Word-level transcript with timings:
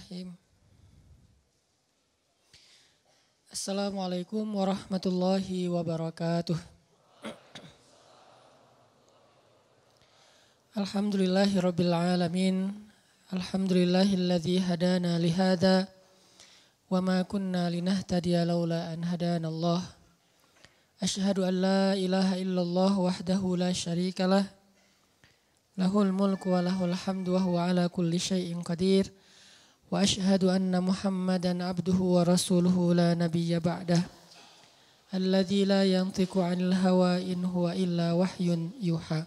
Bismillahirrahmanirrahim. 0.00 0.32
Assalamualaikum 3.52 4.46
warahmatullahi 4.48 5.68
wabarakatuh. 5.68 6.56
Alhamdulillahi 10.72 11.60
rabbil 11.60 11.92
alamin. 11.92 12.72
Alhamdulillahilladzi 13.28 14.64
hadana 14.64 15.20
lihada 15.20 15.84
wa 16.88 17.04
ma 17.04 17.20
kunna 17.28 17.68
linahtadiya 17.68 18.48
laula 18.48 18.88
an 18.88 19.04
hadana 19.04 19.52
Allah. 19.52 19.84
Ashhadu 20.96 21.44
an 21.44 21.60
la 21.60 21.92
ilaha 21.92 22.40
illallah 22.40 22.96
wahdahu 22.96 23.60
la 23.60 23.68
syarika 23.76 24.24
lah. 24.24 24.48
Lahul 25.76 26.08
mulku 26.08 26.56
wa 26.56 26.64
lahul 26.64 26.96
hamdu 26.96 27.36
wa 27.36 27.44
huwa 27.44 27.68
ala 27.68 27.92
kulli 27.92 28.16
syai'in 28.16 28.64
qadir. 28.64 29.12
وأشهد 29.90 30.44
أن 30.44 30.70
محمدا 30.82 31.64
عبده 31.64 31.98
ورسوله 31.98 32.94
لا 32.94 33.14
نبي 33.14 33.58
بعده. 33.58 34.02
الذي 35.14 35.64
لا 35.64 35.82
ينطق 35.84 36.38
عن 36.38 36.60
الهوى 36.60 37.32
إن 37.32 37.44
هو 37.44 37.70
إلا 37.70 38.12
وحي 38.12 38.70
يوحى. 38.82 39.22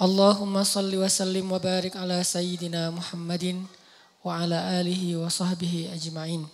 اللهم 0.00 0.54
صل 0.64 0.92
وسلم 0.94 1.52
وبارك 1.52 1.96
على 1.96 2.24
سيدنا 2.24 2.90
محمد 2.90 3.44
وعلى 4.24 4.58
آله 4.80 5.16
وصحبه 5.16 5.90
أجمعين. 5.92 6.46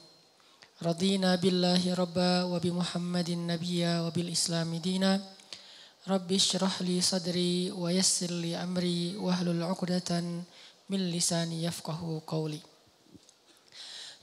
رضينا 0.82 1.30
بالله 1.36 1.94
ربا 1.94 2.42
وبمحمد 2.42 3.30
نبيا 3.30 4.00
وبالإسلام 4.00 4.70
دينا. 4.77 5.12
رب 6.08 6.32
اشرح 6.32 6.82
لي 6.82 7.00
صدري 7.00 7.70
ويسر 7.70 8.30
لي 8.42 8.56
أمري 8.56 9.16
واهلل 9.16 9.62
عقدة 9.62 10.10
min 10.88 11.00
lisani 11.08 11.64
yafqahu 11.64 12.20
qawli. 12.28 12.60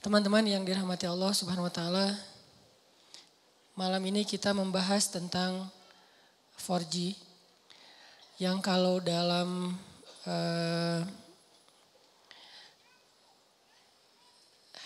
Teman-teman 0.01 0.45
yang 0.45 0.65
dirahmati 0.65 1.05
Allah 1.05 1.29
Subhanahu 1.33 1.69
wa 1.69 1.73
taala, 1.73 2.17
malam 3.77 4.01
ini 4.05 4.25
kita 4.25 4.53
membahas 4.53 5.09
tentang 5.13 5.69
4G 6.57 7.17
yang 8.41 8.57
kalau 8.61 8.97
dalam 8.97 9.77
uh, 10.25 11.05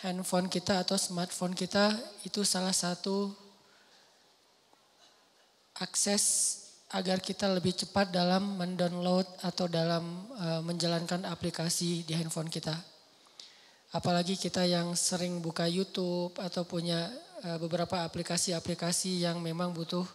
handphone 0.03 0.51
kita 0.51 0.83
atau 0.83 0.99
smartphone 0.99 1.55
kita 1.55 1.95
itu 2.27 2.43
salah 2.43 2.75
satu 2.75 3.31
akses 5.79 6.64
agar 6.95 7.19
kita 7.19 7.51
lebih 7.51 7.75
cepat 7.75 8.07
dalam 8.07 8.55
mendownload 8.55 9.27
atau 9.43 9.67
dalam 9.67 10.31
uh, 10.39 10.63
menjalankan 10.63 11.27
aplikasi 11.27 12.07
di 12.07 12.15
handphone 12.15 12.47
kita. 12.47 12.71
Apalagi 13.91 14.39
kita 14.39 14.63
yang 14.63 14.95
sering 14.95 15.43
buka 15.43 15.67
YouTube 15.67 16.31
atau 16.39 16.63
punya 16.63 17.11
uh, 17.43 17.59
beberapa 17.59 17.99
aplikasi-aplikasi 18.07 19.27
yang 19.27 19.43
memang 19.43 19.75
butuh 19.75 20.07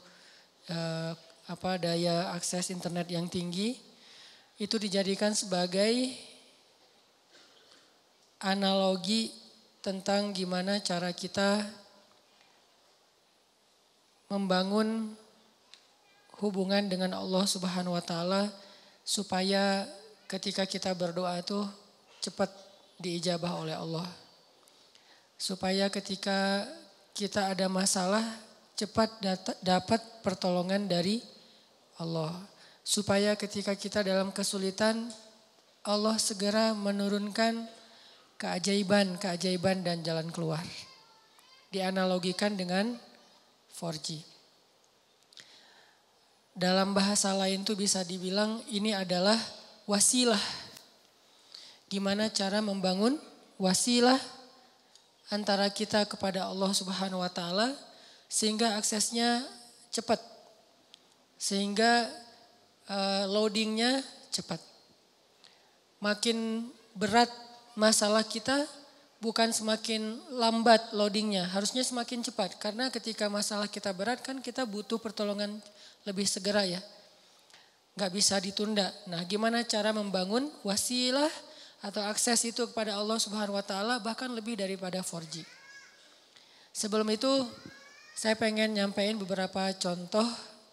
uh, 0.73 1.13
apa 1.53 1.77
daya 1.77 2.33
akses 2.33 2.73
internet 2.73 3.13
yang 3.13 3.29
tinggi, 3.29 3.77
itu 4.57 4.81
dijadikan 4.81 5.37
sebagai 5.37 6.17
analogi 8.41 9.29
tentang 9.85 10.33
gimana 10.33 10.81
cara 10.81 11.13
kita 11.13 11.61
membangun 14.33 15.20
hubungan 16.41 16.89
dengan 16.89 17.15
Allah 17.15 17.45
Subhanahu 17.45 17.95
wa 17.95 18.03
taala 18.03 18.49
supaya 19.05 19.85
ketika 20.25 20.65
kita 20.65 20.97
berdoa 20.97 21.37
itu 21.39 21.61
cepat 22.25 22.49
diijabah 23.01 23.61
oleh 23.61 23.77
Allah. 23.77 24.09
Supaya 25.41 25.89
ketika 25.89 26.69
kita 27.17 27.53
ada 27.53 27.69
masalah 27.69 28.23
cepat 28.77 29.09
dapat 29.65 30.01
pertolongan 30.25 30.89
dari 30.89 31.21
Allah. 31.97 32.33
Supaya 32.85 33.37
ketika 33.37 33.77
kita 33.77 34.05
dalam 34.05 34.33
kesulitan 34.33 35.09
Allah 35.85 36.17
segera 36.21 36.77
menurunkan 36.77 37.65
keajaiban-keajaiban 38.41 39.85
dan 39.85 40.05
jalan 40.05 40.29
keluar. 40.33 40.65
Dianalogikan 41.73 42.57
dengan 42.57 42.97
4G. 43.73 44.40
Dalam 46.61 46.93
bahasa 46.93 47.33
lain 47.33 47.65
tuh 47.65 47.73
bisa 47.73 48.05
dibilang 48.05 48.61
ini 48.69 48.93
adalah 48.93 49.41
wasilah. 49.89 50.41
Gimana 51.89 52.29
cara 52.29 52.61
membangun 52.61 53.17
wasilah 53.57 54.21
antara 55.33 55.73
kita 55.73 56.05
kepada 56.05 56.45
Allah 56.53 56.69
Subhanahu 56.77 57.25
wa 57.25 57.33
taala 57.33 57.73
sehingga 58.29 58.77
aksesnya 58.77 59.41
cepat. 59.89 60.21
Sehingga 61.41 62.13
uh, 62.93 63.25
loadingnya 63.25 64.05
cepat. 64.29 64.61
Makin 66.05 66.69
berat 66.93 67.33
masalah 67.73 68.21
kita 68.21 68.69
bukan 69.21 69.53
semakin 69.53 70.17
lambat 70.33 70.97
loadingnya, 70.97 71.45
harusnya 71.53 71.85
semakin 71.85 72.25
cepat. 72.25 72.57
Karena 72.57 72.89
ketika 72.89 73.29
masalah 73.29 73.69
kita 73.69 73.93
berat 73.93 74.25
kan 74.25 74.41
kita 74.41 74.65
butuh 74.65 74.97
pertolongan 74.97 75.61
lebih 76.09 76.25
segera 76.25 76.65
ya. 76.65 76.81
Gak 77.95 78.11
bisa 78.17 78.41
ditunda. 78.41 78.89
Nah 79.07 79.21
gimana 79.29 79.61
cara 79.63 79.93
membangun 79.93 80.49
wasilah 80.65 81.29
atau 81.85 82.01
akses 82.09 82.45
itu 82.49 82.65
kepada 82.73 82.97
Allah 82.97 83.21
Subhanahu 83.21 83.57
wa 83.57 83.65
taala 83.65 84.01
bahkan 84.01 84.29
lebih 84.33 84.57
daripada 84.57 85.05
4G. 85.05 85.45
Sebelum 86.73 87.09
itu 87.13 87.29
saya 88.17 88.37
pengen 88.37 88.73
nyampein 88.77 89.17
beberapa 89.17 89.73
contoh 89.77 90.25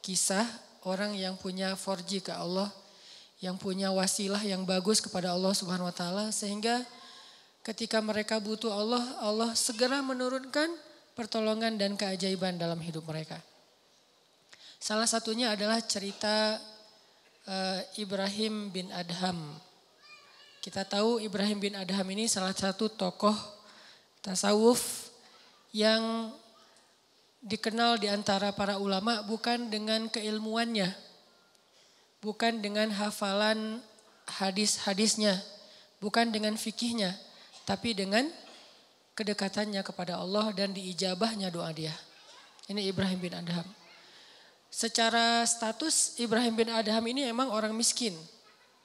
kisah 0.03 0.43
orang 0.87 1.15
yang 1.15 1.35
punya 1.35 1.75
4G 1.75 2.23
ke 2.23 2.31
Allah, 2.31 2.71
yang 3.43 3.59
punya 3.59 3.91
wasilah 3.91 4.39
yang 4.43 4.63
bagus 4.63 5.03
kepada 5.03 5.35
Allah 5.35 5.51
Subhanahu 5.51 5.87
wa 5.91 5.95
taala 5.95 6.25
sehingga 6.31 6.83
ketika 7.67 7.99
mereka 7.99 8.39
butuh 8.39 8.71
Allah, 8.71 9.03
Allah 9.19 9.51
segera 9.51 9.99
menurunkan 9.99 10.71
pertolongan 11.19 11.75
dan 11.75 11.99
keajaiban 11.99 12.55
dalam 12.55 12.79
hidup 12.79 13.03
mereka. 13.03 13.43
Salah 14.79 15.03
satunya 15.03 15.51
adalah 15.51 15.83
cerita 15.83 16.55
uh, 17.43 17.79
Ibrahim 17.99 18.71
bin 18.71 18.87
Adham. 18.95 19.35
Kita 20.63 20.87
tahu 20.87 21.19
Ibrahim 21.19 21.59
bin 21.59 21.73
Adham 21.75 22.07
ini 22.07 22.31
salah 22.31 22.55
satu 22.55 22.87
tokoh 22.87 23.35
tasawuf 24.23 25.11
yang 25.75 26.31
dikenal 27.43 27.99
di 27.99 28.07
antara 28.07 28.55
para 28.55 28.79
ulama 28.79 29.27
bukan 29.27 29.67
dengan 29.67 30.07
keilmuannya, 30.07 30.95
bukan 32.23 32.63
dengan 32.63 32.95
hafalan 32.95 33.83
hadis-hadisnya, 34.39 35.39
bukan 35.99 36.31
dengan 36.31 36.55
fikihnya, 36.59 37.26
tapi 37.67 37.91
dengan 37.91 38.23
kedekatannya 39.11 39.83
kepada 39.83 40.23
Allah 40.23 40.55
dan 40.55 40.71
diijabahnya 40.71 41.51
doa 41.51 41.67
dia. 41.75 41.91
Ini 42.71 42.87
Ibrahim 42.87 43.19
bin 43.19 43.35
Adham. 43.35 43.67
Secara 44.71 45.43
status 45.43 46.15
Ibrahim 46.15 46.55
bin 46.55 46.71
Adham 46.71 47.03
ini 47.11 47.27
emang 47.27 47.51
orang 47.51 47.75
miskin. 47.75 48.15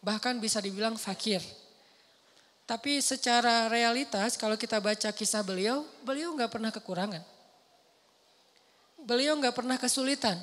Bahkan 0.03 0.43
bisa 0.43 0.59
dibilang 0.59 0.99
fakir. 0.99 1.39
Tapi 2.67 2.99
secara 2.99 3.71
realitas 3.71 4.35
kalau 4.35 4.59
kita 4.59 4.83
baca 4.83 5.15
kisah 5.15 5.47
beliau, 5.47 5.87
beliau 6.03 6.35
nggak 6.35 6.51
pernah 6.51 6.75
kekurangan. 6.75 7.23
Beliau 8.99 9.39
nggak 9.39 9.55
pernah 9.55 9.79
kesulitan. 9.79 10.39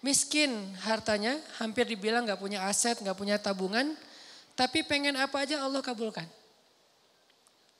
Miskin 0.00 0.48
hartanya, 0.80 1.36
hampir 1.60 1.84
dibilang 1.84 2.24
nggak 2.24 2.40
punya 2.40 2.64
aset, 2.64 2.96
nggak 3.04 3.16
punya 3.16 3.36
tabungan. 3.36 3.92
Tapi 4.56 4.80
pengen 4.84 5.16
apa 5.20 5.44
aja 5.44 5.60
Allah 5.60 5.84
kabulkan. 5.84 6.39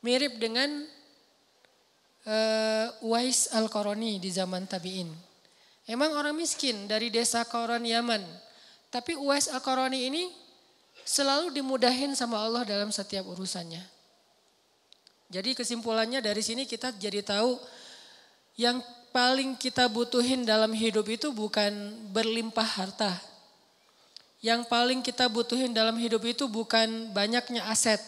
Mirip 0.01 0.41
dengan 0.41 0.69
uh, 2.25 3.05
Uwais 3.05 3.53
Al-Qarani 3.53 4.17
di 4.17 4.31
zaman 4.33 4.65
tabi'in. 4.65 5.09
Emang 5.91 6.15
orang 6.15 6.37
miskin 6.37 6.87
dari 6.87 7.11
desa 7.11 7.45
Koran 7.45 7.85
Yaman. 7.85 8.23
Tapi 8.89 9.19
Uwais 9.19 9.51
Al-Qarani 9.51 10.09
ini 10.09 10.23
selalu 11.05 11.51
dimudahin 11.51 12.15
sama 12.15 12.41
Allah 12.41 12.63
dalam 12.63 12.95
setiap 12.95 13.27
urusannya. 13.27 13.83
Jadi 15.31 15.55
kesimpulannya 15.55 16.19
dari 16.19 16.43
sini 16.43 16.67
kita 16.67 16.91
jadi 16.99 17.23
tahu 17.23 17.55
yang 18.59 18.83
paling 19.15 19.55
kita 19.59 19.87
butuhin 19.87 20.43
dalam 20.43 20.75
hidup 20.75 21.07
itu 21.07 21.31
bukan 21.31 21.71
berlimpah 22.11 22.67
harta. 22.67 23.15
Yang 24.41 24.67
paling 24.67 25.01
kita 25.05 25.29
butuhin 25.29 25.71
dalam 25.71 25.95
hidup 26.01 26.25
itu 26.27 26.49
bukan 26.51 27.13
banyaknya 27.15 27.67
aset. 27.69 28.01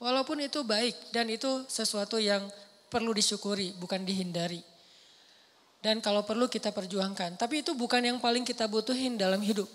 Walaupun 0.00 0.40
itu 0.40 0.64
baik 0.64 1.12
dan 1.12 1.28
itu 1.28 1.68
sesuatu 1.68 2.16
yang 2.16 2.48
perlu 2.88 3.12
disyukuri, 3.12 3.76
bukan 3.76 4.00
dihindari. 4.00 4.64
Dan 5.80 6.00
kalau 6.00 6.24
perlu 6.24 6.48
kita 6.48 6.72
perjuangkan. 6.72 7.36
Tapi 7.36 7.64
itu 7.64 7.72
bukan 7.76 8.04
yang 8.04 8.16
paling 8.20 8.44
kita 8.44 8.64
butuhin 8.68 9.20
dalam 9.20 9.40
hidup. 9.40 9.68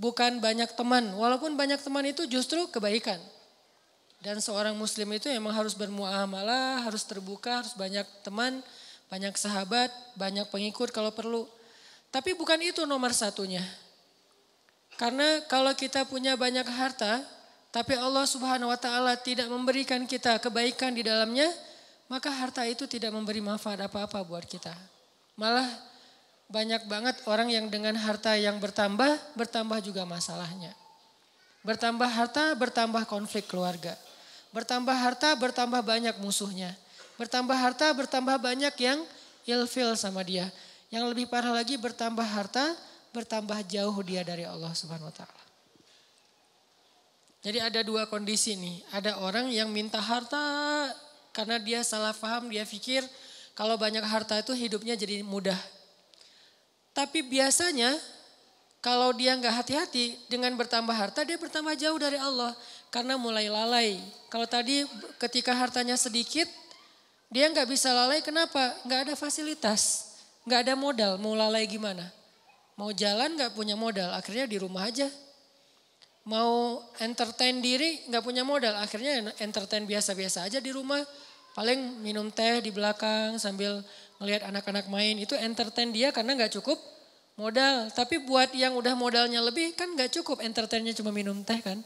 Bukan 0.00 0.40
banyak 0.40 0.72
teman. 0.76 1.12
Walaupun 1.12 1.56
banyak 1.56 1.80
teman 1.80 2.08
itu 2.08 2.24
justru 2.28 2.68
kebaikan. 2.68 3.20
Dan 4.20 4.36
seorang 4.40 4.76
muslim 4.76 5.08
itu 5.16 5.32
emang 5.32 5.56
harus 5.56 5.72
bermuamalah, 5.72 6.84
harus 6.84 7.08
terbuka, 7.08 7.64
harus 7.64 7.72
banyak 7.72 8.04
teman, 8.20 8.60
banyak 9.08 9.32
sahabat, 9.36 9.88
banyak 10.12 10.44
pengikut 10.52 10.92
kalau 10.92 11.08
perlu. 11.08 11.48
Tapi 12.12 12.36
bukan 12.36 12.60
itu 12.60 12.84
nomor 12.84 13.16
satunya. 13.16 13.64
Karena 15.00 15.40
kalau 15.48 15.72
kita 15.72 16.04
punya 16.04 16.36
banyak 16.36 16.68
harta, 16.68 17.24
tapi 17.70 17.94
Allah 17.94 18.26
Subhanahu 18.26 18.66
wa 18.66 18.78
taala 18.78 19.14
tidak 19.14 19.46
memberikan 19.46 20.02
kita 20.02 20.42
kebaikan 20.42 20.90
di 20.90 21.06
dalamnya, 21.06 21.46
maka 22.10 22.26
harta 22.26 22.66
itu 22.66 22.90
tidak 22.90 23.14
memberi 23.14 23.38
manfaat 23.38 23.78
apa-apa 23.86 24.26
buat 24.26 24.42
kita. 24.42 24.74
Malah 25.38 25.70
banyak 26.50 26.90
banget 26.90 27.16
orang 27.30 27.46
yang 27.46 27.70
dengan 27.70 27.94
harta 27.94 28.34
yang 28.34 28.58
bertambah, 28.58 29.38
bertambah 29.38 29.78
juga 29.86 30.02
masalahnya. 30.02 30.74
Bertambah 31.62 32.10
harta, 32.10 32.58
bertambah 32.58 33.06
konflik 33.06 33.46
keluarga. 33.46 33.94
Bertambah 34.50 34.96
harta, 34.96 35.38
bertambah 35.38 35.78
banyak 35.86 36.18
musuhnya. 36.18 36.74
Bertambah 37.14 37.54
harta, 37.54 37.94
bertambah 37.94 38.42
banyak 38.42 38.74
yang 38.82 38.98
ilfil 39.46 39.94
sama 39.94 40.26
dia. 40.26 40.50
Yang 40.90 41.14
lebih 41.14 41.30
parah 41.30 41.54
lagi 41.54 41.78
bertambah 41.78 42.26
harta, 42.26 42.74
bertambah 43.14 43.62
jauh 43.70 43.94
dia 44.02 44.26
dari 44.26 44.42
Allah 44.42 44.74
Subhanahu 44.74 45.06
wa 45.06 45.14
taala. 45.14 45.49
Jadi 47.40 47.58
ada 47.60 47.80
dua 47.80 48.04
kondisi 48.04 48.52
nih. 48.56 48.84
Ada 48.92 49.16
orang 49.24 49.48
yang 49.48 49.72
minta 49.72 49.96
harta 49.96 50.40
karena 51.32 51.56
dia 51.56 51.80
salah 51.80 52.12
paham, 52.12 52.52
dia 52.52 52.68
pikir 52.68 53.00
kalau 53.56 53.80
banyak 53.80 54.04
harta 54.04 54.36
itu 54.40 54.52
hidupnya 54.52 54.92
jadi 54.96 55.24
mudah. 55.24 55.56
Tapi 56.92 57.24
biasanya 57.24 57.96
kalau 58.84 59.12
dia 59.16 59.36
nggak 59.36 59.54
hati-hati 59.56 60.16
dengan 60.28 60.52
bertambah 60.56 60.92
harta, 60.92 61.24
dia 61.24 61.40
bertambah 61.40 61.76
jauh 61.76 61.96
dari 62.00 62.20
Allah 62.20 62.52
karena 62.92 63.16
mulai 63.16 63.48
lalai. 63.48 64.00
Kalau 64.28 64.44
tadi 64.44 64.84
ketika 65.16 65.56
hartanya 65.56 65.96
sedikit, 65.96 66.48
dia 67.32 67.48
nggak 67.48 67.68
bisa 67.68 67.92
lalai. 67.92 68.20
Kenapa? 68.20 68.76
Nggak 68.84 69.00
ada 69.08 69.14
fasilitas, 69.16 70.12
nggak 70.44 70.60
ada 70.68 70.74
modal. 70.76 71.12
Mau 71.16 71.32
lalai 71.32 71.64
gimana? 71.64 72.04
Mau 72.76 72.92
jalan 72.92 73.36
nggak 73.36 73.52
punya 73.52 73.76
modal, 73.76 74.12
akhirnya 74.12 74.44
di 74.44 74.56
rumah 74.56 74.88
aja. 74.88 75.08
Mau 76.28 76.84
entertain 77.00 77.64
diri 77.64 78.04
nggak 78.12 78.20
punya 78.24 78.44
modal, 78.44 78.76
akhirnya 78.76 79.32
entertain 79.40 79.88
biasa-biasa 79.88 80.44
aja 80.46 80.60
di 80.60 80.68
rumah. 80.72 81.00
Paling 81.56 82.04
minum 82.04 82.30
teh 82.30 82.62
di 82.62 82.70
belakang 82.70 83.40
sambil 83.40 83.82
ngelihat 84.20 84.46
anak-anak 84.46 84.86
main 84.86 85.18
itu 85.18 85.34
entertain 85.34 85.90
dia 85.90 86.12
karena 86.12 86.36
nggak 86.36 86.52
cukup 86.60 86.78
modal. 87.40 87.88
Tapi 87.96 88.20
buat 88.20 88.52
yang 88.52 88.76
udah 88.76 88.92
modalnya 88.92 89.40
lebih 89.40 89.72
kan 89.72 89.96
gak 89.96 90.12
cukup 90.20 90.44
entertainnya 90.44 90.92
cuma 90.92 91.08
minum 91.08 91.40
teh 91.40 91.56
kan. 91.64 91.80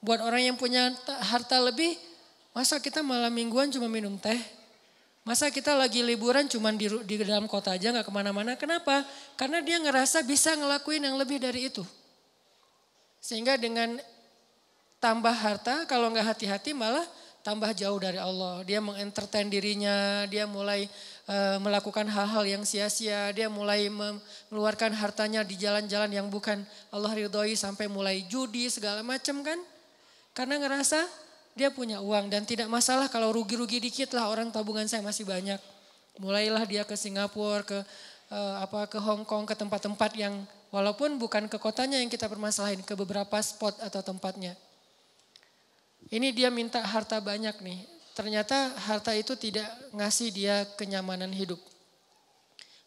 Buat 0.00 0.24
orang 0.24 0.48
yang 0.48 0.56
punya 0.56 0.96
harta 1.30 1.60
lebih, 1.60 1.94
masa 2.56 2.80
kita 2.80 3.04
malam 3.04 3.30
mingguan 3.30 3.68
cuma 3.68 3.86
minum 3.86 4.16
teh? 4.16 4.40
Masa 5.22 5.54
kita 5.54 5.78
lagi 5.78 6.02
liburan 6.02 6.50
cuma 6.50 6.74
di, 6.74 6.90
di 7.06 7.14
dalam 7.22 7.46
kota 7.46 7.78
aja 7.78 7.94
gak 7.94 8.02
ke 8.08 8.10
mana-mana? 8.10 8.58
Kenapa? 8.58 9.06
Karena 9.38 9.62
dia 9.62 9.78
ngerasa 9.78 10.26
bisa 10.26 10.56
ngelakuin 10.58 11.06
yang 11.06 11.14
lebih 11.14 11.38
dari 11.38 11.70
itu. 11.70 11.86
Sehingga 13.22 13.54
dengan 13.54 14.02
tambah 14.98 15.30
harta, 15.30 15.86
kalau 15.86 16.10
nggak 16.10 16.34
hati-hati 16.34 16.74
malah 16.74 17.06
tambah 17.46 17.70
jauh 17.74 17.98
dari 18.02 18.18
Allah. 18.18 18.66
Dia 18.66 18.82
mengentertain 18.82 19.46
dirinya, 19.46 20.26
dia 20.26 20.46
mulai 20.46 20.90
uh, 21.30 21.58
melakukan 21.62 22.06
hal-hal 22.10 22.42
yang 22.46 22.62
sia-sia, 22.66 23.30
dia 23.30 23.46
mulai 23.46 23.86
mengeluarkan 23.90 24.94
hartanya 24.98 25.46
di 25.46 25.54
jalan-jalan 25.54 26.10
yang 26.10 26.26
bukan 26.26 26.66
Allah 26.90 27.14
ridhoi 27.14 27.54
sampai 27.54 27.86
mulai 27.86 28.26
judi 28.26 28.66
segala 28.66 29.06
macam 29.06 29.42
kan. 29.46 29.58
Karena 30.34 30.58
ngerasa 30.58 31.06
dia 31.52 31.68
punya 31.68 32.00
uang 32.00 32.32
dan 32.32 32.42
tidak 32.48 32.66
masalah 32.66 33.06
kalau 33.12 33.30
rugi-rugi 33.30 33.78
dikit 33.78 34.16
lah 34.16 34.32
orang 34.32 34.48
tabungan 34.50 34.88
saya 34.90 35.04
masih 35.04 35.28
banyak. 35.28 35.62
Mulailah 36.18 36.64
dia 36.64 36.82
ke 36.82 36.98
Singapura, 36.98 37.62
ke 37.62 37.78
uh, 38.32 38.54
apa 38.62 38.88
ke 38.88 38.98
Hong 39.02 39.26
Kong, 39.26 39.44
ke 39.44 39.54
tempat-tempat 39.58 40.10
yang 40.16 40.34
walaupun 40.72 41.20
bukan 41.20 41.46
ke 41.46 41.60
kotanya 41.60 42.00
yang 42.00 42.08
kita 42.08 42.26
permasalahin, 42.26 42.80
ke 42.82 42.96
beberapa 42.96 43.36
spot 43.44 43.78
atau 43.84 44.00
tempatnya. 44.00 44.56
Ini 46.08 46.34
dia 46.34 46.48
minta 46.50 46.82
harta 46.82 47.20
banyak 47.22 47.62
nih. 47.62 47.78
Ternyata 48.12 48.76
harta 48.88 49.14
itu 49.16 49.36
tidak 49.38 49.64
ngasih 49.94 50.28
dia 50.34 50.64
kenyamanan 50.76 51.30
hidup. 51.32 51.60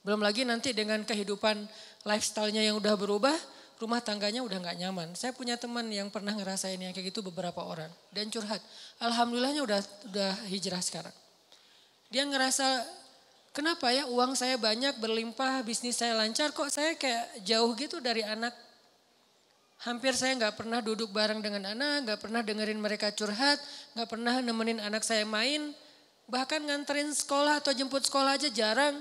Belum 0.05 0.21
lagi 0.21 0.45
nanti 0.45 0.69
dengan 0.69 1.01
kehidupan 1.01 1.65
lifestyle-nya 2.05 2.61
yang 2.61 2.77
udah 2.77 2.93
berubah, 2.93 3.33
rumah 3.81 4.05
tangganya 4.05 4.45
udah 4.45 4.61
nggak 4.61 4.77
nyaman. 4.77 5.07
Saya 5.17 5.33
punya 5.33 5.57
teman 5.57 5.89
yang 5.89 6.13
pernah 6.13 6.37
ngerasain 6.37 6.77
yang 6.77 6.93
kayak 6.93 7.09
gitu 7.09 7.25
beberapa 7.25 7.65
orang 7.65 7.89
dan 8.13 8.29
curhat. 8.29 8.61
Alhamdulillahnya 9.01 9.65
udah 9.65 9.79
udah 10.13 10.31
hijrah 10.45 10.81
sekarang. 10.85 11.15
Dia 12.13 12.21
ngerasa 12.29 12.85
kenapa 13.56 13.88
ya 13.96 14.04
uang 14.12 14.36
saya 14.36 14.60
banyak 14.60 15.00
berlimpah, 15.00 15.63
bisnis 15.63 15.96
saya 15.96 16.13
lancar 16.19 16.52
kok 16.52 16.68
saya 16.68 16.94
kayak 17.00 17.42
jauh 17.48 17.72
gitu 17.80 18.04
dari 18.04 18.22
anak 18.22 18.52
Hampir 19.84 20.16
saya 20.16 20.34
nggak 20.40 20.56
pernah 20.56 20.80
duduk 20.80 21.12
bareng 21.12 21.44
dengan 21.44 21.75
anak, 21.75 22.07
nggak 22.07 22.19
pernah 22.24 22.42
dengerin 22.42 22.80
mereka 22.80 23.12
curhat, 23.12 23.60
nggak 23.94 24.07
pernah 24.07 24.40
nemenin 24.40 24.80
anak 24.80 25.04
saya 25.04 25.28
main, 25.28 25.75
bahkan 26.31 26.63
nganterin 26.63 27.12
sekolah 27.12 27.60
atau 27.60 27.75
jemput 27.75 28.07
sekolah 28.07 28.40
aja 28.40 28.48
jarang. 28.48 28.96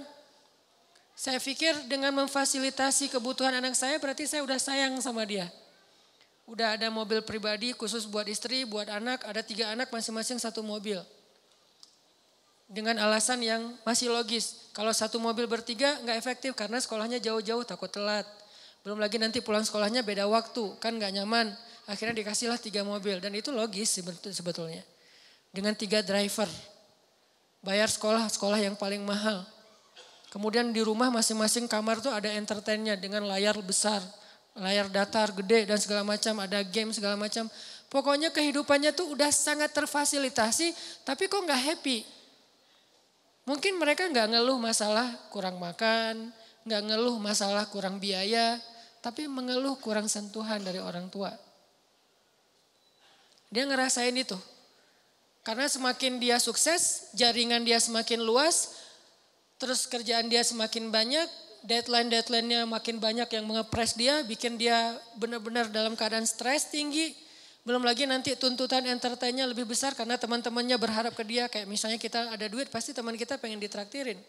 Saya 1.15 1.39
pikir 1.39 1.87
dengan 1.87 2.11
memfasilitasi 2.11 3.07
kebutuhan 3.07 3.55
anak 3.55 3.79
saya 3.79 4.03
berarti 4.03 4.27
saya 4.27 4.43
udah 4.43 4.59
sayang 4.59 4.99
sama 4.99 5.23
dia. 5.23 5.47
Udah 6.45 6.75
ada 6.77 6.91
mobil 6.91 7.23
pribadi 7.25 7.73
khusus 7.73 8.05
buat 8.05 8.27
istri, 8.27 8.67
buat 8.67 8.91
anak, 8.91 9.25
ada 9.25 9.41
tiga 9.41 9.71
anak 9.73 9.89
masing-masing 9.95 10.43
satu 10.43 10.61
mobil. 10.61 11.01
Dengan 12.65 12.97
alasan 13.01 13.45
yang 13.45 13.77
masih 13.85 14.09
logis. 14.09 14.71
Kalau 14.73 14.91
satu 14.91 15.21
mobil 15.21 15.45
bertiga 15.45 16.01
nggak 16.03 16.17
efektif 16.17 16.53
karena 16.57 16.81
sekolahnya 16.81 17.21
jauh-jauh 17.21 17.63
takut 17.63 17.93
telat 17.93 18.25
belum 18.85 19.01
lagi 19.01 19.17
nanti 19.17 19.41
pulang 19.41 19.65
sekolahnya 19.65 20.05
beda 20.05 20.29
waktu, 20.29 20.77
kan 20.77 20.93
gak 21.01 21.09
nyaman. 21.17 21.57
Akhirnya 21.89 22.21
dikasihlah 22.21 22.61
tiga 22.61 22.85
mobil 22.85 23.17
dan 23.17 23.33
itu 23.33 23.49
logis 23.49 23.97
sebetulnya. 24.29 24.85
Dengan 25.49 25.73
tiga 25.73 26.05
driver. 26.05 26.45
Bayar 27.65 27.89
sekolah, 27.89 28.29
sekolah 28.29 28.61
yang 28.61 28.77
paling 28.77 29.01
mahal. 29.01 29.41
Kemudian 30.29 30.69
di 30.69 30.85
rumah 30.85 31.09
masing-masing 31.09 31.65
kamar 31.65 32.05
tuh 32.05 32.13
ada 32.13 32.29
entertainnya 32.29 32.93
dengan 32.93 33.25
layar 33.25 33.57
besar. 33.65 34.05
Layar 34.53 34.93
datar, 34.93 35.33
gede 35.33 35.65
dan 35.65 35.81
segala 35.81 36.05
macam, 36.05 36.45
ada 36.45 36.61
game 36.61 36.93
segala 36.93 37.17
macam. 37.17 37.49
Pokoknya 37.89 38.37
kehidupannya 38.37 38.93
tuh 38.93 39.17
udah 39.17 39.33
sangat 39.33 39.73
terfasilitasi, 39.73 40.77
tapi 41.09 41.25
kok 41.25 41.41
gak 41.41 41.63
happy. 41.73 42.05
Mungkin 43.45 43.77
mereka 43.77 44.09
gak 44.09 44.33
ngeluh 44.33 44.57
masalah 44.57 45.13
kurang 45.29 45.61
makan, 45.61 46.33
gak 46.65 46.83
ngeluh 46.85 47.21
masalah 47.21 47.69
kurang 47.69 48.01
biaya, 48.01 48.57
tapi 49.05 49.29
mengeluh 49.29 49.77
kurang 49.77 50.09
sentuhan 50.09 50.65
dari 50.65 50.81
orang 50.81 51.13
tua. 51.13 51.29
Dia 53.53 53.69
ngerasain 53.69 54.17
itu. 54.17 54.37
Karena 55.45 55.69
semakin 55.69 56.17
dia 56.17 56.41
sukses, 56.41 57.13
jaringan 57.13 57.69
dia 57.69 57.77
semakin 57.77 58.25
luas, 58.25 58.81
terus 59.61 59.85
kerjaan 59.85 60.33
dia 60.33 60.41
semakin 60.41 60.89
banyak, 60.89 61.29
deadline-deadline-nya 61.69 62.65
makin 62.65 62.97
banyak 62.97 63.29
yang 63.29 63.45
mengepres 63.45 63.93
dia, 63.93 64.25
bikin 64.25 64.57
dia 64.57 64.97
benar-benar 65.21 65.69
dalam 65.69 65.93
keadaan 66.01 66.25
stres 66.25 66.73
tinggi. 66.73 67.13
Belum 67.65 67.81
lagi 67.81 68.05
nanti 68.05 68.37
tuntutan 68.37 68.85
entertainnya 68.85 69.49
lebih 69.49 69.65
besar 69.65 69.97
karena 69.97 70.21
teman-temannya 70.21 70.77
berharap 70.77 71.17
ke 71.17 71.25
dia. 71.25 71.49
Kayak 71.49 71.65
misalnya 71.65 71.97
kita 71.97 72.29
ada 72.29 72.47
duit, 72.47 72.69
pasti 72.69 72.93
teman 72.93 73.17
kita 73.17 73.41
pengen 73.41 73.57
ditraktirin. 73.57 74.21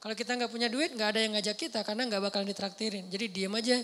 Kalau 0.00 0.16
kita 0.16 0.34
nggak 0.34 0.50
punya 0.50 0.72
duit, 0.72 0.96
nggak 0.96 1.08
ada 1.14 1.20
yang 1.20 1.32
ngajak 1.36 1.56
kita 1.68 1.84
karena 1.84 2.08
nggak 2.08 2.32
bakal 2.32 2.40
ditraktirin. 2.42 3.12
Jadi 3.12 3.28
diam 3.28 3.52
aja 3.52 3.76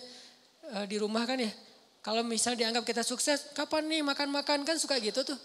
uh, 0.72 0.88
di 0.88 0.96
rumah 0.96 1.28
kan 1.28 1.36
ya. 1.36 1.52
Kalau 2.00 2.24
misalnya 2.24 2.64
dianggap 2.64 2.88
kita 2.88 3.04
sukses, 3.04 3.52
kapan 3.52 3.84
nih 3.92 4.00
makan-makan 4.00 4.64
kan 4.64 4.76
suka 4.80 4.96
gitu 5.04 5.20
tuh. 5.20 5.38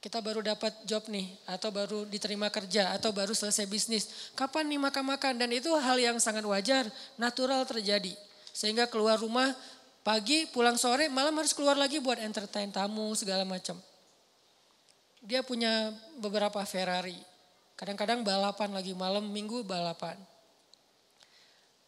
Kita 0.00 0.24
baru 0.24 0.40
dapat 0.40 0.88
job 0.88 1.04
nih, 1.12 1.28
atau 1.44 1.68
baru 1.68 2.08
diterima 2.08 2.48
kerja, 2.48 2.96
atau 2.96 3.12
baru 3.12 3.36
selesai 3.36 3.68
bisnis. 3.68 4.32
Kapan 4.32 4.68
nih 4.72 4.80
makan-makan? 4.80 5.36
Dan 5.36 5.52
itu 5.52 5.68
hal 5.76 6.00
yang 6.00 6.16
sangat 6.16 6.44
wajar, 6.48 6.88
natural 7.20 7.68
terjadi. 7.68 8.16
Sehingga 8.52 8.88
keluar 8.88 9.20
rumah 9.20 9.52
pagi, 10.04 10.46
pulang 10.52 10.76
sore, 10.76 11.08
malam 11.08 11.34
harus 11.40 11.56
keluar 11.56 11.74
lagi 11.74 11.98
buat 11.98 12.20
entertain 12.20 12.68
tamu 12.68 13.10
segala 13.16 13.42
macam. 13.42 13.80
Dia 15.24 15.40
punya 15.40 15.90
beberapa 16.20 16.60
Ferrari, 16.68 17.16
Kadang-kadang 17.74 18.22
balapan 18.22 18.70
lagi 18.70 18.94
malam 18.94 19.26
minggu 19.34 19.66
balapan. 19.66 20.14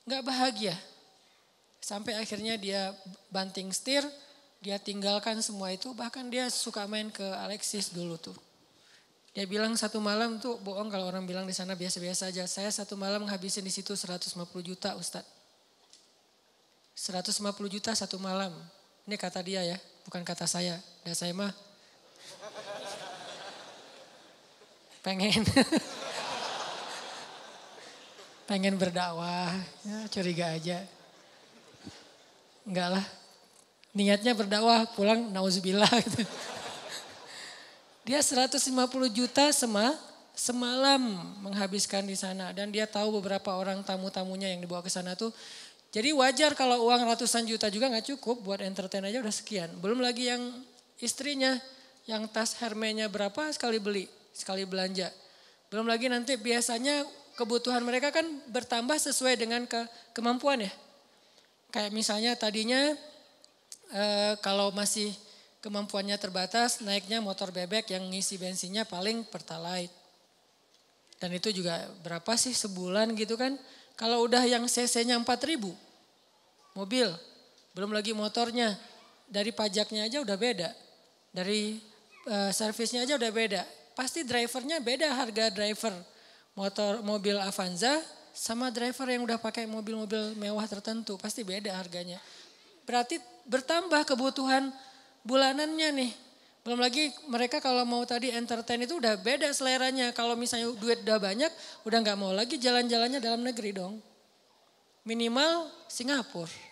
Gak 0.06 0.23
bahagia. 0.26 0.75
Sampai 1.78 2.18
akhirnya 2.18 2.58
dia 2.58 2.90
banting 3.30 3.70
setir, 3.70 4.02
dia 4.58 4.82
tinggalkan 4.82 5.38
semua 5.38 5.70
itu. 5.70 5.94
Bahkan 5.94 6.26
dia 6.26 6.50
suka 6.50 6.90
main 6.90 7.06
ke 7.14 7.23
Alexis 7.23 7.94
dulu 7.94 8.18
tuh. 8.18 8.35
Dia 9.30 9.46
bilang 9.46 9.78
satu 9.78 10.02
malam 10.02 10.42
tuh 10.42 10.58
bohong 10.64 10.90
kalau 10.90 11.06
orang 11.06 11.23
bilang 11.28 11.46
di 11.46 11.54
sana 11.54 11.78
biasa-biasa 11.78 12.35
aja. 12.35 12.50
Saya 12.50 12.70
satu 12.75 12.99
malam 12.99 13.23
ngabisin 13.23 13.62
di 13.62 13.70
situ 13.70 13.94
150 13.94 14.35
juta 14.66 14.99
Ustadz. 14.99 15.36
150 16.96 17.44
juta 17.68 17.92
satu 17.92 18.16
malam. 18.16 18.56
Ini 19.04 19.20
kata 19.20 19.44
dia 19.44 19.60
ya, 19.60 19.76
bukan 20.08 20.24
kata 20.24 20.48
saya. 20.48 20.80
Dan 21.04 21.12
saya 21.12 21.36
mah 21.36 21.52
Pengen. 25.06 25.46
Pengen 28.50 28.74
berdakwah, 28.74 29.54
ya 29.86 30.06
curiga 30.10 30.50
aja. 30.50 30.82
Enggak 32.66 32.98
lah, 32.98 33.06
niatnya 33.94 34.34
berdakwah 34.34 34.82
pulang 34.98 35.30
nauzubillah 35.30 35.86
gitu. 36.10 36.26
Dia 38.02 38.18
150 38.18 38.58
juta 39.14 39.50
sema, 39.54 39.94
semalam 40.34 41.02
menghabiskan 41.38 42.02
di 42.02 42.18
sana 42.18 42.50
dan 42.50 42.74
dia 42.74 42.86
tahu 42.90 43.22
beberapa 43.22 43.54
orang 43.54 43.86
tamu-tamunya 43.86 44.50
yang 44.50 44.62
dibawa 44.62 44.82
ke 44.82 44.90
sana 44.90 45.14
tuh 45.14 45.30
jadi 45.96 46.12
wajar 46.12 46.52
kalau 46.52 46.92
uang 46.92 47.08
ratusan 47.08 47.48
juta 47.48 47.72
juga 47.72 47.88
nggak 47.88 48.12
cukup 48.12 48.44
buat 48.44 48.60
entertain 48.60 49.00
aja 49.00 49.16
udah 49.16 49.32
sekian. 49.32 49.72
Belum 49.80 49.96
lagi 50.04 50.28
yang 50.28 50.44
istrinya 51.00 51.56
yang 52.04 52.28
tas 52.28 52.52
Hermenya 52.60 53.08
berapa 53.08 53.48
sekali 53.56 53.80
beli, 53.80 54.04
sekali 54.36 54.68
belanja. 54.68 55.08
Belum 55.72 55.88
lagi 55.88 56.12
nanti 56.12 56.36
biasanya 56.36 57.00
kebutuhan 57.40 57.80
mereka 57.80 58.12
kan 58.12 58.28
bertambah 58.52 58.92
sesuai 59.00 59.40
dengan 59.40 59.64
ke, 59.64 59.88
kemampuan 60.12 60.68
ya. 60.68 60.72
Kayak 61.72 61.96
misalnya 61.96 62.36
tadinya 62.36 62.92
e, 63.88 64.04
kalau 64.44 64.76
masih 64.76 65.16
kemampuannya 65.64 66.20
terbatas 66.20 66.84
naiknya 66.84 67.24
motor 67.24 67.48
bebek 67.56 67.88
yang 67.96 68.04
ngisi 68.12 68.36
bensinnya 68.36 68.84
paling 68.84 69.24
pertalite. 69.32 69.96
Dan 71.16 71.32
itu 71.32 71.56
juga 71.56 71.88
berapa 72.04 72.36
sih 72.36 72.52
sebulan 72.52 73.16
gitu 73.16 73.40
kan. 73.40 73.56
Kalau 73.96 74.28
udah 74.28 74.44
yang 74.44 74.68
cc-nya 74.68 75.16
4000 75.24 75.86
mobil, 76.76 77.09
belum 77.73 77.90
lagi 77.90 78.12
motornya. 78.12 78.76
Dari 79.26 79.50
pajaknya 79.50 80.06
aja 80.06 80.23
udah 80.23 80.38
beda. 80.38 80.71
Dari 81.35 81.83
uh, 82.30 82.54
servisnya 82.54 83.02
aja 83.02 83.18
udah 83.18 83.33
beda. 83.35 83.66
Pasti 83.99 84.23
drivernya 84.23 84.78
beda 84.78 85.09
harga 85.18 85.50
driver 85.50 85.90
motor 86.54 87.04
mobil 87.04 87.37
Avanza 87.37 88.00
sama 88.37 88.68
driver 88.73 89.09
yang 89.09 89.25
udah 89.25 89.40
pakai 89.40 89.64
mobil-mobil 89.66 90.37
mewah 90.38 90.64
tertentu. 90.68 91.18
Pasti 91.18 91.42
beda 91.42 91.73
harganya. 91.75 92.21
Berarti 92.87 93.18
bertambah 93.49 94.06
kebutuhan 94.06 94.71
bulanannya 95.26 95.88
nih. 95.90 96.12
Belum 96.62 96.83
lagi 96.83 97.14
mereka 97.30 97.62
kalau 97.62 97.87
mau 97.87 98.02
tadi 98.02 98.35
entertain 98.35 98.83
itu 98.83 98.99
udah 98.99 99.14
beda 99.18 99.50
seleranya. 99.54 100.11
Kalau 100.11 100.35
misalnya 100.35 100.71
duit 100.75 101.02
udah 101.06 101.18
banyak, 101.18 101.52
udah 101.87 101.99
nggak 102.02 102.18
mau 102.18 102.35
lagi 102.35 102.59
jalan-jalannya 102.59 103.23
dalam 103.23 103.42
negeri 103.42 103.71
dong. 103.75 104.02
Minimal 105.06 105.71
Singapura. 105.87 106.65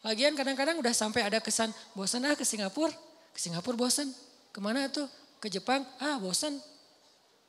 Lagian 0.00 0.32
kadang-kadang 0.32 0.80
udah 0.80 0.94
sampai 0.96 1.28
ada 1.28 1.44
kesan 1.44 1.68
bosan 1.92 2.24
ah 2.24 2.32
ke 2.32 2.44
Singapura. 2.44 2.92
Ke 3.36 3.38
Singapura 3.38 3.76
bosan. 3.76 4.08
Ke 4.50 4.58
mana 4.58 4.88
tuh? 4.88 5.04
Ke 5.36 5.52
Jepang? 5.52 5.84
Ah 6.00 6.16
bosan. 6.16 6.56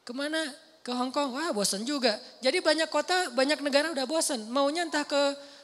Ke 0.04 0.12
mana? 0.12 0.40
Ke 0.84 0.92
Hong 0.92 1.16
Kong? 1.16 1.32
Ah 1.40 1.56
bosan 1.56 1.88
juga. 1.88 2.20
Jadi 2.44 2.60
banyak 2.60 2.92
kota, 2.92 3.32
banyak 3.32 3.64
negara 3.64 3.88
udah 3.96 4.04
bosan. 4.04 4.52
Maunya 4.52 4.84
entah 4.84 5.08
ke 5.08 5.22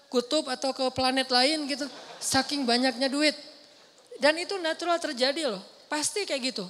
kutub 0.08 0.48
atau 0.48 0.72
ke 0.72 0.88
planet 0.96 1.28
lain 1.28 1.68
gitu. 1.68 1.84
Saking 2.24 2.64
banyaknya 2.64 3.12
duit. 3.12 3.36
Dan 4.24 4.40
itu 4.40 4.56
natural 4.64 4.96
terjadi 4.98 5.52
loh. 5.52 5.64
Pasti 5.92 6.24
kayak 6.24 6.56
gitu. 6.56 6.66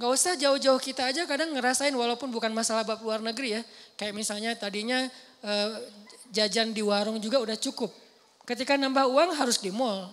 Gak 0.00 0.10
usah 0.16 0.32
jauh-jauh 0.32 0.80
kita 0.80 1.12
aja 1.12 1.28
kadang 1.28 1.52
ngerasain 1.52 1.92
walaupun 1.92 2.32
bukan 2.32 2.48
masalah 2.56 2.88
bab 2.88 3.04
luar 3.04 3.20
negeri 3.20 3.60
ya. 3.60 3.62
Kayak 4.00 4.16
misalnya 4.16 4.56
tadinya 4.56 5.04
eh, 5.44 5.70
jajan 6.32 6.72
di 6.72 6.80
warung 6.80 7.20
juga 7.20 7.36
udah 7.36 7.60
cukup. 7.60 7.92
Ketika 8.50 8.74
nambah 8.74 9.06
uang 9.06 9.30
harus 9.38 9.62
di 9.62 9.70
mall. 9.70 10.10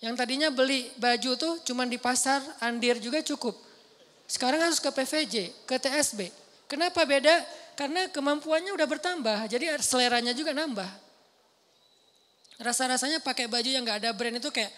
Yang 0.00 0.24
tadinya 0.24 0.48
beli 0.48 0.88
baju 0.96 1.36
tuh 1.36 1.60
cuma 1.68 1.84
di 1.84 2.00
pasar, 2.00 2.40
andir 2.64 2.96
juga 2.96 3.20
cukup. 3.20 3.52
Sekarang 4.24 4.64
harus 4.64 4.80
ke 4.80 4.88
PVJ, 4.88 5.52
ke 5.68 5.76
TSB. 5.76 6.32
Kenapa 6.64 7.04
beda? 7.04 7.44
Karena 7.76 8.08
kemampuannya 8.08 8.72
udah 8.72 8.88
bertambah, 8.88 9.52
jadi 9.52 9.76
seleranya 9.84 10.32
juga 10.32 10.56
nambah. 10.56 10.88
Rasa-rasanya 12.56 13.20
pakai 13.20 13.52
baju 13.52 13.68
yang 13.68 13.84
gak 13.84 14.00
ada 14.00 14.16
brand 14.16 14.40
itu 14.40 14.48
kayak 14.48 14.72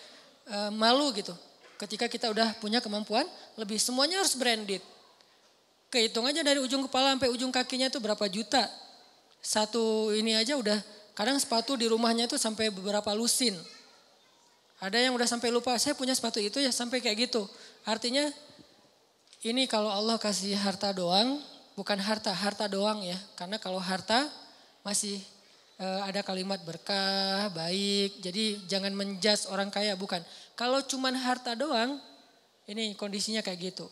e, 0.51 0.57
malu 0.75 1.15
gitu. 1.15 1.31
Ketika 1.79 2.11
kita 2.11 2.27
udah 2.27 2.59
punya 2.59 2.83
kemampuan, 2.83 3.23
lebih 3.55 3.79
semuanya 3.79 4.19
harus 4.19 4.35
branded. 4.35 4.83
Kehitung 5.95 6.27
aja 6.27 6.43
dari 6.43 6.59
ujung 6.59 6.91
kepala 6.91 7.15
sampai 7.15 7.31
ujung 7.31 7.55
kakinya 7.55 7.87
itu 7.87 8.03
berapa 8.03 8.27
juta 8.27 8.67
satu 9.39 10.11
ini 10.11 10.35
aja 10.35 10.59
udah 10.59 10.98
kadang 11.19 11.35
sepatu 11.35 11.75
di 11.75 11.91
rumahnya 11.91 12.31
itu 12.31 12.39
sampai 12.39 12.71
beberapa 12.71 13.11
lusin. 13.11 13.59
Ada 14.79 15.03
yang 15.03 15.19
udah 15.19 15.27
sampai 15.27 15.51
lupa, 15.51 15.75
saya 15.75 15.99
punya 15.99 16.15
sepatu 16.15 16.39
itu 16.39 16.63
ya 16.63 16.71
sampai 16.71 17.03
kayak 17.03 17.27
gitu. 17.27 17.43
Artinya 17.83 18.31
ini 19.43 19.67
kalau 19.67 19.91
Allah 19.91 20.15
kasih 20.15 20.55
harta 20.55 20.95
doang, 20.95 21.43
bukan 21.75 21.99
harta, 21.99 22.31
harta 22.31 22.71
doang 22.71 23.03
ya. 23.03 23.19
Karena 23.35 23.59
kalau 23.59 23.83
harta 23.83 24.31
masih 24.87 25.19
e, 25.83 25.87
ada 26.07 26.23
kalimat 26.23 26.63
berkah, 26.63 27.51
baik. 27.51 28.23
Jadi 28.23 28.63
jangan 28.71 28.95
menjudge 28.95 29.51
orang 29.51 29.75
kaya, 29.75 29.99
bukan. 29.99 30.23
Kalau 30.55 30.79
cuman 30.87 31.19
harta 31.19 31.59
doang, 31.59 31.99
ini 32.71 32.95
kondisinya 32.95 33.43
kayak 33.43 33.75
gitu. 33.75 33.91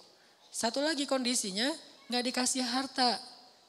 Satu 0.55 0.79
lagi 0.79 1.11
kondisinya 1.11 1.67
nggak 2.07 2.23
dikasih 2.31 2.63
harta, 2.63 3.19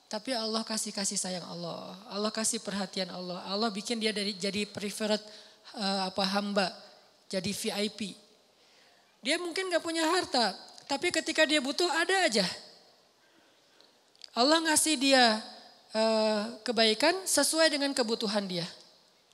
tapi 0.08 0.32
Allah 0.32 0.64
kasih 0.64 0.96
kasih 0.96 1.20
sayang 1.20 1.44
Allah. 1.44 1.96
Allah 2.08 2.32
kasih 2.32 2.64
perhatian 2.64 3.12
Allah. 3.12 3.44
Allah 3.44 3.68
bikin 3.68 4.00
dia 4.00 4.16
dari 4.16 4.32
jadi 4.32 4.64
preferred 4.64 5.20
uh, 5.76 6.08
apa 6.08 6.24
hamba, 6.32 6.72
jadi 7.28 7.52
VIP. 7.52 8.16
Dia 9.20 9.36
mungkin 9.36 9.68
gak 9.68 9.84
punya 9.84 10.08
harta, 10.08 10.56
tapi 10.88 11.12
ketika 11.12 11.44
dia 11.44 11.60
butuh 11.60 11.92
ada 11.92 12.24
aja. 12.24 12.48
Allah 14.32 14.64
ngasih 14.72 14.96
dia 14.96 15.44
uh, 15.92 16.56
kebaikan 16.64 17.28
sesuai 17.28 17.68
dengan 17.68 17.92
kebutuhan 17.92 18.48
dia. 18.48 18.64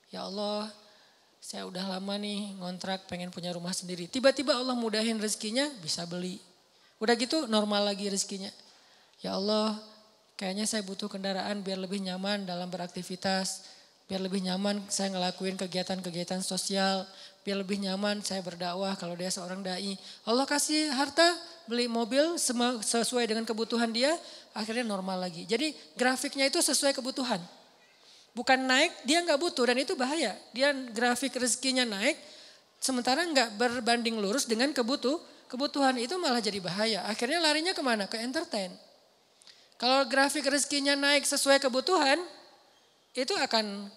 Ya 0.09 0.25
Allah, 0.25 0.73
saya 1.37 1.69
udah 1.69 1.85
lama 1.85 2.17
nih 2.17 2.57
ngontrak 2.57 3.05
pengen 3.05 3.29
punya 3.29 3.53
rumah 3.53 3.75
sendiri. 3.75 4.09
Tiba-tiba 4.09 4.57
Allah 4.57 4.73
mudahin 4.73 5.21
rezekinya 5.21 5.69
bisa 5.85 6.07
beli. 6.09 6.41
Udah 6.97 7.13
gitu 7.13 7.45
normal 7.45 7.93
lagi 7.93 8.09
rezekinya. 8.09 8.49
Ya 9.19 9.35
Allah, 9.35 9.75
Kayaknya 10.43 10.67
saya 10.67 10.83
butuh 10.83 11.07
kendaraan 11.07 11.63
biar 11.63 11.79
lebih 11.79 12.03
nyaman 12.03 12.43
dalam 12.43 12.67
beraktivitas, 12.67 13.63
biar 14.11 14.19
lebih 14.19 14.43
nyaman 14.43 14.83
saya 14.91 15.15
ngelakuin 15.15 15.55
kegiatan-kegiatan 15.55 16.43
sosial, 16.43 17.07
biar 17.47 17.63
lebih 17.63 17.79
nyaman 17.79 18.19
saya 18.19 18.43
berdakwah 18.43 18.91
kalau 18.99 19.15
dia 19.15 19.31
seorang 19.31 19.63
dai. 19.63 19.95
Allah 20.27 20.43
kasih 20.43 20.91
harta, 20.91 21.23
beli 21.63 21.87
mobil 21.87 22.35
sesuai 22.83 23.23
dengan 23.23 23.47
kebutuhan 23.47 23.87
dia, 23.95 24.11
akhirnya 24.51 24.83
normal 24.83 25.23
lagi. 25.23 25.47
Jadi 25.47 25.71
grafiknya 25.95 26.51
itu 26.51 26.59
sesuai 26.59 26.91
kebutuhan. 26.91 27.39
Bukan 28.35 28.67
naik, 28.67 28.91
dia 29.07 29.23
nggak 29.23 29.39
butuh 29.39 29.63
dan 29.63 29.79
itu 29.79 29.95
bahaya. 29.95 30.35
Dia 30.51 30.75
grafik 30.91 31.39
rezekinya 31.39 31.87
naik, 31.87 32.19
sementara 32.83 33.23
nggak 33.23 33.55
berbanding 33.55 34.19
lurus 34.19 34.43
dengan 34.43 34.75
kebutuh, 34.75 35.23
kebutuhan 35.47 35.95
itu 36.03 36.19
malah 36.19 36.43
jadi 36.43 36.59
bahaya. 36.59 37.07
Akhirnya 37.07 37.39
larinya 37.39 37.71
ke 37.71 37.79
mana? 37.79 38.11
Ke 38.11 38.19
entertain. 38.19 38.75
Kalau 39.83 40.07
grafik 40.07 40.47
rezekinya 40.47 40.95
naik 40.95 41.27
sesuai 41.27 41.59
kebutuhan, 41.59 42.15
itu 43.11 43.35
akan 43.35 43.91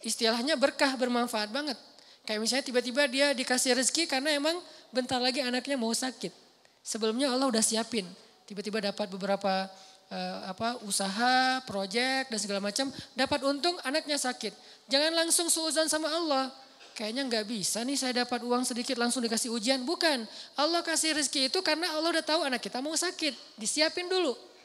istilahnya 0.00 0.56
berkah 0.56 0.96
bermanfaat 0.96 1.52
banget. 1.52 1.76
Kayak 2.24 2.40
misalnya 2.40 2.64
tiba-tiba 2.64 3.04
dia 3.04 3.36
dikasih 3.36 3.76
rezeki 3.76 4.08
karena 4.08 4.32
emang 4.32 4.56
bentar 4.88 5.20
lagi 5.20 5.44
anaknya 5.44 5.76
mau 5.76 5.92
sakit. 5.92 6.32
Sebelumnya 6.80 7.28
Allah 7.28 7.44
udah 7.44 7.60
siapin. 7.60 8.08
Tiba-tiba 8.48 8.80
dapat 8.80 9.12
beberapa 9.12 9.68
uh, 10.08 10.38
apa 10.48 10.80
usaha, 10.88 11.60
proyek 11.68 12.32
dan 12.32 12.40
segala 12.40 12.64
macam, 12.64 12.88
dapat 13.12 13.44
untung 13.44 13.76
anaknya 13.84 14.16
sakit. 14.16 14.56
Jangan 14.88 15.12
langsung 15.12 15.52
suuzan 15.52 15.92
sama 15.92 16.08
Allah. 16.08 16.48
Kayaknya 16.96 17.28
nggak 17.28 17.44
bisa 17.44 17.84
nih 17.84 18.00
saya 18.00 18.24
dapat 18.24 18.40
uang 18.40 18.64
sedikit 18.64 18.96
langsung 18.96 19.20
dikasih 19.20 19.52
ujian. 19.52 19.84
Bukan. 19.84 20.24
Allah 20.56 20.80
kasih 20.80 21.20
rezeki 21.20 21.52
itu 21.52 21.60
karena 21.60 21.84
Allah 21.92 22.16
udah 22.16 22.24
tahu 22.24 22.48
anak 22.48 22.64
kita 22.64 22.80
mau 22.80 22.96
sakit. 22.96 23.60
Disiapin 23.60 24.08
dulu. 24.08 24.55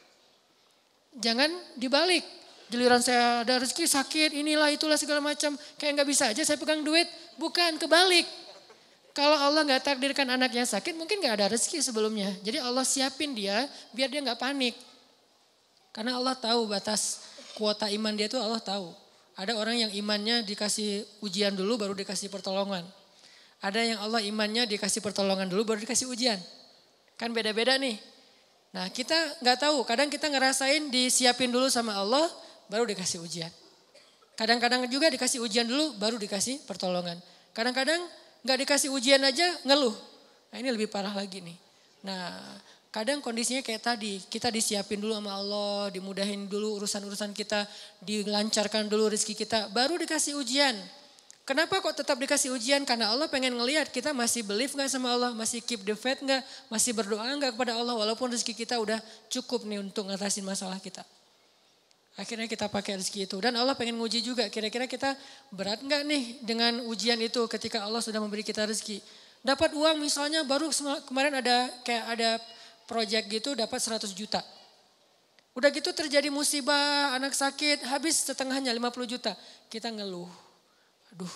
Jangan 1.18 1.50
dibalik. 1.76 2.24
Giliran 2.72 3.04
saya 3.04 3.44
ada 3.44 3.60
rezeki 3.60 3.84
sakit, 3.84 4.30
inilah 4.32 4.72
itulah 4.72 4.96
segala 4.96 5.20
macam. 5.20 5.52
Kayak 5.76 6.00
nggak 6.00 6.08
bisa 6.08 6.24
aja 6.32 6.40
saya 6.40 6.56
pegang 6.56 6.80
duit. 6.80 7.04
Bukan, 7.36 7.76
kebalik. 7.76 8.24
Kalau 9.12 9.36
Allah 9.36 9.68
nggak 9.68 9.84
takdirkan 9.84 10.24
anaknya 10.24 10.64
sakit, 10.64 10.96
mungkin 10.96 11.20
nggak 11.20 11.36
ada 11.36 11.46
rezeki 11.52 11.84
sebelumnya. 11.84 12.32
Jadi 12.40 12.56
Allah 12.56 12.80
siapin 12.80 13.36
dia 13.36 13.68
biar 13.92 14.08
dia 14.08 14.24
nggak 14.24 14.40
panik. 14.40 14.72
Karena 15.92 16.16
Allah 16.16 16.32
tahu 16.32 16.64
batas 16.72 17.20
kuota 17.52 17.92
iman 17.92 18.16
dia 18.16 18.24
itu 18.24 18.40
Allah 18.40 18.64
tahu. 18.64 18.88
Ada 19.36 19.52
orang 19.56 19.76
yang 19.84 19.92
imannya 19.92 20.44
dikasih 20.48 21.04
ujian 21.20 21.52
dulu 21.52 21.76
baru 21.76 21.92
dikasih 21.92 22.32
pertolongan. 22.32 22.84
Ada 23.60 23.80
yang 23.84 23.98
Allah 24.00 24.24
imannya 24.24 24.64
dikasih 24.64 25.04
pertolongan 25.04 25.44
dulu 25.44 25.76
baru 25.76 25.84
dikasih 25.84 26.08
ujian. 26.08 26.40
Kan 27.20 27.36
beda-beda 27.36 27.76
nih. 27.76 28.00
Nah 28.72 28.88
kita 28.88 29.16
nggak 29.44 29.58
tahu, 29.68 29.84
kadang 29.84 30.08
kita 30.08 30.32
ngerasain 30.32 30.88
disiapin 30.88 31.52
dulu 31.52 31.68
sama 31.68 31.96
Allah, 31.96 32.28
baru 32.72 32.88
dikasih 32.88 33.20
ujian. 33.20 33.52
Kadang-kadang 34.32 34.88
juga 34.88 35.12
dikasih 35.12 35.44
ujian 35.44 35.68
dulu, 35.68 35.96
baru 36.00 36.16
dikasih 36.16 36.64
pertolongan. 36.64 37.20
Kadang-kadang 37.52 38.00
nggak 38.42 38.58
dikasih 38.64 38.88
ujian 38.88 39.20
aja 39.20 39.44
ngeluh. 39.68 39.92
Nah 40.50 40.56
ini 40.56 40.72
lebih 40.72 40.88
parah 40.88 41.12
lagi 41.12 41.44
nih. 41.44 41.56
Nah 42.02 42.32
Kadang 42.92 43.24
kondisinya 43.24 43.64
kayak 43.64 43.96
tadi, 43.96 44.20
kita 44.28 44.52
disiapin 44.52 45.00
dulu 45.00 45.16
sama 45.16 45.32
Allah, 45.32 45.88
dimudahin 45.88 46.44
dulu 46.44 46.76
urusan-urusan 46.76 47.32
kita, 47.32 47.64
dilancarkan 48.04 48.84
dulu 48.84 49.08
rezeki 49.08 49.32
kita, 49.32 49.72
baru 49.72 49.96
dikasih 49.96 50.36
ujian. 50.36 50.76
Kenapa 51.42 51.82
kok 51.82 51.98
tetap 51.98 52.14
dikasih 52.22 52.54
ujian? 52.54 52.86
Karena 52.86 53.10
Allah 53.10 53.26
pengen 53.26 53.58
ngelihat 53.58 53.90
kita 53.90 54.14
masih 54.14 54.46
believe 54.46 54.70
gak 54.78 54.86
sama 54.86 55.10
Allah, 55.10 55.34
masih 55.34 55.58
keep 55.58 55.82
the 55.82 55.98
faith 55.98 56.22
gak, 56.22 56.38
masih 56.70 56.94
berdoa 56.94 57.26
gak 57.34 57.58
kepada 57.58 57.74
Allah 57.74 57.98
walaupun 57.98 58.30
rezeki 58.30 58.54
kita 58.62 58.78
udah 58.78 59.02
cukup 59.26 59.66
nih 59.66 59.82
untuk 59.82 60.06
ngatasin 60.06 60.46
masalah 60.46 60.78
kita. 60.78 61.02
Akhirnya 62.14 62.46
kita 62.46 62.70
pakai 62.70 62.94
rezeki 62.94 63.26
itu. 63.26 63.36
Dan 63.42 63.58
Allah 63.58 63.74
pengen 63.74 63.98
nguji 63.98 64.22
juga, 64.22 64.46
kira-kira 64.54 64.86
kita 64.86 65.18
berat 65.50 65.82
gak 65.82 66.06
nih 66.06 66.38
dengan 66.46 66.78
ujian 66.86 67.18
itu 67.18 67.42
ketika 67.50 67.82
Allah 67.82 67.98
sudah 67.98 68.22
memberi 68.22 68.46
kita 68.46 68.62
rezeki. 68.62 69.02
Dapat 69.42 69.74
uang 69.74 69.98
misalnya 69.98 70.46
baru 70.46 70.70
kemarin 71.10 71.42
ada 71.42 71.66
kayak 71.82 72.04
ada 72.06 72.30
project 72.86 73.26
gitu 73.26 73.58
dapat 73.58 73.82
100 73.82 74.14
juta. 74.14 74.38
Udah 75.58 75.74
gitu 75.74 75.90
terjadi 75.90 76.30
musibah, 76.30 77.18
anak 77.18 77.34
sakit, 77.34 77.82
habis 77.90 78.22
setengahnya 78.22 78.70
50 78.70 79.10
juta. 79.10 79.34
Kita 79.66 79.90
ngeluh. 79.90 80.51
Aduh, 81.12 81.34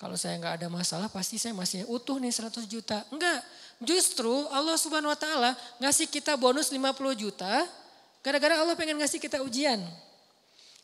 kalau 0.00 0.16
saya 0.16 0.40
nggak 0.40 0.64
ada 0.64 0.68
masalah 0.72 1.12
pasti 1.12 1.36
saya 1.36 1.52
masih 1.52 1.84
utuh 1.84 2.16
nih 2.16 2.32
100 2.32 2.64
juta. 2.64 3.04
Enggak, 3.12 3.44
justru 3.84 4.32
Allah 4.48 4.80
subhanahu 4.80 5.12
wa 5.12 5.20
ta'ala 5.20 5.52
ngasih 5.76 6.08
kita 6.08 6.40
bonus 6.40 6.72
50 6.72 6.96
juta. 7.12 7.68
Gara-gara 8.24 8.64
Allah 8.64 8.72
pengen 8.80 8.96
ngasih 8.96 9.20
kita 9.20 9.44
ujian. 9.44 9.76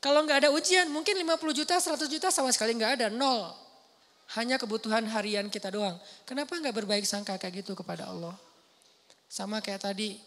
Kalau 0.05 0.21
nggak 0.21 0.45
ada 0.45 0.51
ujian 0.53 0.87
mungkin 0.93 1.17
50 1.17 1.57
juta, 1.57 1.75
100 1.81 2.07
juta 2.13 2.29
sama 2.29 2.53
sekali 2.53 2.77
nggak 2.77 3.01
ada, 3.01 3.07
nol. 3.09 3.57
Hanya 4.37 4.61
kebutuhan 4.61 5.09
harian 5.09 5.49
kita 5.49 5.73
doang. 5.73 5.97
Kenapa 6.29 6.53
nggak 6.61 6.77
berbaik 6.77 7.09
sangka 7.09 7.41
kayak 7.41 7.65
gitu 7.65 7.73
kepada 7.73 8.13
Allah? 8.13 8.37
Sama 9.33 9.65
kayak 9.65 9.81
tadi, 9.81 10.21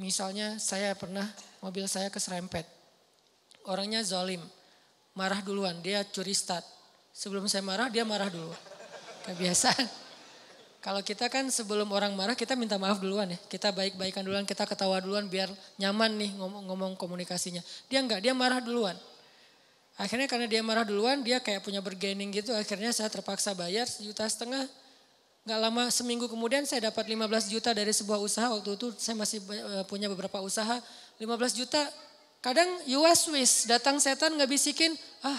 misalnya 0.00 0.56
saya 0.56 0.96
pernah 0.96 1.28
mobil 1.60 1.84
saya 1.84 2.08
keserempet. 2.08 2.64
Orangnya 3.68 4.00
zolim, 4.02 4.40
marah 5.12 5.40
duluan, 5.44 5.76
dia 5.84 6.04
curi 6.08 6.32
start. 6.36 6.64
Sebelum 7.12 7.44
saya 7.48 7.60
marah, 7.60 7.92
dia 7.92 8.02
marah 8.02 8.32
dulu. 8.32 8.52
Kebiasaan. 9.28 9.86
Kalau 10.82 10.98
kita 10.98 11.30
kan 11.30 11.46
sebelum 11.46 11.86
orang 11.94 12.10
marah 12.18 12.34
kita 12.34 12.58
minta 12.58 12.74
maaf 12.74 12.98
duluan 12.98 13.30
ya. 13.30 13.38
Kita 13.46 13.70
baik-baikan 13.70 14.26
duluan, 14.26 14.42
kita 14.42 14.66
ketawa 14.66 14.98
duluan 14.98 15.30
biar 15.30 15.46
nyaman 15.78 16.18
nih 16.18 16.30
ngomong-ngomong 16.34 16.98
komunikasinya. 16.98 17.62
Dia 17.86 18.02
enggak, 18.02 18.18
dia 18.18 18.34
marah 18.34 18.58
duluan. 18.58 18.98
Akhirnya 19.94 20.26
karena 20.26 20.50
dia 20.50 20.58
marah 20.64 20.82
duluan, 20.82 21.22
dia 21.22 21.38
kayak 21.38 21.62
punya 21.62 21.78
bergening 21.78 22.34
gitu. 22.34 22.50
Akhirnya 22.50 22.90
saya 22.90 23.06
terpaksa 23.06 23.54
bayar 23.54 23.86
sejuta 23.86 24.26
setengah 24.26 24.66
Gak 25.42 25.58
lama 25.58 25.90
seminggu 25.90 26.30
kemudian 26.30 26.62
saya 26.62 26.86
dapat 26.86 27.02
15 27.02 27.50
juta 27.50 27.74
dari 27.74 27.90
sebuah 27.90 28.22
usaha. 28.22 28.46
Waktu 28.54 28.78
itu 28.78 28.94
saya 28.94 29.18
masih 29.18 29.42
eh, 29.42 29.82
punya 29.90 30.06
beberapa 30.06 30.38
usaha. 30.38 30.78
15 31.18 31.58
juta. 31.58 31.82
Kadang 32.42 32.66
US 32.98 33.30
Swiss 33.30 33.70
datang 33.70 34.02
setan 34.02 34.34
nggak 34.34 34.50
bisikin. 34.50 34.98
Ah 35.22 35.38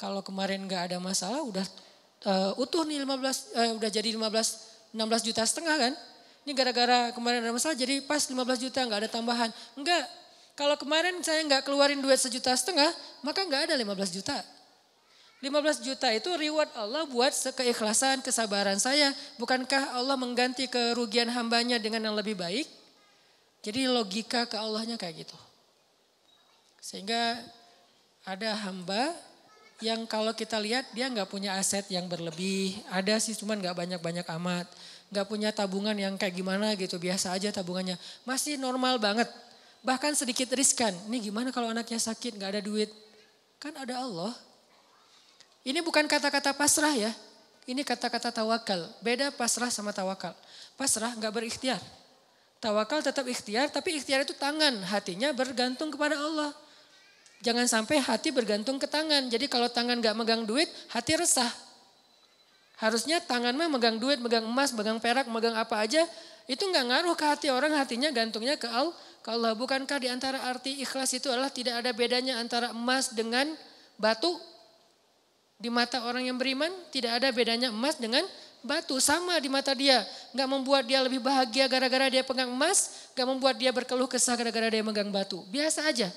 kalau 0.00 0.24
kemarin 0.24 0.64
nggak 0.64 0.90
ada 0.90 0.98
masalah 0.98 1.44
udah 1.44 1.66
uh, 2.24 2.56
utuh 2.56 2.88
nih 2.88 3.04
15, 3.04 3.04
uh, 3.04 3.28
eh, 3.60 3.70
udah 3.76 3.90
jadi 3.92 4.08
15, 4.16 4.96
16 4.96 5.28
juta 5.28 5.42
setengah 5.44 5.76
kan. 5.76 5.92
Ini 6.42 6.52
gara-gara 6.56 7.12
kemarin 7.14 7.44
ada 7.44 7.52
masalah 7.54 7.76
jadi 7.76 8.02
pas 8.02 8.24
15 8.24 8.34
juta 8.64 8.80
nggak 8.82 9.06
ada 9.06 9.10
tambahan. 9.12 9.52
Enggak, 9.78 10.08
kalau 10.56 10.74
kemarin 10.80 11.20
saya 11.20 11.44
nggak 11.46 11.68
keluarin 11.68 12.00
duit 12.00 12.18
sejuta 12.18 12.50
setengah, 12.56 12.90
maka 13.20 13.44
nggak 13.44 13.70
ada 13.70 13.74
15 13.76 14.16
juta. 14.16 14.40
15 15.42 15.82
juta 15.82 16.08
itu 16.14 16.30
reward 16.38 16.70
Allah 16.78 17.02
buat 17.06 17.34
keikhlasan, 17.34 18.22
kesabaran 18.22 18.78
saya. 18.78 19.10
Bukankah 19.36 19.98
Allah 19.98 20.14
mengganti 20.14 20.70
kerugian 20.70 21.26
hambanya 21.28 21.82
dengan 21.82 22.08
yang 22.08 22.16
lebih 22.16 22.38
baik? 22.38 22.64
Jadi 23.62 23.90
logika 23.90 24.46
ke 24.46 24.54
Allahnya 24.54 24.94
kayak 24.94 25.26
gitu. 25.26 25.38
Sehingga 26.82 27.38
ada 28.26 28.58
hamba 28.66 29.14
yang 29.78 30.02
kalau 30.10 30.34
kita 30.34 30.58
lihat 30.58 30.90
dia 30.90 31.06
nggak 31.06 31.30
punya 31.30 31.54
aset 31.54 31.86
yang 31.86 32.10
berlebih. 32.10 32.74
Ada 32.90 33.22
sih 33.22 33.38
cuman 33.38 33.62
nggak 33.62 33.78
banyak-banyak 33.78 34.26
amat. 34.42 34.66
Nggak 35.14 35.26
punya 35.30 35.54
tabungan 35.54 35.94
yang 35.94 36.18
kayak 36.18 36.34
gimana 36.34 36.74
gitu. 36.74 36.98
Biasa 36.98 37.30
aja 37.38 37.54
tabungannya. 37.54 37.94
Masih 38.26 38.58
normal 38.58 38.98
banget. 38.98 39.30
Bahkan 39.86 40.18
sedikit 40.18 40.50
riskan. 40.52 40.90
Ini 41.06 41.30
gimana 41.30 41.54
kalau 41.54 41.70
anaknya 41.70 42.02
sakit 42.02 42.34
nggak 42.36 42.58
ada 42.58 42.62
duit. 42.66 42.90
Kan 43.62 43.78
ada 43.78 44.02
Allah 44.02 44.34
ini 45.62 45.78
bukan 45.78 46.10
kata-kata 46.10 46.50
pasrah 46.54 46.94
ya. 46.94 47.12
Ini 47.62 47.86
kata-kata 47.86 48.34
tawakal. 48.34 48.90
Beda 48.98 49.30
pasrah 49.30 49.70
sama 49.70 49.94
tawakal. 49.94 50.34
Pasrah 50.74 51.14
nggak 51.14 51.30
berikhtiar. 51.30 51.78
Tawakal 52.58 53.02
tetap 53.02 53.26
ikhtiar, 53.26 53.70
tapi 53.70 53.98
ikhtiar 53.98 54.26
itu 54.26 54.34
tangan. 54.34 54.82
Hatinya 54.86 55.30
bergantung 55.30 55.90
kepada 55.90 56.18
Allah. 56.18 56.50
Jangan 57.42 57.66
sampai 57.66 57.98
hati 57.98 58.30
bergantung 58.30 58.78
ke 58.78 58.86
tangan. 58.86 59.26
Jadi 59.26 59.50
kalau 59.50 59.66
tangan 59.66 59.98
nggak 59.98 60.14
megang 60.14 60.46
duit, 60.46 60.70
hati 60.94 61.18
resah. 61.18 61.50
Harusnya 62.78 63.18
tangan 63.18 63.54
mah 63.54 63.66
megang 63.66 63.98
duit, 63.98 64.22
megang 64.22 64.46
emas, 64.46 64.70
megang 64.70 65.02
perak, 65.02 65.26
megang 65.26 65.58
apa 65.58 65.82
aja. 65.82 66.06
Itu 66.46 66.66
nggak 66.70 66.84
ngaruh 66.86 67.14
ke 67.18 67.24
hati 67.26 67.46
orang, 67.50 67.74
hatinya 67.74 68.14
gantungnya 68.14 68.54
ke 68.58 68.66
Allah. 68.66 69.54
Bukankah 69.54 69.98
di 70.02 70.10
antara 70.10 70.38
arti 70.50 70.82
ikhlas 70.82 71.14
itu 71.14 71.30
adalah 71.30 71.50
tidak 71.50 71.82
ada 71.82 71.90
bedanya 71.94 72.38
antara 72.38 72.70
emas 72.74 73.14
dengan 73.14 73.50
batu? 73.98 74.38
Di 75.62 75.70
mata 75.70 76.02
orang 76.02 76.26
yang 76.26 76.38
beriman 76.38 76.70
tidak 76.90 77.22
ada 77.22 77.30
bedanya 77.30 77.70
emas 77.70 77.94
dengan 77.98 78.26
batu. 78.66 78.98
Sama 78.98 79.38
di 79.38 79.46
mata 79.46 79.74
dia. 79.78 80.02
Gak 80.34 80.46
membuat 80.50 80.82
dia 80.86 80.98
lebih 81.02 81.22
bahagia 81.22 81.70
gara-gara 81.70 82.10
dia 82.10 82.26
pegang 82.26 82.50
emas. 82.50 83.10
Gak 83.14 83.26
membuat 83.26 83.58
dia 83.58 83.70
berkeluh 83.70 84.10
kesah 84.10 84.34
gara-gara 84.34 84.66
dia 84.66 84.82
megang 84.82 85.10
batu. 85.14 85.46
Biasa 85.54 85.86
aja. 85.86 86.10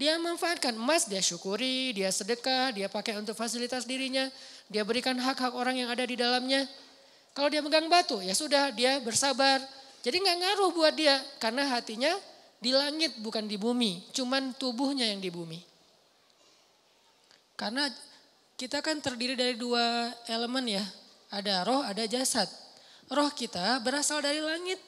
Dia 0.00 0.16
manfaatkan 0.16 0.72
emas, 0.72 1.04
dia 1.04 1.20
syukuri, 1.20 1.92
dia 1.92 2.08
sedekah, 2.08 2.72
dia 2.72 2.88
pakai 2.88 3.20
untuk 3.20 3.36
fasilitas 3.36 3.84
dirinya. 3.84 4.32
Dia 4.72 4.80
berikan 4.80 5.12
hak-hak 5.12 5.52
orang 5.52 5.76
yang 5.76 5.92
ada 5.92 6.08
di 6.08 6.16
dalamnya. 6.16 6.64
Kalau 7.36 7.52
dia 7.52 7.60
megang 7.60 7.84
batu, 7.84 8.16
ya 8.24 8.32
sudah 8.32 8.72
dia 8.72 8.96
bersabar. 9.04 9.60
Jadi 10.00 10.24
gak 10.24 10.38
ngaruh 10.40 10.72
buat 10.72 10.96
dia. 10.96 11.20
Karena 11.36 11.68
hatinya 11.68 12.16
di 12.64 12.72
langit 12.72 13.20
bukan 13.20 13.44
di 13.44 13.60
bumi. 13.60 14.08
Cuman 14.16 14.56
tubuhnya 14.56 15.04
yang 15.04 15.20
di 15.20 15.28
bumi. 15.28 15.60
Karena 17.60 17.84
kita 18.56 18.80
kan 18.80 19.04
terdiri 19.04 19.36
dari 19.36 19.52
dua 19.52 20.16
elemen 20.32 20.80
ya. 20.80 20.84
Ada 21.28 21.60
roh, 21.68 21.84
ada 21.84 22.08
jasad. 22.08 22.48
Roh 23.12 23.28
kita 23.36 23.84
berasal 23.84 24.24
dari 24.24 24.40
langit. 24.40 24.80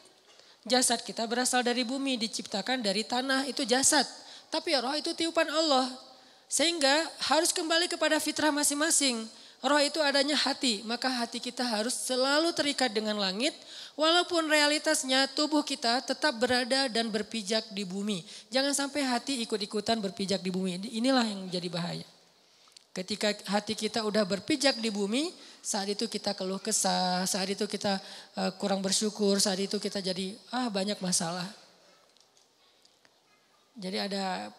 Jasad 0.65 1.05
kita 1.05 1.29
berasal 1.29 1.61
dari 1.61 1.85
bumi, 1.85 2.17
diciptakan 2.17 2.81
dari 2.81 3.05
tanah, 3.05 3.45
itu 3.45 3.69
jasad. 3.69 4.09
Tapi 4.53 4.77
roh 4.77 4.93
itu 4.93 5.17
tiupan 5.17 5.49
Allah. 5.49 5.89
Sehingga 6.45 7.09
harus 7.33 7.49
kembali 7.57 7.89
kepada 7.89 8.21
fitrah 8.21 8.53
masing-masing. 8.53 9.25
Roh 9.65 9.81
itu 9.81 10.03
adanya 10.05 10.37
hati, 10.37 10.85
maka 10.85 11.09
hati 11.09 11.41
kita 11.41 11.65
harus 11.65 11.97
selalu 11.97 12.53
terikat 12.53 12.93
dengan 12.93 13.17
langit. 13.17 13.57
Walaupun 13.97 14.51
realitasnya 14.51 15.25
tubuh 15.33 15.65
kita 15.65 16.05
tetap 16.05 16.37
berada 16.37 16.91
dan 16.93 17.09
berpijak 17.09 17.73
di 17.73 17.89
bumi. 17.89 18.21
Jangan 18.53 18.77
sampai 18.77 19.01
hati 19.07 19.41
ikut-ikutan 19.49 19.97
berpijak 20.03 20.45
di 20.45 20.53
bumi. 20.53 20.93
Inilah 20.93 21.25
yang 21.25 21.49
jadi 21.49 21.69
bahaya. 21.73 22.05
Ketika 22.93 23.33
hati 23.49 23.73
kita 23.73 24.05
udah 24.05 24.27
berpijak 24.29 24.77
di 24.77 24.93
bumi, 24.93 25.33
saat 25.65 25.89
itu 25.89 26.05
kita 26.05 26.37
keluh 26.37 26.61
kesah, 26.61 27.25
saat 27.25 27.49
itu 27.49 27.65
kita 27.65 27.97
uh, 28.37 28.53
kurang 28.61 28.85
bersyukur, 28.85 29.41
saat 29.41 29.57
itu 29.57 29.81
kita 29.81 30.05
jadi 30.05 30.37
ah 30.53 30.69
banyak 30.69 31.01
masalah. 31.01 31.49
Jadi 33.77 33.97
ada 33.99 34.53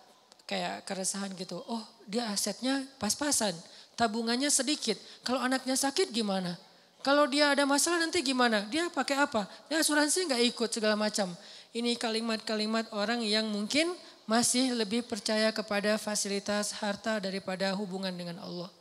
kayak 0.50 0.86
keresahan 0.86 1.32
gitu. 1.38 1.62
Oh, 1.70 1.84
dia 2.10 2.28
asetnya 2.30 2.84
pas-pasan, 2.98 3.54
tabungannya 3.96 4.50
sedikit. 4.50 4.98
Kalau 5.22 5.40
anaknya 5.40 5.78
sakit 5.78 6.10
gimana? 6.10 6.58
Kalau 7.04 7.28
dia 7.28 7.52
ada 7.52 7.68
masalah 7.68 8.00
nanti 8.00 8.24
gimana? 8.24 8.64
Dia 8.72 8.88
pakai 8.88 9.20
apa? 9.20 9.44
Dia 9.68 9.84
asuransi 9.84 10.24
nggak 10.24 10.44
ikut 10.56 10.70
segala 10.72 10.96
macam. 10.96 11.36
Ini 11.76 12.00
kalimat-kalimat 12.00 12.88
orang 12.96 13.20
yang 13.28 13.44
mungkin 13.52 13.92
masih 14.24 14.72
lebih 14.72 15.04
percaya 15.04 15.52
kepada 15.52 16.00
fasilitas 16.00 16.72
harta 16.80 17.20
daripada 17.20 17.76
hubungan 17.76 18.14
dengan 18.16 18.40
Allah. 18.40 18.72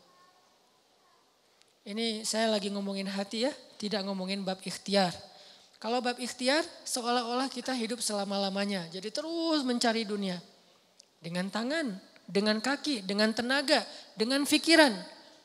Ini 1.83 2.23
saya 2.23 2.47
lagi 2.47 2.71
ngomongin 2.71 3.11
hati 3.11 3.51
ya, 3.51 3.53
tidak 3.75 4.07
ngomongin 4.07 4.47
bab 4.47 4.63
ikhtiar. 4.63 5.11
Kalau 5.83 5.99
bab 5.99 6.15
ikhtiar 6.23 6.63
seolah-olah 6.87 7.51
kita 7.51 7.75
hidup 7.75 7.99
selama-lamanya. 7.99 8.87
Jadi 8.95 9.11
terus 9.11 9.67
mencari 9.67 10.07
dunia. 10.07 10.39
Dengan 11.19 11.51
tangan, 11.51 11.99
dengan 12.23 12.63
kaki, 12.63 13.03
dengan 13.03 13.35
tenaga, 13.35 13.83
dengan 14.15 14.47
pikiran. 14.47 14.95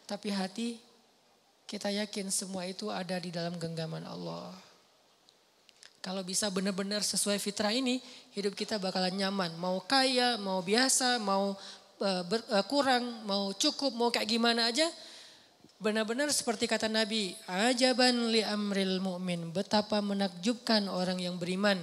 Tapi 0.06 0.30
hati 0.30 0.70
kita 1.66 1.90
yakin 1.90 2.30
semua 2.30 2.70
itu 2.70 2.94
ada 2.94 3.18
di 3.18 3.34
dalam 3.34 3.58
genggaman 3.58 4.06
Allah. 4.06 4.54
Kalau 6.06 6.22
bisa 6.22 6.54
benar-benar 6.54 7.02
sesuai 7.02 7.42
fitrah 7.42 7.74
ini, 7.74 7.98
hidup 8.38 8.54
kita 8.54 8.78
bakalan 8.78 9.18
nyaman. 9.18 9.58
Mau 9.58 9.82
kaya, 9.84 10.38
mau 10.38 10.62
biasa, 10.62 11.18
mau 11.18 11.58
ber, 12.00 12.46
uh, 12.54 12.64
kurang, 12.70 13.26
mau 13.26 13.52
cukup, 13.58 13.92
mau 13.92 14.14
kayak 14.14 14.30
gimana 14.30 14.70
aja. 14.70 14.86
Benar-benar 15.78 16.34
seperti 16.34 16.66
kata 16.66 16.90
Nabi, 16.90 17.38
ajaban 17.46 18.34
li 18.34 18.42
amril 18.42 18.98
mu'min, 18.98 19.54
betapa 19.54 20.02
menakjubkan 20.02 20.90
orang 20.90 21.22
yang 21.22 21.38
beriman. 21.38 21.78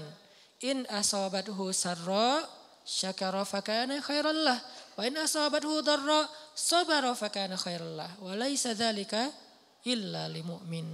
In 0.67 0.83
asabathu 0.91 1.71
sarra 1.71 2.43
syakara 2.83 3.47
fakana 3.47 4.03
khairallah. 4.03 4.59
Wa 4.99 5.03
in 5.07 5.15
asabathu 5.15 5.79
darra 5.87 6.27
sabara 6.59 7.15
fakana 7.15 7.55
khairallah. 7.55 8.19
Wa 8.19 8.35
laisa 8.35 8.75
dzalika 8.75 9.31
illa 9.87 10.27
li 10.27 10.43
mu'min. 10.43 10.89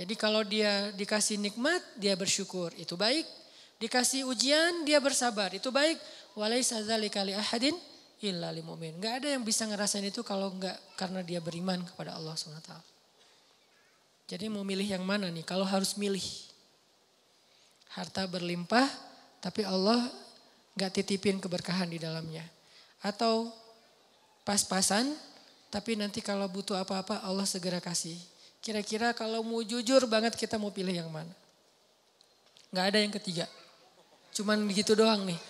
Jadi 0.00 0.16
kalau 0.16 0.40
dia 0.48 0.88
dikasih 0.96 1.36
nikmat, 1.36 1.84
dia 2.00 2.16
bersyukur, 2.16 2.72
itu 2.80 2.96
baik. 2.96 3.28
Dikasih 3.76 4.24
ujian, 4.24 4.88
dia 4.88 4.96
bersabar, 4.96 5.52
itu 5.52 5.68
baik. 5.68 6.00
Wa 6.32 6.48
laisa 6.48 6.80
dzalika 6.80 7.20
li 7.20 7.36
ahadin 7.36 7.76
illa 8.20 8.52
lil 8.52 8.64
mu'min. 8.64 9.00
Enggak 9.00 9.24
ada 9.24 9.28
yang 9.32 9.42
bisa 9.44 9.64
ngerasain 9.64 10.04
itu 10.04 10.20
kalau 10.20 10.52
enggak 10.52 10.76
karena 10.96 11.24
dia 11.24 11.40
beriman 11.40 11.80
kepada 11.84 12.16
Allah 12.16 12.36
SWT. 12.36 12.72
Jadi 14.30 14.46
mau 14.52 14.62
milih 14.62 14.86
yang 14.86 15.02
mana 15.02 15.32
nih? 15.32 15.42
Kalau 15.42 15.64
harus 15.64 15.96
milih. 15.96 16.22
Harta 17.90 18.28
berlimpah 18.28 18.86
tapi 19.42 19.66
Allah 19.66 19.98
enggak 20.76 21.00
titipin 21.00 21.40
keberkahan 21.40 21.88
di 21.88 21.98
dalamnya. 21.98 22.44
Atau 23.00 23.50
pas-pasan 24.44 25.10
tapi 25.72 25.96
nanti 25.96 26.20
kalau 26.20 26.46
butuh 26.46 26.76
apa-apa 26.76 27.24
Allah 27.24 27.48
segera 27.48 27.80
kasih. 27.80 28.20
Kira-kira 28.60 29.16
kalau 29.16 29.40
mau 29.40 29.64
jujur 29.64 30.04
banget 30.04 30.36
kita 30.36 30.60
mau 30.60 30.68
pilih 30.68 30.92
yang 30.92 31.08
mana? 31.08 31.32
Enggak 32.70 32.84
ada 32.92 32.98
yang 33.00 33.12
ketiga. 33.16 33.46
Cuman 34.36 34.62
begitu 34.68 34.92
doang 34.94 35.26
nih. 35.26 35.49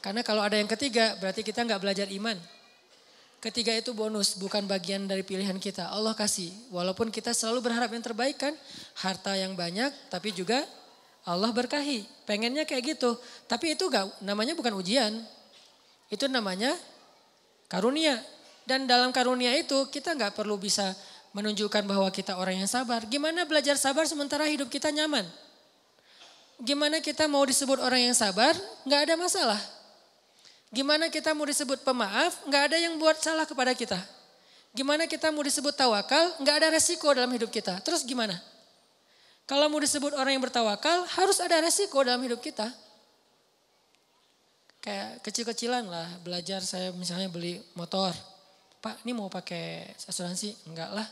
Karena 0.00 0.24
kalau 0.24 0.40
ada 0.40 0.56
yang 0.56 0.68
ketiga 0.68 1.16
berarti 1.20 1.44
kita 1.44 1.64
nggak 1.64 1.80
belajar 1.80 2.08
iman. 2.08 2.36
Ketiga 3.40 3.72
itu 3.72 3.96
bonus, 3.96 4.36
bukan 4.36 4.68
bagian 4.68 5.08
dari 5.08 5.24
pilihan 5.24 5.56
kita. 5.56 5.88
Allah 5.88 6.12
kasih. 6.12 6.52
Walaupun 6.68 7.08
kita 7.08 7.32
selalu 7.32 7.72
berharap 7.72 7.88
yang 7.88 8.04
terbaik 8.04 8.36
kan. 8.36 8.52
Harta 9.00 9.32
yang 9.32 9.56
banyak 9.56 9.88
tapi 10.12 10.36
juga 10.36 10.60
Allah 11.24 11.48
berkahi. 11.48 12.04
Pengennya 12.28 12.68
kayak 12.68 12.96
gitu. 12.96 13.16
Tapi 13.48 13.80
itu 13.80 13.88
gak, 13.88 14.20
namanya 14.20 14.52
bukan 14.52 14.76
ujian. 14.76 15.24
Itu 16.12 16.28
namanya 16.28 16.76
karunia. 17.72 18.20
Dan 18.68 18.84
dalam 18.84 19.08
karunia 19.08 19.56
itu 19.56 19.88
kita 19.88 20.12
nggak 20.12 20.36
perlu 20.36 20.60
bisa 20.60 20.92
menunjukkan 21.32 21.86
bahwa 21.88 22.12
kita 22.12 22.36
orang 22.36 22.60
yang 22.60 22.68
sabar. 22.68 23.08
Gimana 23.08 23.48
belajar 23.48 23.80
sabar 23.80 24.04
sementara 24.04 24.44
hidup 24.52 24.68
kita 24.68 24.92
nyaman? 24.92 25.24
Gimana 26.60 27.00
kita 27.00 27.24
mau 27.24 27.40
disebut 27.48 27.80
orang 27.80 28.12
yang 28.12 28.16
sabar? 28.16 28.52
Nggak 28.84 29.00
ada 29.08 29.14
masalah. 29.16 29.79
Gimana 30.70 31.10
kita 31.10 31.34
mau 31.34 31.42
disebut 31.42 31.82
pemaaf, 31.82 32.46
nggak 32.46 32.62
ada 32.70 32.76
yang 32.78 32.94
buat 32.94 33.18
salah 33.18 33.42
kepada 33.42 33.74
kita. 33.74 33.98
Gimana 34.70 35.10
kita 35.10 35.34
mau 35.34 35.42
disebut 35.42 35.74
tawakal, 35.74 36.30
nggak 36.38 36.56
ada 36.62 36.68
resiko 36.78 37.10
dalam 37.10 37.30
hidup 37.34 37.50
kita. 37.50 37.82
Terus 37.82 38.06
gimana? 38.06 38.38
Kalau 39.50 39.66
mau 39.66 39.82
disebut 39.82 40.14
orang 40.14 40.38
yang 40.38 40.44
bertawakal, 40.46 41.10
harus 41.18 41.42
ada 41.42 41.58
resiko 41.58 41.98
dalam 42.06 42.22
hidup 42.22 42.38
kita. 42.38 42.70
Kayak 44.78 45.26
kecil-kecilan 45.26 45.90
lah, 45.90 46.06
belajar 46.22 46.62
saya 46.62 46.94
misalnya 46.94 47.26
beli 47.26 47.58
motor. 47.74 48.14
Pak, 48.78 49.02
ini 49.02 49.10
mau 49.10 49.26
pakai 49.26 49.90
asuransi? 50.06 50.70
Enggak 50.70 50.94
lah. 50.94 51.08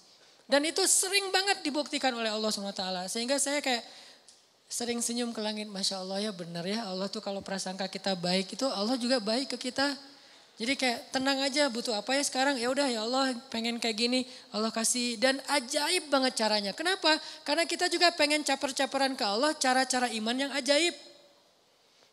Dan 0.51 0.67
itu 0.67 0.83
sering 0.91 1.31
banget 1.31 1.63
dibuktikan 1.63 2.11
oleh 2.15 2.29
Allah 2.29 2.51
SWT. 2.51 3.07
Sehingga 3.07 3.39
saya 3.39 3.63
kayak 3.63 3.87
sering 4.67 4.99
senyum 4.99 5.31
ke 5.31 5.39
langit. 5.39 5.71
Masya 5.71 6.03
Allah 6.03 6.19
ya 6.27 6.33
benar 6.35 6.67
ya 6.67 6.85
Allah 6.89 7.07
tuh 7.07 7.23
kalau 7.23 7.45
prasangka 7.45 7.87
kita 7.87 8.19
baik 8.19 8.59
itu 8.59 8.67
Allah 8.67 8.99
juga 8.99 9.23
baik 9.23 9.55
ke 9.57 9.71
kita. 9.71 9.95
Jadi 10.61 10.77
kayak 10.77 11.17
tenang 11.17 11.41
aja 11.41 11.73
butuh 11.73 11.97
apa 11.97 12.13
ya 12.13 12.23
sekarang 12.23 12.61
ya 12.61 12.69
udah 12.69 12.85
ya 12.85 13.09
Allah 13.09 13.33
pengen 13.49 13.81
kayak 13.81 13.97
gini 13.97 14.21
Allah 14.53 14.69
kasih 14.69 15.17
dan 15.17 15.41
ajaib 15.49 16.13
banget 16.13 16.45
caranya. 16.45 16.77
Kenapa? 16.77 17.17
Karena 17.41 17.65
kita 17.65 17.89
juga 17.89 18.13
pengen 18.13 18.45
caper-caperan 18.45 19.17
ke 19.17 19.25
Allah 19.25 19.57
cara-cara 19.57 20.13
iman 20.13 20.37
yang 20.37 20.53
ajaib. 20.53 20.93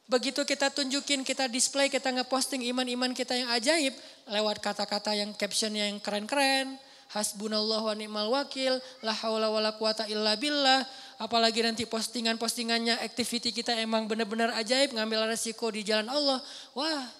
Begitu 0.09 0.41
kita 0.41 0.73
tunjukin, 0.73 1.21
kita 1.21 1.45
display, 1.51 1.91
kita 1.91 2.09
ngeposting 2.09 2.65
iman-iman 2.73 3.13
kita 3.13 3.37
yang 3.37 3.51
ajaib 3.53 3.93
lewat 4.25 4.57
kata-kata 4.63 5.13
yang 5.13 5.35
captionnya 5.35 5.91
yang 5.91 5.99
keren-keren. 6.01 6.79
Hasbunallah 7.09 7.81
wa 7.85 7.93
ni'mal 7.97 8.29
wakil, 8.29 8.81
la 9.01 9.13
haula 9.13 9.49
wa 9.49 9.61
la 9.61 9.73
quwata 9.77 10.09
illa 10.09 10.33
billah. 10.37 10.85
Apalagi 11.21 11.61
nanti 11.61 11.85
postingan-postingannya, 11.85 13.01
activity 13.01 13.53
kita 13.53 13.77
emang 13.77 14.09
benar-benar 14.09 14.53
ajaib, 14.57 14.97
ngambil 14.97 15.29
resiko 15.29 15.69
di 15.69 15.85
jalan 15.85 16.09
Allah. 16.09 16.41
Wah 16.73 17.18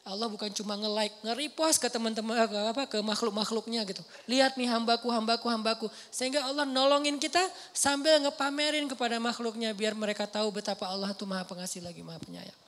Allah 0.00 0.32
bukan 0.32 0.48
cuma 0.56 0.80
nge-like, 0.80 1.12
nge-repost 1.20 1.76
ke 1.76 1.92
teman-teman 1.92 2.32
ke 2.48 2.56
apa 2.56 2.82
ke 2.88 2.98
makhluk-makhluknya 3.04 3.84
gitu. 3.84 4.00
Lihat 4.32 4.56
nih 4.56 4.72
hambaku, 4.72 5.12
hambaku, 5.12 5.46
hambaku. 5.52 5.86
Sehingga 6.08 6.40
Allah 6.48 6.64
nolongin 6.64 7.20
kita 7.20 7.40
sambil 7.76 8.16
ngepamerin 8.24 8.88
kepada 8.88 9.20
makhluknya 9.20 9.76
biar 9.76 9.92
mereka 9.92 10.24
tahu 10.24 10.48
betapa 10.56 10.88
Allah 10.88 11.12
itu 11.12 11.28
Maha 11.28 11.44
Pengasih 11.44 11.84
lagi 11.84 12.00
Maha 12.00 12.16
Penyayang. 12.16 12.60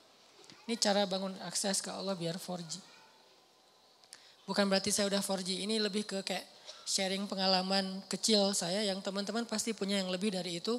Ini 0.69 0.77
cara 0.77 1.09
bangun 1.09 1.33
akses 1.49 1.81
ke 1.81 1.89
Allah 1.89 2.13
biar 2.13 2.37
4G. 2.37 2.77
Bukan 4.45 4.69
berarti 4.69 4.93
saya 4.93 5.09
udah 5.09 5.19
4G, 5.19 5.65
ini 5.65 5.81
lebih 5.81 6.05
ke 6.05 6.21
kayak 6.21 6.45
sharing 6.85 7.25
pengalaman 7.25 8.03
kecil 8.11 8.51
saya 8.51 8.83
yang 8.83 8.99
teman-teman 8.99 9.47
pasti 9.47 9.71
punya 9.71 9.99
yang 10.03 10.11
lebih 10.11 10.35
dari 10.35 10.59
itu 10.59 10.77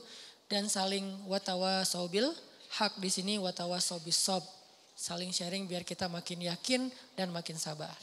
dan 0.52 0.68
saling 0.68 1.04
watawa 1.24 1.80
sobil 1.82 2.28
hak 2.76 3.00
di 3.00 3.08
sini 3.08 3.34
watawa 3.40 3.80
sobis 3.80 4.20
sob 4.20 4.44
saling 4.94 5.34
sharing 5.34 5.66
biar 5.66 5.82
kita 5.82 6.06
makin 6.06 6.46
yakin 6.46 6.86
dan 7.18 7.34
makin 7.34 7.58
sabar. 7.58 7.94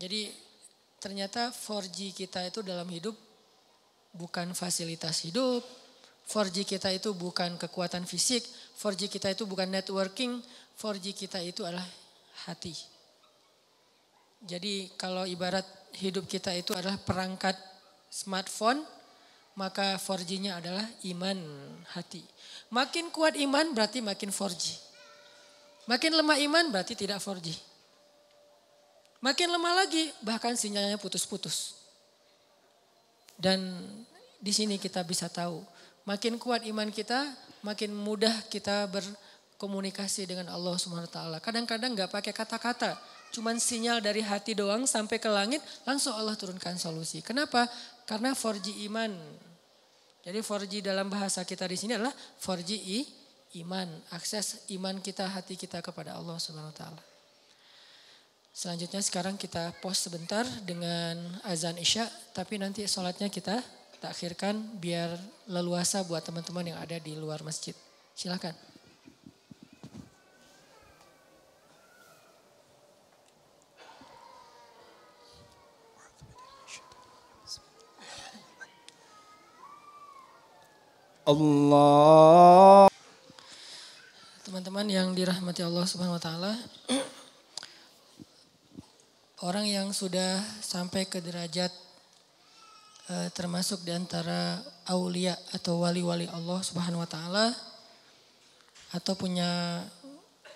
Jadi 0.00 0.32
ternyata 0.98 1.52
4G 1.52 2.16
kita 2.16 2.48
itu 2.48 2.64
dalam 2.64 2.88
hidup 2.88 3.14
bukan 4.16 4.56
fasilitas 4.56 5.22
hidup, 5.28 5.62
4G 6.28 6.64
kita 6.64 6.92
itu 6.92 7.12
bukan 7.14 7.56
kekuatan 7.60 8.04
fisik, 8.08 8.44
4G 8.80 9.08
kita 9.08 9.32
itu 9.32 9.44
bukan 9.44 9.68
networking, 9.68 10.40
4G 10.76 11.16
kita 11.16 11.40
itu 11.44 11.64
adalah 11.64 11.86
hati. 12.48 12.74
Jadi 14.44 14.94
kalau 14.94 15.26
ibarat 15.26 15.66
hidup 15.98 16.30
kita 16.30 16.54
itu 16.54 16.70
adalah 16.76 16.94
perangkat 17.00 17.58
smartphone, 18.06 18.84
maka 19.58 19.98
4G-nya 19.98 20.62
adalah 20.62 20.86
iman 21.10 21.38
hati. 21.90 22.22
Makin 22.70 23.10
kuat 23.10 23.34
iman 23.34 23.74
berarti 23.74 23.98
makin 23.98 24.30
4G. 24.30 24.78
Makin 25.90 26.14
lemah 26.14 26.38
iman 26.46 26.64
berarti 26.70 26.94
tidak 26.94 27.18
4G. 27.18 27.58
Makin 29.18 29.50
lemah 29.50 29.82
lagi 29.82 30.14
bahkan 30.22 30.54
sinyalnya 30.54 30.94
putus-putus. 30.94 31.74
Dan 33.34 33.82
di 34.38 34.54
sini 34.54 34.78
kita 34.78 35.02
bisa 35.02 35.26
tahu 35.26 35.58
Makin 36.08 36.40
kuat 36.40 36.64
iman 36.64 36.88
kita, 36.88 37.20
makin 37.60 37.92
mudah 37.92 38.32
kita 38.48 38.88
berkomunikasi 38.88 40.24
dengan 40.24 40.48
Allah 40.48 40.72
Subhanahu 40.80 41.04
wa 41.04 41.12
taala. 41.12 41.36
Kadang-kadang 41.36 41.92
nggak 41.92 42.08
pakai 42.08 42.32
kata-kata, 42.32 42.96
cuman 43.36 43.60
sinyal 43.60 44.00
dari 44.00 44.24
hati 44.24 44.56
doang 44.56 44.88
sampai 44.88 45.20
ke 45.20 45.28
langit, 45.28 45.60
langsung 45.84 46.16
Allah 46.16 46.32
turunkan 46.32 46.80
solusi. 46.80 47.20
Kenapa? 47.20 47.68
Karena 48.08 48.32
4G 48.32 48.88
iman. 48.88 49.12
Jadi 50.28 50.44
4G 50.44 50.84
dalam 50.84 51.08
bahasa 51.08 51.40
kita 51.40 51.64
di 51.64 51.80
sini 51.80 51.96
adalah 51.96 52.12
4G 52.12 52.76
i, 52.76 53.00
iman, 53.64 53.88
akses 54.12 54.68
iman 54.76 55.00
kita, 55.00 55.24
hati 55.24 55.56
kita 55.56 55.80
kepada 55.80 56.20
Allah 56.20 56.36
Subhanahu 56.36 56.68
wa 56.68 56.76
taala. 56.76 57.00
Selanjutnya 58.52 59.00
sekarang 59.00 59.40
kita 59.40 59.72
pause 59.80 60.04
sebentar 60.04 60.44
dengan 60.68 61.16
azan 61.48 61.80
Isya, 61.80 62.04
tapi 62.36 62.60
nanti 62.60 62.84
sholatnya 62.84 63.32
kita 63.32 63.64
takhirkan 64.04 64.60
biar 64.76 65.16
leluasa 65.48 66.04
buat 66.04 66.20
teman-teman 66.20 66.76
yang 66.76 66.78
ada 66.82 67.00
di 67.00 67.16
luar 67.16 67.40
masjid. 67.40 67.72
Silakan. 68.12 68.52
Allah. 81.28 82.88
Teman-teman 84.48 84.88
yang 84.88 85.12
dirahmati 85.12 85.60
Allah 85.60 85.84
Subhanahu 85.84 86.16
wa 86.16 86.22
taala. 86.24 86.56
Orang 89.44 89.68
yang 89.68 89.92
sudah 89.92 90.40
sampai 90.64 91.04
ke 91.04 91.20
derajat 91.20 91.68
Eh, 93.08 93.32
termasuk 93.32 93.88
di 93.88 93.92
antara 93.96 94.60
aulia 94.84 95.32
atau 95.56 95.80
wali-wali 95.80 96.28
Allah 96.28 96.60
Subhanahu 96.60 97.00
wa 97.00 97.08
taala 97.08 97.56
atau 98.92 99.16
punya 99.16 99.80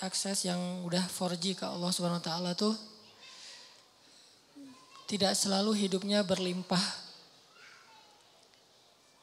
akses 0.04 0.44
yang 0.44 0.60
udah 0.84 1.00
4G 1.00 1.56
ke 1.56 1.64
Allah 1.64 1.88
Subhanahu 1.88 2.20
wa 2.20 2.26
taala 2.28 2.52
tuh 2.52 2.76
tidak 5.08 5.32
selalu 5.32 5.72
hidupnya 5.80 6.20
berlimpah 6.20 6.84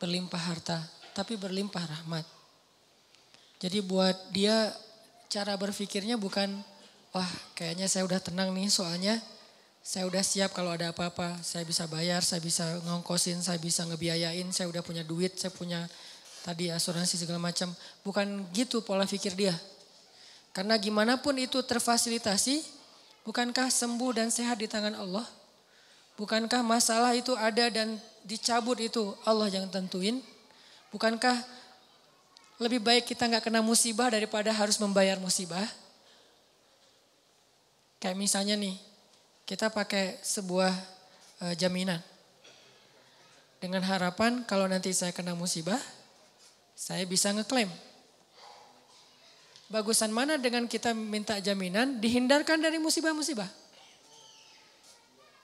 berlimpah 0.01 0.41
harta, 0.49 0.81
tapi 1.19 1.35
berlimpah 1.35 1.83
rahmat. 1.83 2.23
Jadi 3.59 3.83
buat 3.83 4.15
dia 4.31 4.71
cara 5.27 5.59
berpikirnya 5.59 6.15
bukan 6.15 6.47
wah 7.11 7.27
kayaknya 7.59 7.91
saya 7.91 8.07
udah 8.07 8.23
tenang 8.23 8.55
nih 8.55 8.71
soalnya 8.71 9.19
saya 9.83 10.07
udah 10.07 10.23
siap 10.23 10.53
kalau 10.53 10.75
ada 10.75 10.93
apa-apa, 10.93 11.39
saya 11.41 11.65
bisa 11.65 11.89
bayar, 11.89 12.21
saya 12.21 12.43
bisa 12.43 12.77
ngongkosin, 12.85 13.41
saya 13.41 13.57
bisa 13.57 13.87
ngebiayain, 13.87 14.45
saya 14.53 14.69
udah 14.69 14.85
punya 14.85 15.01
duit, 15.01 15.33
saya 15.39 15.49
punya 15.49 15.87
tadi 16.45 16.69
asuransi 16.69 17.17
segala 17.17 17.41
macam. 17.41 17.73
Bukan 18.05 18.53
gitu 18.53 18.85
pola 18.85 19.09
pikir 19.09 19.33
dia. 19.33 19.55
Karena 20.53 20.77
gimana 20.77 21.17
pun 21.17 21.33
itu 21.41 21.57
terfasilitasi, 21.65 22.61
bukankah 23.25 23.73
sembuh 23.73 24.11
dan 24.13 24.29
sehat 24.29 24.61
di 24.61 24.69
tangan 24.69 24.93
Allah? 24.93 25.25
Bukankah 26.21 26.61
masalah 26.61 27.17
itu 27.17 27.33
ada 27.33 27.71
dan 27.73 27.97
dicabut 28.27 28.77
itu 28.77 29.15
Allah 29.25 29.49
yang 29.49 29.65
tentuin? 29.73 30.21
Bukankah 30.89 31.37
lebih 32.59 32.81
baik 32.81 33.05
kita 33.07 33.29
nggak 33.29 33.45
kena 33.45 33.61
musibah 33.61 34.09
daripada 34.09 34.49
harus 34.51 34.75
membayar 34.81 35.15
musibah? 35.21 35.63
Kayak 38.01 38.17
misalnya 38.17 38.55
nih, 38.57 38.75
kita 39.45 39.69
pakai 39.69 40.17
sebuah 40.23 40.71
uh, 41.45 41.53
jaminan. 41.55 42.01
Dengan 43.59 43.83
harapan 43.83 44.47
kalau 44.47 44.65
nanti 44.71 44.95
saya 44.95 45.11
kena 45.11 45.35
musibah, 45.35 45.79
saya 46.79 47.03
bisa 47.03 47.29
ngeklaim. 47.35 47.67
Bagusan 49.69 50.09
mana 50.09 50.39
dengan 50.41 50.65
kita 50.65 50.95
minta 50.97 51.37
jaminan 51.37 52.01
dihindarkan 52.01 52.57
dari 52.57 52.81
musibah-musibah? 52.81 53.45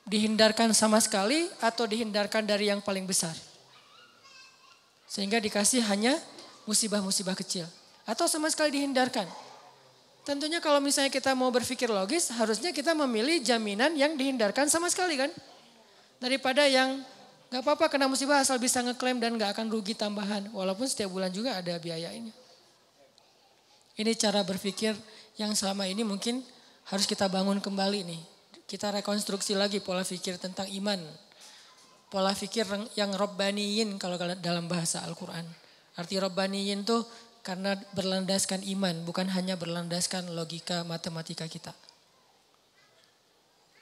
Dihindarkan 0.09 0.73
sama 0.73 0.97
sekali 0.97 1.45
atau 1.61 1.85
dihindarkan 1.85 2.47
dari 2.47 2.71
yang 2.71 2.81
paling 2.81 3.05
besar? 3.05 3.35
Sehingga 5.15 5.39
dikasih 5.39 5.79
hanya 5.87 6.19
musibah-musibah 6.67 7.39
kecil. 7.39 7.63
Atau 8.03 8.27
sama 8.27 8.51
sekali 8.51 8.75
dihindarkan. 8.75 9.23
Tentunya 10.27 10.59
kalau 10.59 10.83
misalnya 10.83 11.07
kita 11.07 11.31
mau 11.31 11.47
berpikir 11.55 11.87
logis, 11.87 12.27
harusnya 12.35 12.75
kita 12.75 12.91
memilih 12.91 13.39
jaminan 13.39 13.95
yang 13.95 14.19
dihindarkan 14.19 14.67
sama 14.67 14.91
sekali 14.91 15.15
kan. 15.15 15.31
Daripada 16.19 16.67
yang 16.67 16.99
gak 17.47 17.63
apa-apa 17.63 17.87
kena 17.87 18.11
musibah 18.11 18.43
asal 18.43 18.59
bisa 18.59 18.83
ngeklaim 18.83 19.23
dan 19.23 19.39
gak 19.39 19.55
akan 19.55 19.71
rugi 19.71 19.95
tambahan. 19.95 20.51
Walaupun 20.51 20.83
setiap 20.83 21.15
bulan 21.15 21.31
juga 21.31 21.55
ada 21.55 21.79
biaya 21.79 22.11
ini. 22.11 22.35
Ini 23.95 24.11
cara 24.19 24.43
berpikir 24.43 24.91
yang 25.39 25.55
selama 25.55 25.87
ini 25.87 26.03
mungkin 26.03 26.43
harus 26.91 27.07
kita 27.07 27.31
bangun 27.31 27.63
kembali 27.63 28.03
nih. 28.03 28.21
Kita 28.67 28.91
rekonstruksi 28.91 29.55
lagi 29.55 29.79
pola 29.79 30.03
pikir 30.03 30.35
tentang 30.35 30.67
iman. 30.67 30.99
Pola 32.15 32.31
pikir 32.31 32.63
yang 32.95 33.11
robbaniyin 33.11 33.99
kalau 33.99 34.15
dalam 34.39 34.71
bahasa 34.71 35.03
Al-Quran. 35.03 35.43
Arti 35.99 36.15
robbaniyin 36.15 36.87
tuh 36.87 37.03
karena 37.43 37.75
berlandaskan 37.91 38.63
iman, 38.71 39.03
bukan 39.03 39.27
hanya 39.35 39.59
berlandaskan 39.59 40.31
logika 40.31 40.87
matematika 40.87 41.43
kita. 41.43 41.75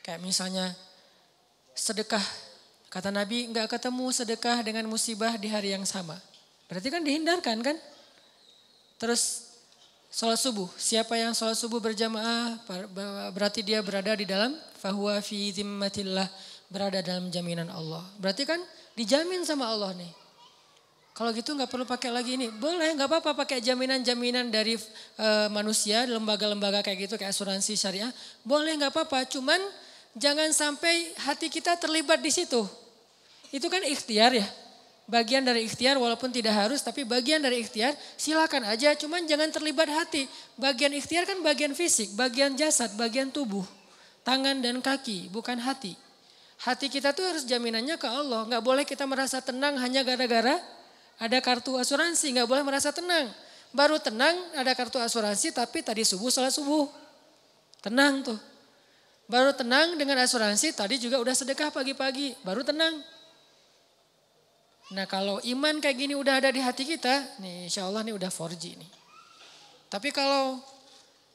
Kayak 0.01 0.25
misalnya 0.25 0.73
sedekah. 1.77 2.25
Kata 2.89 3.13
Nabi 3.13 3.53
nggak 3.53 3.69
ketemu 3.69 4.09
sedekah 4.09 4.65
dengan 4.65 4.89
musibah 4.89 5.37
di 5.37 5.53
hari 5.53 5.77
yang 5.77 5.85
sama. 5.85 6.17
Berarti 6.65 6.89
kan 6.89 7.05
dihindarkan 7.05 7.61
kan? 7.61 7.77
Terus 8.97 9.53
sholat 10.09 10.41
subuh. 10.41 10.73
Siapa 10.73 11.21
yang 11.21 11.37
sholat 11.37 11.53
subuh 11.53 11.77
berjamaah 11.77 12.57
berarti 13.29 13.61
dia 13.61 13.77
berada 13.85 14.17
di 14.17 14.25
dalam 14.25 14.57
fahuwa 14.81 15.21
fi 15.21 15.53
zimmatillah. 15.53 16.25
Berada 16.71 16.99
dalam 17.03 17.31
jaminan 17.31 17.71
Allah. 17.71 18.03
Berarti 18.19 18.43
kan 18.47 18.59
dijamin 18.93 19.41
sama 19.47 19.71
Allah 19.71 19.95
nih. 19.95 20.23
Kalau 21.13 21.29
gitu 21.29 21.53
nggak 21.53 21.69
perlu 21.69 21.85
pakai 21.85 22.09
lagi 22.09 22.33
ini. 22.33 22.49
Boleh, 22.49 22.89
nggak 22.97 23.05
apa-apa 23.05 23.45
pakai 23.45 23.61
jaminan-jaminan 23.61 24.49
dari 24.49 24.73
uh, 25.21 25.45
manusia, 25.53 26.09
lembaga-lembaga 26.09 26.81
kayak 26.81 27.05
gitu, 27.05 27.15
kayak 27.21 27.29
asuransi 27.29 27.77
syariah. 27.77 28.09
Boleh 28.41 28.73
nggak 28.81 28.89
apa-apa, 28.89 29.29
cuman 29.29 29.61
jangan 30.17 30.49
sampai 30.49 31.13
hati 31.21 31.53
kita 31.53 31.77
terlibat 31.77 32.17
di 32.17 32.33
situ. 32.33 32.65
Itu 33.53 33.69
kan 33.69 33.85
ikhtiar 33.85 34.33
ya. 34.33 34.47
Bagian 35.05 35.45
dari 35.45 35.69
ikhtiar 35.69 36.01
walaupun 36.01 36.33
tidak 36.33 36.57
harus, 36.57 36.81
tapi 36.81 37.05
bagian 37.05 37.45
dari 37.45 37.61
ikhtiar 37.61 37.93
silakan 38.17 38.65
aja, 38.65 38.97
cuman 38.97 39.29
jangan 39.29 39.53
terlibat 39.53 39.93
hati. 39.93 40.25
Bagian 40.57 40.97
ikhtiar 40.97 41.29
kan 41.29 41.37
bagian 41.45 41.77
fisik, 41.77 42.17
bagian 42.17 42.57
jasad, 42.57 42.89
bagian 42.97 43.29
tubuh. 43.29 43.67
Tangan 44.25 44.65
dan 44.65 44.81
kaki, 44.81 45.29
bukan 45.29 45.61
hati. 45.61 45.93
Hati 46.63 46.87
kita 46.87 47.11
tuh 47.11 47.27
harus 47.27 47.43
jaminannya 47.43 47.99
ke 47.99 48.07
Allah. 48.07 48.47
Nggak 48.47 48.63
boleh 48.63 48.83
kita 48.87 49.03
merasa 49.03 49.43
tenang 49.43 49.75
hanya 49.83 49.99
gara-gara 49.99 50.55
ada 51.19 51.37
kartu 51.43 51.75
asuransi, 51.75 52.31
nggak 52.31 52.47
boleh 52.47 52.63
merasa 52.63 52.95
tenang. 52.95 53.27
Baru 53.75 53.99
tenang 53.99 54.37
ada 54.55 54.71
kartu 54.71 54.95
asuransi 54.95 55.51
tapi 55.51 55.83
tadi 55.83 56.07
subuh 56.07 56.31
sholat 56.31 56.55
subuh. 56.55 56.87
Tenang 57.83 58.23
tuh. 58.23 58.39
Baru 59.27 59.51
tenang 59.51 59.99
dengan 59.99 60.23
asuransi 60.23 60.71
tadi 60.71 61.03
juga 61.03 61.19
udah 61.19 61.35
sedekah 61.35 61.67
pagi-pagi. 61.67 62.39
Baru 62.47 62.63
tenang. 62.63 62.95
Nah 64.95 65.03
kalau 65.03 65.43
iman 65.43 65.83
kayak 65.83 65.97
gini 65.99 66.15
udah 66.15 66.39
ada 66.39 66.47
di 66.47 66.63
hati 66.63 66.87
kita, 66.87 67.39
nih 67.43 67.67
insya 67.67 67.87
Allah 67.87 68.07
nih 68.07 68.15
udah 68.15 68.31
4G 68.31 68.63
nih. 68.79 68.91
Tapi 69.91 70.15
kalau 70.15 70.63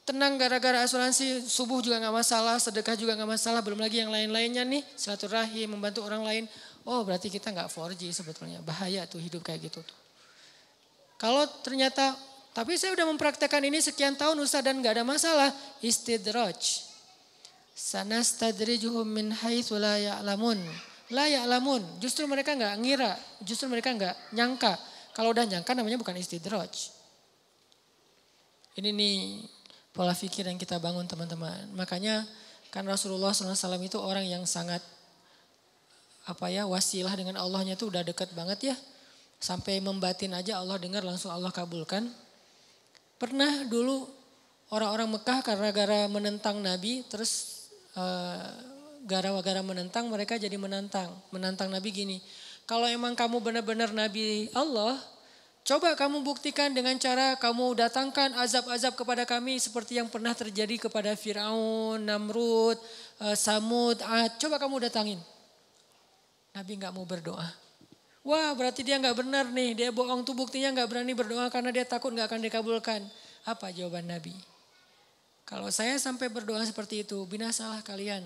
tenang 0.09 0.41
gara-gara 0.41 0.81
asuransi 0.81 1.45
subuh 1.45 1.85
juga 1.85 2.01
nggak 2.01 2.15
masalah, 2.25 2.57
sedekah 2.57 2.97
juga 2.97 3.13
nggak 3.13 3.29
masalah, 3.37 3.61
belum 3.61 3.77
lagi 3.77 4.01
yang 4.01 4.09
lain-lainnya 4.09 4.65
nih, 4.65 4.81
silaturahim, 4.97 5.77
membantu 5.77 6.01
orang 6.01 6.25
lain. 6.25 6.43
Oh 6.89 7.05
berarti 7.05 7.29
kita 7.29 7.53
nggak 7.53 7.69
4G 7.69 8.09
sebetulnya. 8.09 8.57
Bahaya 8.65 9.05
tuh 9.05 9.21
hidup 9.21 9.45
kayak 9.45 9.69
gitu 9.69 9.85
tuh. 9.85 9.97
Kalau 11.21 11.45
ternyata, 11.61 12.17
tapi 12.57 12.73
saya 12.73 12.97
udah 12.97 13.05
mempraktekkan 13.13 13.61
ini 13.61 13.77
sekian 13.77 14.17
tahun 14.17 14.41
Ustaz 14.41 14.65
dan 14.65 14.81
nggak 14.81 14.97
ada 14.97 15.05
masalah. 15.05 15.53
Istidraj. 15.85 16.89
Sanastadrijuhum 17.77 19.05
min 19.05 19.29
haitsu 19.29 19.77
la 19.77 20.01
ya'lamun. 20.01 20.57
La 21.13 21.29
ya'lamun. 21.29 22.01
Justru 22.01 22.25
mereka 22.25 22.57
nggak 22.57 22.73
ngira, 22.81 23.13
justru 23.45 23.69
mereka 23.69 23.93
nggak 23.93 24.33
nyangka 24.33 24.73
Kalau 25.13 25.35
udah 25.35 25.45
nyangka 25.45 25.75
namanya 25.75 25.99
bukan 25.99 26.15
istidraj. 26.15 26.95
Ini 28.79 28.95
nih 28.95 29.17
pola 29.99 30.15
pikir 30.15 30.47
yang 30.47 30.55
kita 30.55 30.79
bangun 30.79 31.03
teman-teman. 31.03 31.75
Makanya 31.75 32.23
kan 32.71 32.87
Rasulullah 32.87 33.35
SAW 33.35 33.83
itu 33.83 33.99
orang 33.99 34.23
yang 34.23 34.47
sangat 34.47 34.79
apa 36.23 36.47
ya 36.47 36.63
wasilah 36.63 37.11
dengan 37.19 37.35
Allahnya 37.35 37.75
itu 37.75 37.91
udah 37.91 38.07
deket 38.07 38.31
banget 38.31 38.71
ya. 38.71 38.75
Sampai 39.43 39.83
membatin 39.83 40.31
aja 40.31 40.63
Allah 40.63 40.79
dengar 40.79 41.03
langsung 41.03 41.35
Allah 41.35 41.51
kabulkan. 41.51 42.07
Pernah 43.19 43.67
dulu 43.67 44.07
orang-orang 44.71 45.19
Mekah 45.19 45.43
karena 45.43 45.67
gara 45.75 46.07
menentang 46.07 46.63
Nabi 46.63 47.03
terus 47.03 47.67
uh, 47.99 48.55
gara-gara 49.03 49.59
menentang 49.59 50.07
mereka 50.07 50.39
jadi 50.39 50.55
menantang. 50.55 51.11
Menantang 51.35 51.67
Nabi 51.67 51.91
gini, 51.91 52.23
kalau 52.63 52.87
emang 52.87 53.19
kamu 53.19 53.43
benar-benar 53.43 53.91
Nabi 53.91 54.47
Allah, 54.55 54.95
coba 55.69 55.93
kamu 55.93 56.25
buktikan 56.25 56.73
dengan 56.73 56.97
cara 56.97 57.37
kamu 57.37 57.77
datangkan 57.77 58.33
azab-azab 58.41 58.97
kepada 58.97 59.21
kami 59.29 59.61
seperti 59.61 60.01
yang 60.01 60.09
pernah 60.09 60.33
terjadi 60.33 60.89
kepada 60.89 61.13
Firaun, 61.13 62.01
Namrud, 62.01 62.81
eh, 63.21 63.37
Samud, 63.37 64.01
Ad. 64.01 64.41
Coba 64.41 64.57
kamu 64.57 64.89
datangin. 64.89 65.21
Nabi 66.57 66.71
nggak 66.73 66.89
mau 66.89 67.05
berdoa. 67.05 67.45
Wah 68.25 68.49
berarti 68.57 68.81
dia 68.81 68.97
nggak 68.97 69.21
benar 69.21 69.45
nih, 69.53 69.77
dia 69.77 69.89
bohong 69.93 70.25
tuh 70.25 70.33
buktinya 70.33 70.73
nggak 70.73 70.89
berani 70.89 71.13
berdoa 71.13 71.45
karena 71.53 71.69
dia 71.69 71.85
takut 71.85 72.09
nggak 72.09 72.25
akan 72.25 72.41
dikabulkan. 72.49 73.01
Apa 73.45 73.69
jawaban 73.69 74.09
Nabi? 74.09 74.33
Kalau 75.45 75.69
saya 75.69 76.01
sampai 76.01 76.33
berdoa 76.33 76.65
seperti 76.65 77.05
itu, 77.05 77.29
binasalah 77.29 77.85
kalian. 77.85 78.25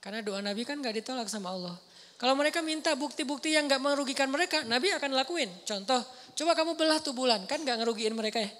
Karena 0.00 0.24
doa 0.24 0.40
Nabi 0.40 0.64
kan 0.64 0.80
nggak 0.80 1.04
ditolak 1.04 1.28
sama 1.28 1.52
Allah. 1.52 1.76
Kalau 2.18 2.34
mereka 2.34 2.58
minta 2.66 2.98
bukti-bukti 2.98 3.54
yang 3.54 3.70
nggak 3.70 3.78
merugikan 3.78 4.26
mereka, 4.26 4.66
Nabi 4.66 4.90
akan 4.90 5.14
lakuin. 5.14 5.46
Contoh, 5.62 6.02
coba 6.34 6.58
kamu 6.58 6.74
belah 6.74 6.98
tuh 6.98 7.14
bulan, 7.14 7.46
kan 7.46 7.62
nggak 7.62 7.78
ngerugiin 7.78 8.10
mereka 8.10 8.42
ya, 8.42 8.50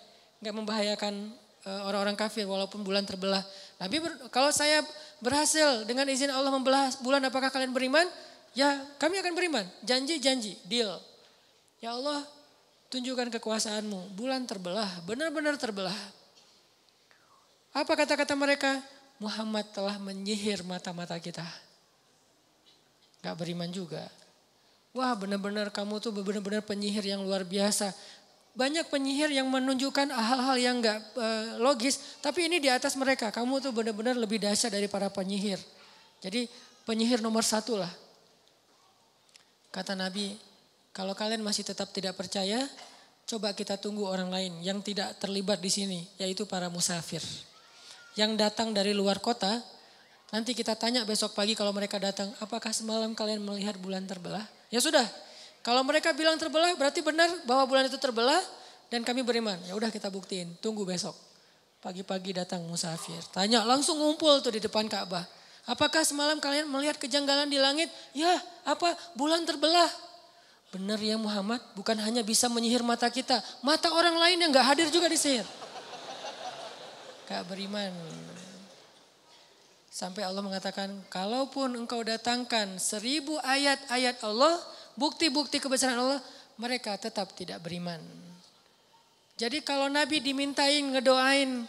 nggak 0.47 0.55
membahayakan 0.55 1.15
eh, 1.67 1.81
orang-orang 1.83 2.15
kafir 2.15 2.47
walaupun 2.47 2.87
bulan 2.87 3.03
terbelah. 3.03 3.43
Nabi 3.83 3.99
kalau 4.31 4.55
saya 4.55 4.87
berhasil 5.19 5.83
dengan 5.91 6.07
izin 6.07 6.31
Allah 6.31 6.55
membelah 6.55 6.87
bulan, 7.03 7.19
apakah 7.27 7.51
kalian 7.51 7.75
beriman? 7.75 8.07
Ya, 8.55 8.79
kami 9.03 9.19
akan 9.19 9.35
beriman. 9.35 9.67
Janji-janji, 9.83 10.55
deal. 10.63 10.95
Ya 11.83 11.99
Allah, 11.99 12.23
tunjukkan 12.95 13.35
kekuasaanmu. 13.39 14.15
Bulan 14.15 14.47
terbelah, 14.47 15.03
benar-benar 15.03 15.59
terbelah. 15.59 15.95
Apa 17.75 17.95
kata-kata 17.95 18.39
mereka? 18.39 18.79
Muhammad 19.19 19.67
telah 19.75 19.99
menyihir 19.99 20.63
mata-mata 20.63 21.19
kita. 21.19 21.43
Gak 23.23 23.35
beriman 23.35 23.69
juga. 23.71 24.07
Wah 24.97 25.15
benar-benar 25.15 25.71
kamu 25.71 26.01
tuh 26.01 26.11
benar-benar 26.11 26.65
penyihir 26.65 27.05
yang 27.05 27.23
luar 27.23 27.45
biasa. 27.45 27.93
Banyak 28.59 28.91
penyihir 28.91 29.31
yang 29.31 29.47
menunjukkan 29.47 30.11
hal-hal 30.11 30.57
yang 30.59 30.83
gak 30.83 30.99
uh, 31.15 31.63
logis. 31.63 32.19
Tapi 32.19 32.51
ini 32.51 32.59
di 32.59 32.67
atas 32.67 32.99
mereka. 32.99 33.31
Kamu 33.31 33.63
tuh 33.63 33.71
benar-benar 33.71 34.19
lebih 34.19 34.43
dahsyat 34.43 34.75
dari 34.75 34.91
para 34.91 35.07
penyihir. 35.07 35.63
Jadi 36.19 36.51
penyihir 36.83 37.23
nomor 37.23 37.47
satu 37.47 37.79
lah. 37.79 37.91
Kata 39.69 39.95
Nabi, 39.95 40.35
kalau 40.91 41.15
kalian 41.15 41.45
masih 41.45 41.63
tetap 41.63 41.95
tidak 41.95 42.19
percaya, 42.19 42.67
coba 43.29 43.55
kita 43.55 43.79
tunggu 43.79 44.09
orang 44.09 44.33
lain 44.33 44.59
yang 44.65 44.83
tidak 44.83 45.15
terlibat 45.21 45.63
di 45.63 45.71
sini, 45.71 46.01
yaitu 46.19 46.49
para 46.49 46.67
musafir. 46.73 47.23
Yang 48.19 48.35
datang 48.41 48.75
dari 48.75 48.91
luar 48.97 49.23
kota, 49.23 49.63
Nanti 50.29 50.53
kita 50.53 50.77
tanya 50.77 51.09
besok 51.09 51.33
pagi 51.33 51.57
kalau 51.57 51.73
mereka 51.73 51.97
datang, 51.97 52.29
apakah 52.37 52.69
semalam 52.69 53.17
kalian 53.17 53.41
melihat 53.41 53.81
bulan 53.81 54.05
terbelah? 54.05 54.45
Ya 54.69 54.77
sudah, 54.77 55.05
kalau 55.65 55.81
mereka 55.81 56.13
bilang 56.13 56.37
terbelah 56.37 56.77
berarti 56.77 57.01
benar 57.01 57.33
bahwa 57.49 57.65
bulan 57.65 57.89
itu 57.89 57.97
terbelah 57.97 58.41
dan 58.93 59.01
kami 59.09 59.25
beriman. 59.25 59.57
Ya 59.65 59.73
udah 59.73 59.89
kita 59.89 60.13
buktiin, 60.13 60.61
tunggu 60.61 60.85
besok. 60.85 61.17
Pagi-pagi 61.81 62.37
datang 62.37 62.61
musafir, 62.69 63.17
tanya 63.33 63.65
langsung 63.65 63.97
ngumpul 63.97 64.45
tuh 64.45 64.53
di 64.53 64.61
depan 64.61 64.85
Ka'bah. 64.85 65.25
Apakah 65.69 66.05
semalam 66.05 66.41
kalian 66.41 66.69
melihat 66.69 66.97
kejanggalan 67.01 67.49
di 67.49 67.57
langit? 67.61 67.89
Ya, 68.13 68.41
apa? 68.69 68.97
Bulan 69.17 69.45
terbelah. 69.49 69.89
Benar 70.69 71.01
ya 71.01 71.17
Muhammad, 71.17 71.61
bukan 71.73 71.97
hanya 72.05 72.21
bisa 72.21 72.53
menyihir 72.53 72.85
mata 72.85 73.09
kita, 73.09 73.41
mata 73.65 73.89
orang 73.93 74.17
lain 74.17 74.37
yang 74.45 74.53
gak 74.53 74.77
hadir 74.77 74.89
juga 74.93 75.09
disihir. 75.09 75.49
Gak 77.25 77.45
beriman. 77.49 77.93
Sampai 79.99 80.23
Allah 80.23 80.47
mengatakan, 80.47 80.95
kalaupun 81.11 81.75
engkau 81.75 82.07
datangkan 82.07 82.79
seribu 82.79 83.35
ayat-ayat 83.43 84.23
Allah, 84.23 84.55
bukti-bukti 84.95 85.59
kebesaran 85.59 85.99
Allah, 85.99 86.23
mereka 86.55 86.95
tetap 86.95 87.35
tidak 87.35 87.59
beriman. 87.59 87.99
Jadi 89.35 89.59
kalau 89.59 89.91
Nabi 89.91 90.23
dimintain 90.23 90.87
ngedoain 90.95 91.67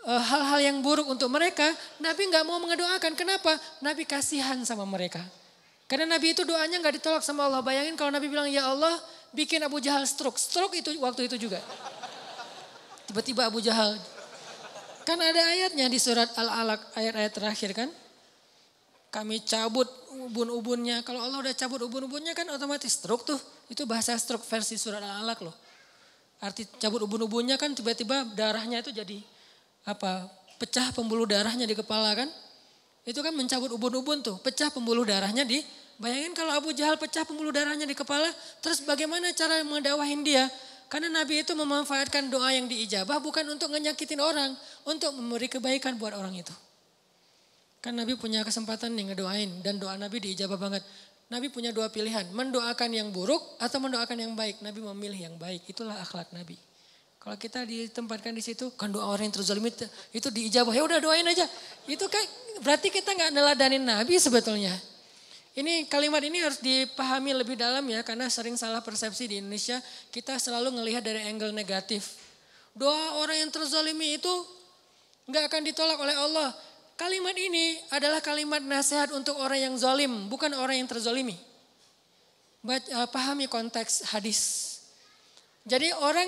e, 0.00 0.12
hal-hal 0.16 0.64
yang 0.64 0.80
buruk 0.80 1.12
untuk 1.12 1.28
mereka, 1.28 1.68
Nabi 2.00 2.32
nggak 2.32 2.48
mau 2.48 2.56
mengedoakan. 2.56 3.12
Kenapa? 3.12 3.52
Nabi 3.84 4.08
kasihan 4.08 4.56
sama 4.64 4.88
mereka. 4.88 5.20
Karena 5.92 6.16
Nabi 6.16 6.32
itu 6.32 6.48
doanya 6.48 6.80
nggak 6.80 7.04
ditolak 7.04 7.20
sama 7.20 7.52
Allah. 7.52 7.60
Bayangin 7.60 8.00
kalau 8.00 8.08
Nabi 8.08 8.32
bilang, 8.32 8.48
ya 8.48 8.64
Allah 8.64 8.96
bikin 9.36 9.60
Abu 9.60 9.76
Jahal 9.84 10.08
stroke. 10.08 10.40
Stroke 10.40 10.72
itu 10.72 10.96
waktu 11.04 11.28
itu 11.28 11.36
juga. 11.36 11.60
Tiba-tiba 13.12 13.44
Abu 13.44 13.60
Jahal 13.60 14.00
Kan 15.08 15.16
ada 15.24 15.40
ayatnya 15.40 15.88
di 15.88 15.96
surat 15.96 16.28
Al-Alaq 16.36 16.92
ayat-ayat 16.92 17.32
terakhir 17.32 17.72
kan. 17.72 17.88
Kami 19.08 19.40
cabut 19.40 19.88
ubun-ubunnya. 20.12 21.00
Kalau 21.00 21.24
Allah 21.24 21.40
udah 21.40 21.54
cabut 21.56 21.80
ubun-ubunnya 21.80 22.36
kan 22.36 22.44
otomatis 22.52 22.92
stroke 22.92 23.24
tuh. 23.24 23.40
Itu 23.72 23.88
bahasa 23.88 24.12
stroke 24.20 24.44
versi 24.44 24.76
surat 24.76 25.00
Al-Alaq 25.00 25.48
loh. 25.48 25.56
Arti 26.44 26.68
cabut 26.76 27.08
ubun-ubunnya 27.08 27.56
kan 27.56 27.72
tiba-tiba 27.72 28.28
darahnya 28.36 28.84
itu 28.84 28.92
jadi 28.92 29.24
apa? 29.88 30.28
Pecah 30.60 30.92
pembuluh 30.92 31.24
darahnya 31.24 31.64
di 31.64 31.72
kepala 31.72 32.12
kan. 32.12 32.28
Itu 33.08 33.24
kan 33.24 33.32
mencabut 33.32 33.72
ubun-ubun 33.72 34.20
tuh. 34.20 34.36
Pecah 34.44 34.68
pembuluh 34.68 35.08
darahnya 35.08 35.48
di 35.48 35.64
Bayangin 35.98 36.30
kalau 36.30 36.54
Abu 36.54 36.70
Jahal 36.70 36.94
pecah 36.94 37.26
pembuluh 37.26 37.50
darahnya 37.50 37.82
di 37.82 37.90
kepala, 37.90 38.30
terus 38.62 38.78
bagaimana 38.86 39.34
cara 39.34 39.66
mendawahin 39.66 40.22
dia? 40.22 40.46
Karena 40.88 41.20
Nabi 41.20 41.44
itu 41.44 41.52
memanfaatkan 41.52 42.32
doa 42.32 42.48
yang 42.48 42.64
diijabah 42.64 43.20
bukan 43.20 43.44
untuk 43.52 43.68
ngenyakitin 43.68 44.24
orang, 44.24 44.56
untuk 44.88 45.12
memberi 45.12 45.48
kebaikan 45.52 46.00
buat 46.00 46.16
orang 46.16 46.32
itu. 46.40 46.52
Kan 47.84 47.94
Nabi 47.94 48.16
punya 48.16 48.40
kesempatan 48.40 48.96
nih 48.96 49.12
ngedoain 49.12 49.60
dan 49.60 49.76
doa 49.76 50.00
Nabi 50.00 50.18
diijabah 50.24 50.56
banget. 50.56 50.82
Nabi 51.28 51.52
punya 51.52 51.76
dua 51.76 51.92
pilihan, 51.92 52.24
mendoakan 52.32 52.88
yang 52.88 53.12
buruk 53.12 53.60
atau 53.60 53.78
mendoakan 53.84 54.16
yang 54.16 54.32
baik. 54.32 54.64
Nabi 54.64 54.80
memilih 54.80 55.28
yang 55.28 55.36
baik, 55.36 55.68
itulah 55.68 56.00
akhlak 56.00 56.32
Nabi. 56.32 56.56
Kalau 57.20 57.36
kita 57.36 57.68
ditempatkan 57.68 58.32
di 58.32 58.40
situ, 58.40 58.72
kan 58.72 58.88
doa 58.88 59.04
orang 59.04 59.28
yang 59.28 59.36
terzalim 59.36 59.68
itu 59.68 60.28
diijabah, 60.32 60.72
ya 60.72 60.88
udah 60.88 60.98
doain 61.04 61.28
aja. 61.28 61.44
Itu 61.84 62.08
kan 62.08 62.24
berarti 62.64 62.88
kita 62.88 63.12
nggak 63.12 63.30
neladanin 63.36 63.84
Nabi 63.84 64.16
sebetulnya. 64.16 64.72
Ini 65.56 65.88
kalimat 65.88 66.20
ini 66.20 66.44
harus 66.44 66.60
dipahami 66.60 67.32
lebih 67.32 67.56
dalam 67.56 67.82
ya 67.88 68.04
karena 68.04 68.28
sering 68.28 68.54
salah 68.54 68.84
persepsi 68.84 69.26
di 69.26 69.40
Indonesia 69.40 69.80
kita 70.12 70.36
selalu 70.36 70.76
melihat 70.76 71.00
dari 71.02 71.24
angle 71.24 71.50
negatif. 71.54 72.18
Doa 72.76 73.18
orang 73.18 73.42
yang 73.46 73.50
terzalimi 73.50 74.20
itu 74.20 74.34
nggak 75.28 75.44
akan 75.50 75.62
ditolak 75.66 75.98
oleh 75.98 76.14
Allah. 76.14 76.50
Kalimat 76.98 77.34
ini 77.38 77.78
adalah 77.94 78.18
kalimat 78.18 78.58
nasihat 78.58 79.14
untuk 79.14 79.38
orang 79.38 79.70
yang 79.70 79.74
zalim, 79.78 80.26
bukan 80.26 80.50
orang 80.58 80.82
yang 80.82 80.88
terzalimi. 80.90 81.38
Uh, 82.66 83.06
pahami 83.14 83.46
konteks 83.46 84.10
hadis. 84.10 84.66
Jadi 85.62 85.94
orang 85.94 86.26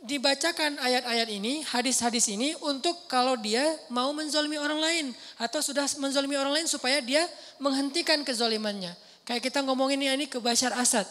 dibacakan 0.00 0.80
ayat-ayat 0.80 1.28
ini, 1.28 1.60
hadis-hadis 1.68 2.32
ini 2.32 2.56
untuk 2.64 3.04
kalau 3.04 3.36
dia 3.36 3.62
mau 3.92 4.08
menzolimi 4.16 4.56
orang 4.56 4.80
lain 4.80 5.06
atau 5.36 5.60
sudah 5.60 5.84
menzolimi 6.00 6.40
orang 6.40 6.56
lain 6.56 6.66
supaya 6.68 7.04
dia 7.04 7.20
menghentikan 7.60 8.24
kezolimannya. 8.24 8.96
Kayak 9.28 9.52
kita 9.52 9.60
ngomongin 9.60 10.00
ini 10.00 10.24
ke 10.24 10.40
Bashar 10.40 10.72
Assad, 10.72 11.04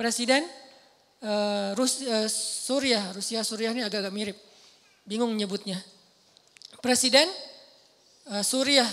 presiden 0.00 0.48
uh, 1.20 1.76
Rus, 1.76 2.00
uh, 2.08 2.26
Suriah, 2.32 3.12
Rusia 3.12 3.44
Suriah 3.44 3.76
ini 3.76 3.84
agak-agak 3.84 4.14
mirip, 4.16 4.38
bingung 5.04 5.36
nyebutnya. 5.36 5.76
Presiden 6.80 7.28
uh, 8.32 8.40
Suriah, 8.40 8.88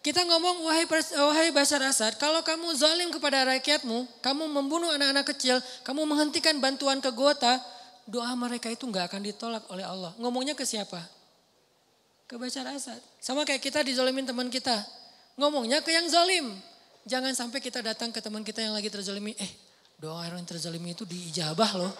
kita 0.00 0.22
ngomong 0.22 0.62
wahai 0.62 0.86
wahai 1.18 1.50
Bashar 1.50 1.82
Assad, 1.82 2.14
kalau 2.22 2.38
kamu 2.46 2.70
zalim 2.78 3.10
kepada 3.10 3.42
rakyatmu, 3.50 4.06
kamu 4.22 4.46
membunuh 4.46 4.94
anak-anak 4.94 5.26
kecil, 5.34 5.58
kamu 5.82 6.06
menghentikan 6.06 6.54
bantuan 6.62 7.02
ke 7.02 7.10
Gota, 7.10 7.58
doa 8.06 8.32
mereka 8.38 8.70
itu 8.70 8.86
nggak 8.86 9.10
akan 9.10 9.20
ditolak 9.26 9.64
oleh 9.70 9.82
Allah. 9.82 10.14
Ngomongnya 10.22 10.54
ke 10.54 10.62
siapa? 10.62 11.02
Ke 12.26 12.38
Bashar 12.38 12.66
Asad. 12.70 12.98
Sama 13.22 13.42
kayak 13.42 13.62
kita 13.62 13.82
dizolimin 13.82 14.26
teman 14.26 14.50
kita. 14.50 14.74
Ngomongnya 15.38 15.82
ke 15.82 15.90
yang 15.94 16.06
zolim. 16.10 16.54
Jangan 17.06 17.34
sampai 17.38 17.62
kita 17.62 17.82
datang 17.82 18.10
ke 18.10 18.18
teman 18.18 18.42
kita 18.42 18.62
yang 18.62 18.74
lagi 18.74 18.90
terzolimi. 18.90 19.34
Eh 19.38 19.50
doa 19.98 20.26
orang 20.26 20.42
yang 20.42 20.48
terzolimi 20.48 20.94
itu 20.94 21.06
diijabah 21.06 21.70
loh. 21.78 21.92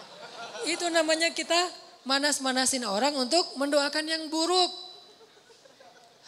Itu 0.67 0.91
namanya 0.91 1.31
kita 1.31 1.55
manas-manasin 2.03 2.83
orang 2.83 3.15
untuk 3.15 3.43
mendoakan 3.55 4.03
yang 4.03 4.23
buruk. 4.27 4.71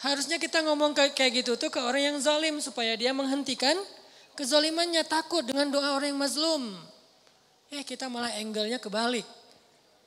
Harusnya 0.00 0.40
kita 0.40 0.64
ngomong 0.64 0.96
kayak 0.96 1.44
gitu 1.44 1.60
tuh 1.60 1.68
ke 1.68 1.76
orang 1.76 2.14
yang 2.14 2.16
zalim 2.24 2.56
supaya 2.56 2.96
dia 2.96 3.12
menghentikan 3.12 3.76
kezolimannya 4.32 5.04
takut 5.04 5.44
dengan 5.44 5.68
doa 5.68 5.92
orang 5.92 6.16
yang 6.16 6.20
mazlum. 6.20 6.72
Eh 7.68 7.84
kita 7.84 8.08
malah 8.08 8.32
angle-nya 8.40 8.80
kebalik. 8.80 9.28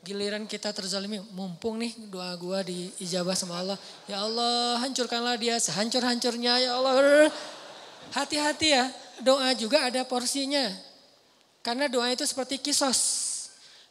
Giliran 0.03 0.43
kita 0.43 0.75
terzalimi, 0.75 1.23
mumpung 1.31 1.79
nih 1.79 1.95
doa 2.11 2.35
gua 2.35 2.59
diijabah 2.59 3.39
sama 3.39 3.63
Allah. 3.63 3.79
Ya 4.03 4.19
Allah 4.19 4.75
hancurkanlah 4.83 5.39
dia 5.39 5.55
sehancur-hancurnya 5.63 6.59
ya 6.59 6.75
Allah. 6.75 7.31
Hati-hati 8.11 8.75
ya, 8.75 8.91
doa 9.23 9.55
juga 9.55 9.87
ada 9.87 10.03
porsinya. 10.03 10.67
Karena 11.63 11.87
doa 11.87 12.11
itu 12.11 12.27
seperti 12.27 12.59
kisos. 12.59 12.99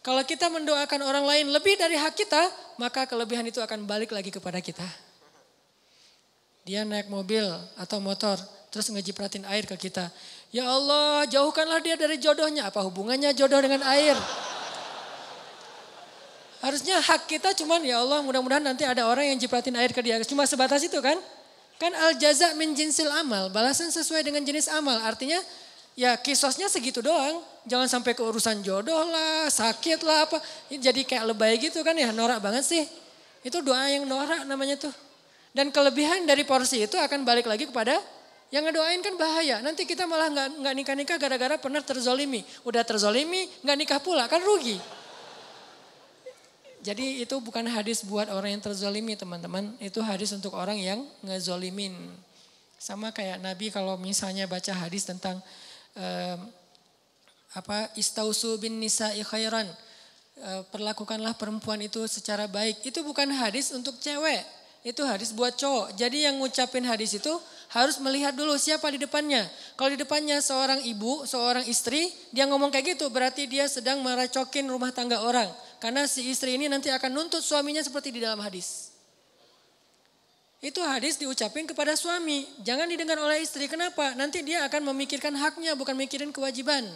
Kalau 0.04 0.20
kita 0.20 0.52
mendoakan 0.52 1.00
orang 1.00 1.24
lain 1.24 1.46
lebih 1.48 1.80
dari 1.80 1.96
hak 1.96 2.12
kita, 2.12 2.42
maka 2.76 3.08
kelebihan 3.08 3.48
itu 3.48 3.64
akan 3.64 3.88
balik 3.88 4.12
lagi 4.12 4.28
kepada 4.28 4.60
kita. 4.60 4.84
Dia 6.68 6.84
naik 6.84 7.08
mobil 7.08 7.48
atau 7.80 8.04
motor, 8.04 8.36
terus 8.68 8.92
ngejipratin 8.92 9.48
air 9.48 9.64
ke 9.64 9.74
kita. 9.88 10.12
Ya 10.52 10.68
Allah, 10.68 11.24
jauhkanlah 11.24 11.80
dia 11.80 11.96
dari 11.96 12.20
jodohnya. 12.20 12.68
Apa 12.68 12.84
hubungannya 12.84 13.32
jodoh 13.32 13.64
dengan 13.64 13.80
air? 13.88 14.12
Harusnya 16.62 17.02
hak 17.02 17.26
kita 17.26 17.50
cuman 17.58 17.82
ya 17.82 17.98
Allah 17.98 18.22
mudah-mudahan 18.22 18.62
nanti 18.62 18.86
ada 18.86 19.04
orang 19.10 19.34
yang 19.34 19.38
jipratin 19.42 19.74
air 19.74 19.90
ke 19.90 19.98
dia. 19.98 20.22
Cuma 20.22 20.46
sebatas 20.46 20.80
itu 20.86 20.96
kan? 21.02 21.18
Kan 21.82 21.90
al 21.90 22.14
jaza 22.14 22.54
min 22.54 22.70
jinsil 22.72 23.10
amal. 23.10 23.50
Balasan 23.50 23.90
sesuai 23.90 24.22
dengan 24.22 24.46
jenis 24.46 24.70
amal. 24.70 25.02
Artinya 25.02 25.42
Ya 25.92 26.16
kisosnya 26.16 26.72
segitu 26.72 27.04
doang. 27.04 27.44
Jangan 27.68 27.86
sampai 27.86 28.16
ke 28.16 28.22
urusan 28.24 28.64
jodoh 28.64 29.06
lah, 29.06 29.46
sakit 29.46 30.02
lah 30.02 30.26
apa. 30.26 30.40
Jadi 30.72 31.06
kayak 31.06 31.30
lebay 31.30 31.60
gitu 31.60 31.84
kan 31.84 31.94
ya, 31.94 32.10
norak 32.10 32.42
banget 32.42 32.64
sih. 32.64 32.82
Itu 33.44 33.60
doa 33.60 33.86
yang 33.86 34.08
norak 34.08 34.48
namanya 34.48 34.80
tuh. 34.80 34.92
Dan 35.52 35.68
kelebihan 35.68 36.24
dari 36.24 36.48
porsi 36.48 36.88
itu 36.88 36.96
akan 36.96 37.28
balik 37.28 37.44
lagi 37.44 37.68
kepada 37.68 38.00
yang 38.48 38.64
ngedoain 38.64 39.04
kan 39.04 39.14
bahaya. 39.20 39.60
Nanti 39.60 39.84
kita 39.84 40.08
malah 40.08 40.32
nggak 40.32 40.74
nikah 40.74 40.96
nikah 40.96 41.16
gara-gara 41.20 41.60
pernah 41.60 41.84
terzolimi. 41.84 42.40
Udah 42.64 42.82
terzolimi 42.82 43.46
nggak 43.62 43.76
nikah 43.76 44.00
pula 44.00 44.24
kan 44.26 44.40
rugi. 44.40 44.80
Jadi 46.82 47.22
itu 47.22 47.38
bukan 47.38 47.62
hadis 47.70 48.02
buat 48.02 48.26
orang 48.26 48.58
yang 48.58 48.62
terzolimi 48.62 49.14
teman-teman. 49.14 49.70
Itu 49.78 50.02
hadis 50.02 50.34
untuk 50.34 50.58
orang 50.58 50.82
yang 50.82 51.06
ngezolimin. 51.22 51.94
Sama 52.74 53.14
kayak 53.14 53.38
Nabi 53.38 53.70
kalau 53.70 53.94
misalnya 53.94 54.50
baca 54.50 54.74
hadis 54.74 55.06
tentang 55.06 55.38
uh, 55.94 56.36
apa 57.54 57.86
istausu 57.94 58.58
bin 58.58 58.82
nisa'i 58.82 59.22
khairan. 59.22 59.70
Uh, 60.42 60.66
perlakukanlah 60.74 61.38
perempuan 61.38 61.78
itu 61.86 62.02
secara 62.10 62.50
baik. 62.50 62.82
Itu 62.82 63.06
bukan 63.06 63.30
hadis 63.30 63.70
untuk 63.70 64.02
cewek. 64.02 64.42
Itu 64.82 65.06
hadis 65.06 65.30
buat 65.30 65.54
cowok. 65.54 65.94
Jadi 65.94 66.26
yang 66.26 66.42
ngucapin 66.42 66.82
hadis 66.82 67.14
itu 67.14 67.30
harus 67.70 68.02
melihat 68.02 68.34
dulu 68.34 68.58
siapa 68.58 68.90
di 68.90 68.98
depannya. 68.98 69.46
Kalau 69.78 69.94
di 69.94 69.98
depannya 70.02 70.42
seorang 70.42 70.82
ibu, 70.82 71.22
seorang 71.30 71.62
istri, 71.70 72.10
dia 72.34 72.50
ngomong 72.50 72.74
kayak 72.74 72.98
gitu 72.98 73.06
berarti 73.06 73.46
dia 73.46 73.70
sedang 73.70 74.02
meracokin 74.02 74.66
rumah 74.66 74.90
tangga 74.90 75.22
orang. 75.22 75.46
Karena 75.82 76.06
si 76.06 76.30
istri 76.30 76.54
ini 76.54 76.70
nanti 76.70 76.94
akan 76.94 77.10
nuntut 77.10 77.42
suaminya 77.42 77.82
seperti 77.82 78.14
di 78.14 78.22
dalam 78.22 78.38
hadis. 78.38 78.94
Itu 80.62 80.78
hadis 80.78 81.18
diucapin 81.18 81.66
kepada 81.66 81.98
suami. 81.98 82.46
Jangan 82.62 82.86
didengar 82.86 83.18
oleh 83.18 83.42
istri. 83.42 83.66
Kenapa? 83.66 84.14
Nanti 84.14 84.46
dia 84.46 84.62
akan 84.62 84.94
memikirkan 84.94 85.34
haknya 85.34 85.74
bukan 85.74 85.98
mikirin 85.98 86.30
kewajiban. 86.30 86.86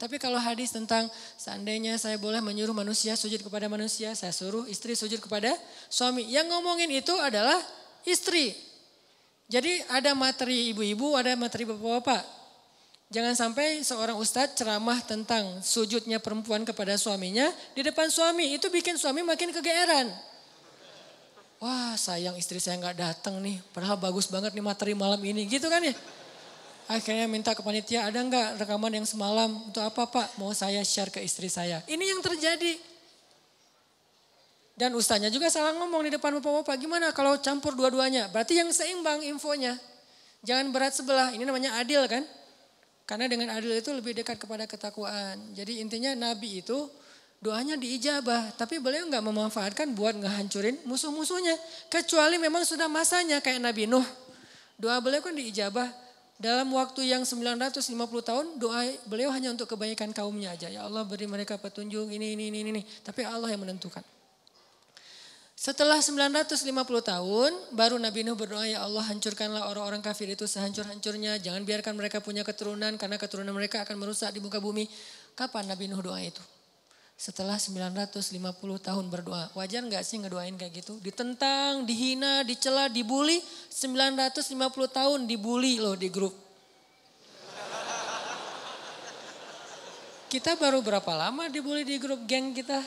Tapi 0.00 0.16
kalau 0.16 0.40
hadis 0.40 0.72
tentang 0.72 1.04
seandainya 1.36 2.00
saya 2.00 2.16
boleh 2.16 2.40
menyuruh 2.40 2.72
manusia 2.72 3.12
sujud 3.20 3.44
kepada 3.44 3.68
manusia, 3.68 4.16
saya 4.16 4.32
suruh 4.32 4.64
istri 4.72 4.96
sujud 4.96 5.20
kepada 5.20 5.52
suami. 5.92 6.24
Yang 6.32 6.48
ngomongin 6.56 6.88
itu 6.88 7.12
adalah 7.20 7.60
istri. 8.08 8.56
Jadi 9.52 9.84
ada 9.92 10.16
materi 10.16 10.72
ibu-ibu, 10.72 11.12
ada 11.12 11.36
materi 11.36 11.68
bapak-bapak. 11.68 12.39
Jangan 13.10 13.34
sampai 13.34 13.82
seorang 13.82 14.14
ustadz 14.14 14.54
ceramah 14.54 15.02
tentang 15.02 15.58
sujudnya 15.66 16.22
perempuan 16.22 16.62
kepada 16.62 16.94
suaminya 16.94 17.50
di 17.74 17.82
depan 17.82 18.06
suami. 18.06 18.54
Itu 18.54 18.70
bikin 18.70 18.94
suami 18.94 19.26
makin 19.26 19.50
kegeeran. 19.50 20.14
Wah 21.58 21.98
sayang 21.98 22.38
istri 22.38 22.62
saya 22.62 22.78
nggak 22.78 22.96
datang 22.96 23.42
nih, 23.42 23.58
padahal 23.74 23.98
bagus 23.98 24.30
banget 24.30 24.54
nih 24.56 24.64
materi 24.64 24.94
malam 24.96 25.20
ini, 25.20 25.44
gitu 25.44 25.68
kan 25.68 25.82
ya. 25.84 25.92
Akhirnya 26.88 27.26
minta 27.26 27.50
ke 27.52 27.60
panitia, 27.60 28.06
ada 28.06 28.16
nggak 28.16 28.62
rekaman 28.62 29.02
yang 29.02 29.04
semalam? 29.04 29.58
Untuk 29.68 29.82
apa 29.82 30.08
pak? 30.08 30.40
Mau 30.40 30.54
saya 30.54 30.80
share 30.86 31.10
ke 31.10 31.20
istri 31.20 31.50
saya. 31.50 31.82
Ini 31.90 32.14
yang 32.14 32.22
terjadi. 32.24 32.78
Dan 34.78 34.96
ustaznya 34.96 35.28
juga 35.28 35.52
salah 35.52 35.76
ngomong 35.76 36.08
di 36.08 36.16
depan 36.16 36.32
bapak-bapak. 36.40 36.80
Gimana 36.80 37.12
kalau 37.12 37.36
campur 37.42 37.76
dua-duanya? 37.76 38.32
Berarti 38.32 38.56
yang 38.56 38.72
seimbang 38.72 39.20
infonya. 39.26 39.76
Jangan 40.40 40.72
berat 40.72 40.96
sebelah, 40.96 41.36
ini 41.36 41.44
namanya 41.44 41.76
adil 41.76 42.06
kan? 42.08 42.24
Karena 43.10 43.26
dengan 43.26 43.50
adil 43.50 43.74
itu 43.74 43.90
lebih 43.90 44.14
dekat 44.14 44.38
kepada 44.38 44.70
ketakwaan. 44.70 45.34
Jadi 45.58 45.82
intinya 45.82 46.14
Nabi 46.14 46.62
itu 46.62 46.86
doanya 47.42 47.74
diijabah. 47.74 48.54
Tapi 48.54 48.78
beliau 48.78 49.10
nggak 49.10 49.26
memanfaatkan 49.26 49.90
buat 49.98 50.14
ngehancurin 50.14 50.78
musuh-musuhnya. 50.86 51.58
Kecuali 51.90 52.38
memang 52.38 52.62
sudah 52.62 52.86
masanya 52.86 53.42
kayak 53.42 53.58
Nabi 53.58 53.90
Nuh. 53.90 54.06
Doa 54.78 55.02
beliau 55.02 55.26
kan 55.26 55.34
diijabah 55.34 55.90
dalam 56.38 56.70
waktu 56.70 57.10
yang 57.10 57.26
950 57.26 57.82
tahun 58.22 58.46
doa 58.62 58.86
beliau 59.10 59.34
hanya 59.34 59.50
untuk 59.50 59.74
kebaikan 59.74 60.14
kaumnya 60.14 60.54
aja. 60.54 60.70
Ya 60.70 60.86
Allah 60.86 61.02
beri 61.02 61.26
mereka 61.26 61.58
petunjuk 61.58 62.14
ini, 62.14 62.38
ini, 62.38 62.54
ini, 62.54 62.62
ini. 62.62 62.82
Tapi 63.02 63.26
Allah 63.26 63.50
yang 63.50 63.66
menentukan. 63.66 64.06
Setelah 65.60 66.00
950 66.00 66.56
tahun 67.04 67.52
baru 67.76 68.00
Nabi 68.00 68.24
Nuh 68.24 68.32
berdoa 68.32 68.64
ya 68.64 68.80
Allah 68.80 69.04
hancurkanlah 69.04 69.68
orang-orang 69.68 70.00
kafir 70.00 70.32
itu 70.32 70.48
sehancur-hancurnya. 70.48 71.36
Jangan 71.36 71.68
biarkan 71.68 72.00
mereka 72.00 72.24
punya 72.24 72.40
keturunan 72.40 72.96
karena 72.96 73.20
keturunan 73.20 73.52
mereka 73.52 73.84
akan 73.84 74.00
merusak 74.00 74.32
di 74.32 74.40
muka 74.40 74.56
bumi. 74.56 74.88
Kapan 75.36 75.68
Nabi 75.68 75.92
Nuh 75.92 76.00
doa 76.00 76.16
itu? 76.16 76.40
setelah 77.20 77.60
950 77.60 78.32
tahun 78.80 79.04
berdoa. 79.12 79.52
Wajar 79.52 79.84
nggak 79.84 80.00
sih 80.00 80.16
ngedoain 80.24 80.56
kayak 80.56 80.80
gitu? 80.80 80.96
Ditentang, 81.04 81.84
dihina, 81.84 82.40
dicela, 82.48 82.88
dibully. 82.88 83.44
950 83.68 84.56
tahun 84.88 85.28
dibully 85.28 85.76
loh 85.84 85.92
di 86.00 86.08
grup. 86.08 86.32
Kita 90.32 90.56
baru 90.56 90.80
berapa 90.80 91.12
lama 91.12 91.52
dibully 91.52 91.84
di 91.84 92.00
grup 92.00 92.24
geng 92.24 92.56
kita? 92.56 92.80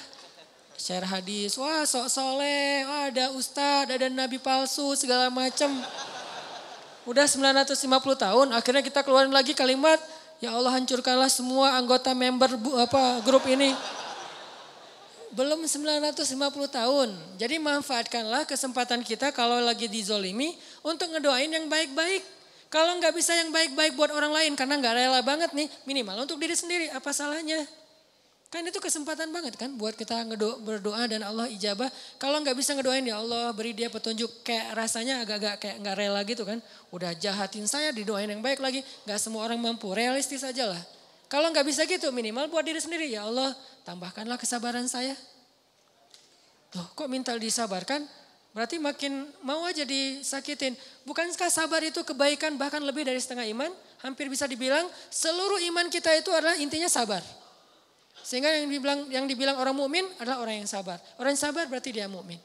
Share 0.74 1.05
hadis, 1.05 1.55
wah 1.55 1.86
sok 1.86 2.09
soleh, 2.09 2.84
wah 2.89 3.07
ada 3.13 3.30
ustadz, 3.38 3.93
ada 3.93 4.09
nabi 4.09 4.41
palsu, 4.41 4.97
segala 4.97 5.30
macam. 5.30 5.69
Udah 7.05 7.28
950 7.30 7.78
tahun, 8.15 8.47
akhirnya 8.55 8.82
kita 8.82 9.05
keluarin 9.05 9.32
lagi 9.32 9.53
kalimat, 9.53 9.99
ya 10.41 10.55
Allah 10.55 10.74
hancurkanlah 10.76 11.30
semua 11.30 11.78
anggota 11.78 12.11
member 12.11 12.57
apa 12.80 13.21
grup 13.21 13.45
ini 13.47 13.76
belum 15.34 15.65
950 15.65 16.30
tahun. 16.69 17.09
Jadi 17.41 17.57
manfaatkanlah 17.57 18.45
kesempatan 18.45 19.01
kita 19.01 19.34
kalau 19.34 19.57
lagi 19.59 19.89
dizolimi 19.89 20.53
untuk 20.86 21.09
ngedoain 21.09 21.49
yang 21.49 21.65
baik-baik. 21.65 22.21
Kalau 22.69 22.97
nggak 22.97 23.13
bisa 23.13 23.34
yang 23.38 23.49
baik-baik 23.53 23.93
buat 23.97 24.09
orang 24.13 24.34
lain 24.34 24.51
karena 24.57 24.78
nggak 24.82 24.93
rela 24.93 25.21
banget 25.26 25.53
nih, 25.53 25.69
minimal 25.86 26.26
untuk 26.26 26.38
diri 26.41 26.53
sendiri. 26.57 26.89
Apa 26.93 27.13
salahnya? 27.13 27.65
Kan 28.54 28.70
itu 28.70 28.78
kesempatan 28.78 29.34
banget 29.34 29.58
kan 29.58 29.74
buat 29.74 29.97
kita 29.97 30.30
ngedo 30.30 30.62
berdoa 30.62 31.10
dan 31.10 31.26
Allah 31.26 31.49
ijabah. 31.49 31.89
Kalau 32.22 32.38
nggak 32.38 32.54
bisa 32.54 32.78
ngedoain 32.78 33.01
ya 33.01 33.18
Allah 33.18 33.49
beri 33.49 33.74
dia 33.74 33.89
petunjuk 33.89 34.45
kayak 34.45 34.78
rasanya 34.78 35.26
agak-agak 35.26 35.58
kayak 35.58 35.76
nggak 35.82 35.95
rela 35.97 36.22
gitu 36.22 36.45
kan. 36.45 36.62
Udah 36.93 37.18
jahatin 37.18 37.66
saya 37.66 37.89
didoain 37.89 38.30
yang 38.30 38.45
baik 38.45 38.62
lagi. 38.62 38.86
Nggak 39.10 39.18
semua 39.18 39.49
orang 39.49 39.58
mampu, 39.58 39.89
realistis 39.97 40.45
aja 40.45 40.70
lah. 40.70 40.78
Kalau 41.26 41.49
nggak 41.49 41.66
bisa 41.66 41.82
gitu 41.89 42.14
minimal 42.14 42.45
buat 42.45 42.62
diri 42.62 42.78
sendiri 42.78 43.10
ya 43.10 43.26
Allah 43.26 43.58
tambahkanlah 43.89 44.38
kesabaran 44.38 44.86
saya. 44.86 45.18
Loh 46.78 46.93
kok 46.93 47.10
minta 47.10 47.34
disabarkan? 47.34 48.06
Berarti 48.54 48.78
makin 48.78 49.34
mau 49.41 49.66
aja 49.66 49.82
disakitin. 49.82 50.78
Bukankah 51.10 51.49
sabar 51.49 51.82
itu 51.82 52.06
kebaikan 52.06 52.54
bahkan 52.62 52.86
lebih 52.86 53.01
dari 53.01 53.18
setengah 53.18 53.49
iman? 53.49 53.74
Hampir 54.06 54.30
bisa 54.30 54.45
dibilang 54.45 54.86
seluruh 55.10 55.58
iman 55.74 55.89
kita 55.89 56.14
itu 56.14 56.30
adalah 56.30 56.54
intinya 56.62 56.86
sabar. 56.86 57.41
Sehingga 58.24 58.49
yang 58.55 58.71
dibilang 58.71 58.99
yang 59.11 59.26
dibilang 59.28 59.59
orang 59.59 59.76
mukmin 59.76 60.07
adalah 60.17 60.39
orang 60.39 60.63
yang 60.63 60.69
sabar. 60.69 60.97
Orang 61.19 61.36
yang 61.36 61.43
sabar 61.43 61.67
berarti 61.67 61.91
dia 61.91 62.07
mukmin. 62.07 62.39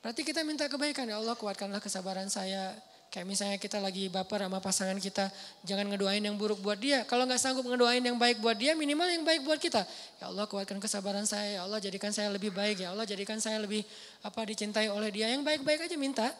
Berarti 0.00 0.24
kita 0.24 0.46
minta 0.46 0.64
kebaikan 0.70 1.10
ya 1.10 1.20
Allah 1.20 1.36
kuatkanlah 1.36 1.82
kesabaran 1.82 2.32
saya, 2.32 2.72
Kayak 3.10 3.26
misalnya 3.26 3.58
kita 3.58 3.82
lagi 3.82 4.06
baper 4.06 4.46
sama 4.46 4.62
pasangan 4.62 4.94
kita, 4.94 5.34
jangan 5.66 5.90
ngedoain 5.90 6.22
yang 6.22 6.38
buruk 6.38 6.62
buat 6.62 6.78
dia. 6.78 7.02
Kalau 7.10 7.26
nggak 7.26 7.42
sanggup 7.42 7.66
ngedoain 7.66 7.98
yang 7.98 8.14
baik 8.14 8.38
buat 8.38 8.54
dia, 8.54 8.78
minimal 8.78 9.10
yang 9.10 9.26
baik 9.26 9.42
buat 9.42 9.58
kita. 9.58 9.82
Ya 10.22 10.30
Allah 10.30 10.46
kuatkan 10.46 10.78
kesabaran 10.78 11.26
saya, 11.26 11.58
ya 11.58 11.60
Allah 11.66 11.82
jadikan 11.82 12.14
saya 12.14 12.30
lebih 12.30 12.54
baik, 12.54 12.86
ya 12.86 12.94
Allah 12.94 13.02
jadikan 13.02 13.42
saya 13.42 13.58
lebih 13.58 13.82
apa 14.22 14.46
dicintai 14.46 14.86
oleh 14.94 15.10
dia. 15.10 15.26
Yang 15.26 15.42
baik-baik 15.42 15.90
aja 15.90 15.96
minta. 15.98 16.30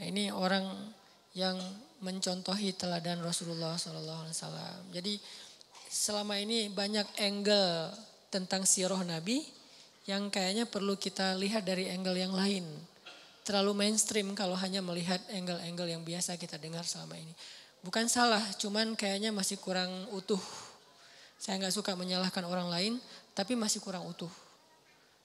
Nah, 0.00 0.04
ini 0.08 0.32
orang 0.32 0.64
yang 1.36 1.60
mencontohi 2.00 2.72
teladan 2.72 3.20
Rasulullah 3.20 3.76
SAW. 3.76 4.32
Jadi 4.96 5.20
selama 5.96 6.36
ini 6.36 6.68
banyak 6.68 7.08
angle 7.24 7.88
tentang 8.28 8.68
siroh 8.68 9.00
Nabi 9.00 9.40
yang 10.04 10.28
kayaknya 10.28 10.68
perlu 10.68 11.00
kita 11.00 11.32
lihat 11.40 11.64
dari 11.64 11.88
angle 11.88 12.20
yang 12.20 12.36
lain 12.36 12.68
terlalu 13.46 13.72
mainstream 13.86 14.34
kalau 14.34 14.58
hanya 14.58 14.82
melihat 14.82 15.22
angle-angle 15.30 15.86
yang 15.86 16.02
biasa 16.02 16.34
kita 16.34 16.58
dengar 16.58 16.82
selama 16.82 17.14
ini. 17.14 17.30
Bukan 17.78 18.10
salah, 18.10 18.42
cuman 18.58 18.98
kayaknya 18.98 19.30
masih 19.30 19.62
kurang 19.62 20.10
utuh. 20.10 20.42
Saya 21.38 21.62
nggak 21.62 21.70
suka 21.70 21.94
menyalahkan 21.94 22.42
orang 22.42 22.66
lain, 22.66 22.98
tapi 23.38 23.54
masih 23.54 23.78
kurang 23.78 24.02
utuh. 24.02 24.30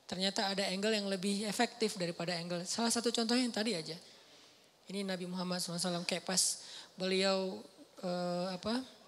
Ternyata 0.06 0.54
ada 0.54 0.70
angle 0.70 0.94
yang 0.94 1.10
lebih 1.10 1.50
efektif 1.50 1.98
daripada 1.98 2.38
angle. 2.38 2.62
Salah 2.70 2.94
satu 2.94 3.10
contohnya 3.10 3.42
yang 3.42 3.56
tadi 3.58 3.74
aja. 3.74 3.98
Ini 4.86 5.02
Nabi 5.02 5.26
Muhammad 5.26 5.58
SAW 5.58 6.06
kayak 6.06 6.22
pas 6.22 6.62
beliau 6.94 7.58
eh, 8.06 8.48
apa 8.54 9.01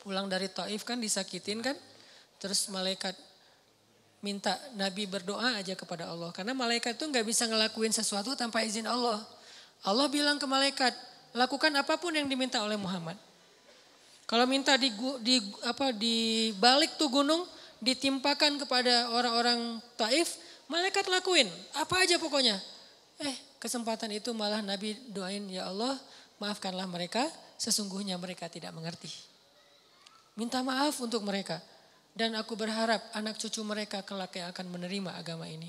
pulang 0.00 0.26
dari 0.26 0.48
Taif 0.48 0.82
kan 0.82 0.96
disakitin 0.96 1.60
kan. 1.60 1.76
Terus 2.40 2.72
malaikat 2.72 3.12
minta 4.24 4.56
Nabi 4.76 5.04
berdoa 5.08 5.60
aja 5.60 5.76
kepada 5.76 6.08
Allah. 6.08 6.32
Karena 6.32 6.56
malaikat 6.56 6.96
tuh 6.96 7.08
nggak 7.08 7.24
bisa 7.24 7.44
ngelakuin 7.48 7.92
sesuatu 7.92 8.32
tanpa 8.36 8.64
izin 8.64 8.88
Allah. 8.88 9.20
Allah 9.84 10.06
bilang 10.12 10.36
ke 10.36 10.44
malaikat, 10.44 10.92
lakukan 11.32 11.72
apa 11.76 11.96
pun 11.96 12.12
yang 12.12 12.28
diminta 12.28 12.60
oleh 12.60 12.76
Muhammad. 12.76 13.16
Kalau 14.28 14.46
minta 14.46 14.78
di, 14.78 14.92
di 15.24 15.42
apa 15.66 15.90
di 15.90 16.50
balik 16.54 16.94
tuh 16.94 17.10
gunung 17.10 17.42
ditimpakan 17.82 18.60
kepada 18.60 19.10
orang-orang 19.10 19.80
Taif, 19.96 20.38
malaikat 20.70 21.08
lakuin 21.08 21.48
apa 21.74 22.04
aja 22.04 22.20
pokoknya. 22.20 22.60
Eh, 23.20 23.36
kesempatan 23.58 24.12
itu 24.14 24.30
malah 24.36 24.62
Nabi 24.62 24.96
doain 25.10 25.44
ya 25.48 25.66
Allah, 25.68 25.98
maafkanlah 26.38 26.86
mereka, 26.86 27.26
sesungguhnya 27.58 28.16
mereka 28.20 28.46
tidak 28.48 28.70
mengerti. 28.72 29.29
Minta 30.40 30.64
maaf 30.64 30.96
untuk 31.04 31.20
mereka. 31.20 31.60
Dan 32.16 32.32
aku 32.32 32.56
berharap 32.56 33.12
anak 33.12 33.36
cucu 33.36 33.60
mereka 33.60 34.00
kelak 34.00 34.32
yang 34.40 34.48
akan 34.48 34.72
menerima 34.72 35.20
agama 35.20 35.44
ini. 35.44 35.68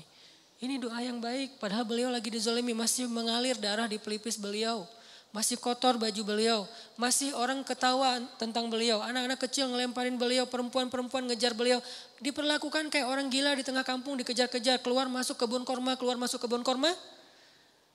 Ini 0.64 0.80
doa 0.80 0.96
yang 1.04 1.20
baik, 1.20 1.60
padahal 1.60 1.84
beliau 1.84 2.08
lagi 2.08 2.32
dizolimi, 2.32 2.72
masih 2.72 3.04
mengalir 3.04 3.60
darah 3.60 3.84
di 3.84 4.00
pelipis 4.00 4.40
beliau. 4.40 4.88
Masih 5.32 5.56
kotor 5.56 5.96
baju 5.96 6.22
beliau. 6.28 6.68
Masih 7.00 7.32
orang 7.32 7.64
ketawa 7.64 8.20
tentang 8.36 8.68
beliau. 8.68 9.00
Anak-anak 9.00 9.40
kecil 9.48 9.64
ngelemparin 9.72 10.20
beliau. 10.20 10.44
Perempuan-perempuan 10.44 11.24
ngejar 11.24 11.56
beliau. 11.56 11.80
Diperlakukan 12.20 12.92
kayak 12.92 13.08
orang 13.08 13.32
gila 13.32 13.56
di 13.56 13.64
tengah 13.64 13.80
kampung 13.80 14.20
dikejar-kejar. 14.20 14.84
Keluar 14.84 15.08
masuk 15.08 15.40
kebun 15.40 15.64
korma, 15.64 15.96
keluar 15.96 16.20
masuk 16.20 16.36
kebun 16.36 16.60
korma. 16.60 16.92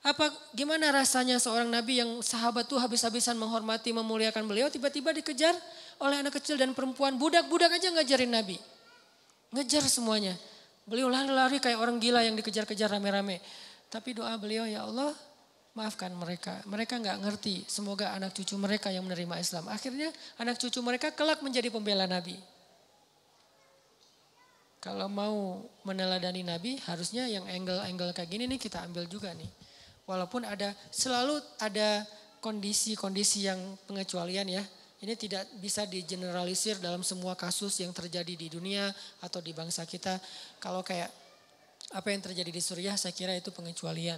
Apa 0.02 0.34
gimana 0.58 0.90
rasanya 0.90 1.38
seorang 1.38 1.70
nabi 1.70 2.02
yang 2.02 2.26
sahabat 2.26 2.66
tuh 2.66 2.82
habis-habisan 2.82 3.38
menghormati, 3.38 3.94
memuliakan 3.94 4.42
beliau. 4.50 4.74
Tiba-tiba 4.74 5.14
dikejar 5.14 5.54
oleh 6.02 6.22
anak 6.22 6.38
kecil 6.42 6.58
dan 6.58 6.74
perempuan. 6.74 7.16
Budak-budak 7.16 7.78
aja 7.78 7.90
ngajarin 7.94 8.32
nabi. 8.32 8.58
Ngejar 9.54 9.86
semuanya. 9.88 10.36
Beliau 10.88 11.12
lari-lari 11.12 11.60
kayak 11.60 11.80
orang 11.80 12.00
gila 12.00 12.24
yang 12.24 12.36
dikejar-kejar 12.40 12.88
rame-rame. 12.88 13.44
Tapi 13.88 14.16
doa 14.16 14.36
beliau 14.40 14.68
ya 14.68 14.84
Allah 14.88 15.12
maafkan 15.78 16.10
mereka. 16.16 16.64
Mereka 16.66 16.98
nggak 16.98 17.18
ngerti. 17.22 17.64
Semoga 17.70 18.16
anak 18.18 18.34
cucu 18.34 18.58
mereka 18.58 18.90
yang 18.90 19.06
menerima 19.06 19.38
Islam. 19.38 19.70
Akhirnya 19.70 20.10
anak 20.42 20.58
cucu 20.58 20.80
mereka 20.82 21.14
kelak 21.14 21.46
menjadi 21.46 21.70
pembela 21.70 22.10
Nabi. 22.10 22.40
Kalau 24.78 25.10
mau 25.10 25.68
meneladani 25.84 26.46
Nabi, 26.46 26.80
harusnya 26.86 27.28
yang 27.28 27.44
angle-angle 27.50 28.14
kayak 28.14 28.30
gini 28.30 28.46
nih 28.46 28.62
kita 28.62 28.86
ambil 28.86 29.10
juga 29.10 29.34
nih. 29.36 29.50
Walaupun 30.08 30.48
ada 30.48 30.72
selalu 30.94 31.44
ada 31.60 32.08
kondisi-kondisi 32.40 33.50
yang 33.50 33.60
pengecualian 33.90 34.48
ya. 34.48 34.64
Ini 34.98 35.14
tidak 35.14 35.46
bisa 35.62 35.86
digeneralisir 35.86 36.82
dalam 36.82 37.06
semua 37.06 37.38
kasus 37.38 37.78
yang 37.78 37.94
terjadi 37.94 38.34
di 38.34 38.50
dunia 38.50 38.90
atau 39.22 39.38
di 39.38 39.54
bangsa 39.54 39.86
kita. 39.86 40.18
Kalau 40.58 40.82
kayak 40.82 41.14
apa 41.94 42.08
yang 42.10 42.20
terjadi 42.26 42.50
di 42.50 42.60
Suriah 42.60 42.98
saya 42.98 43.14
kira 43.14 43.38
itu 43.38 43.54
pengecualian. 43.54 44.18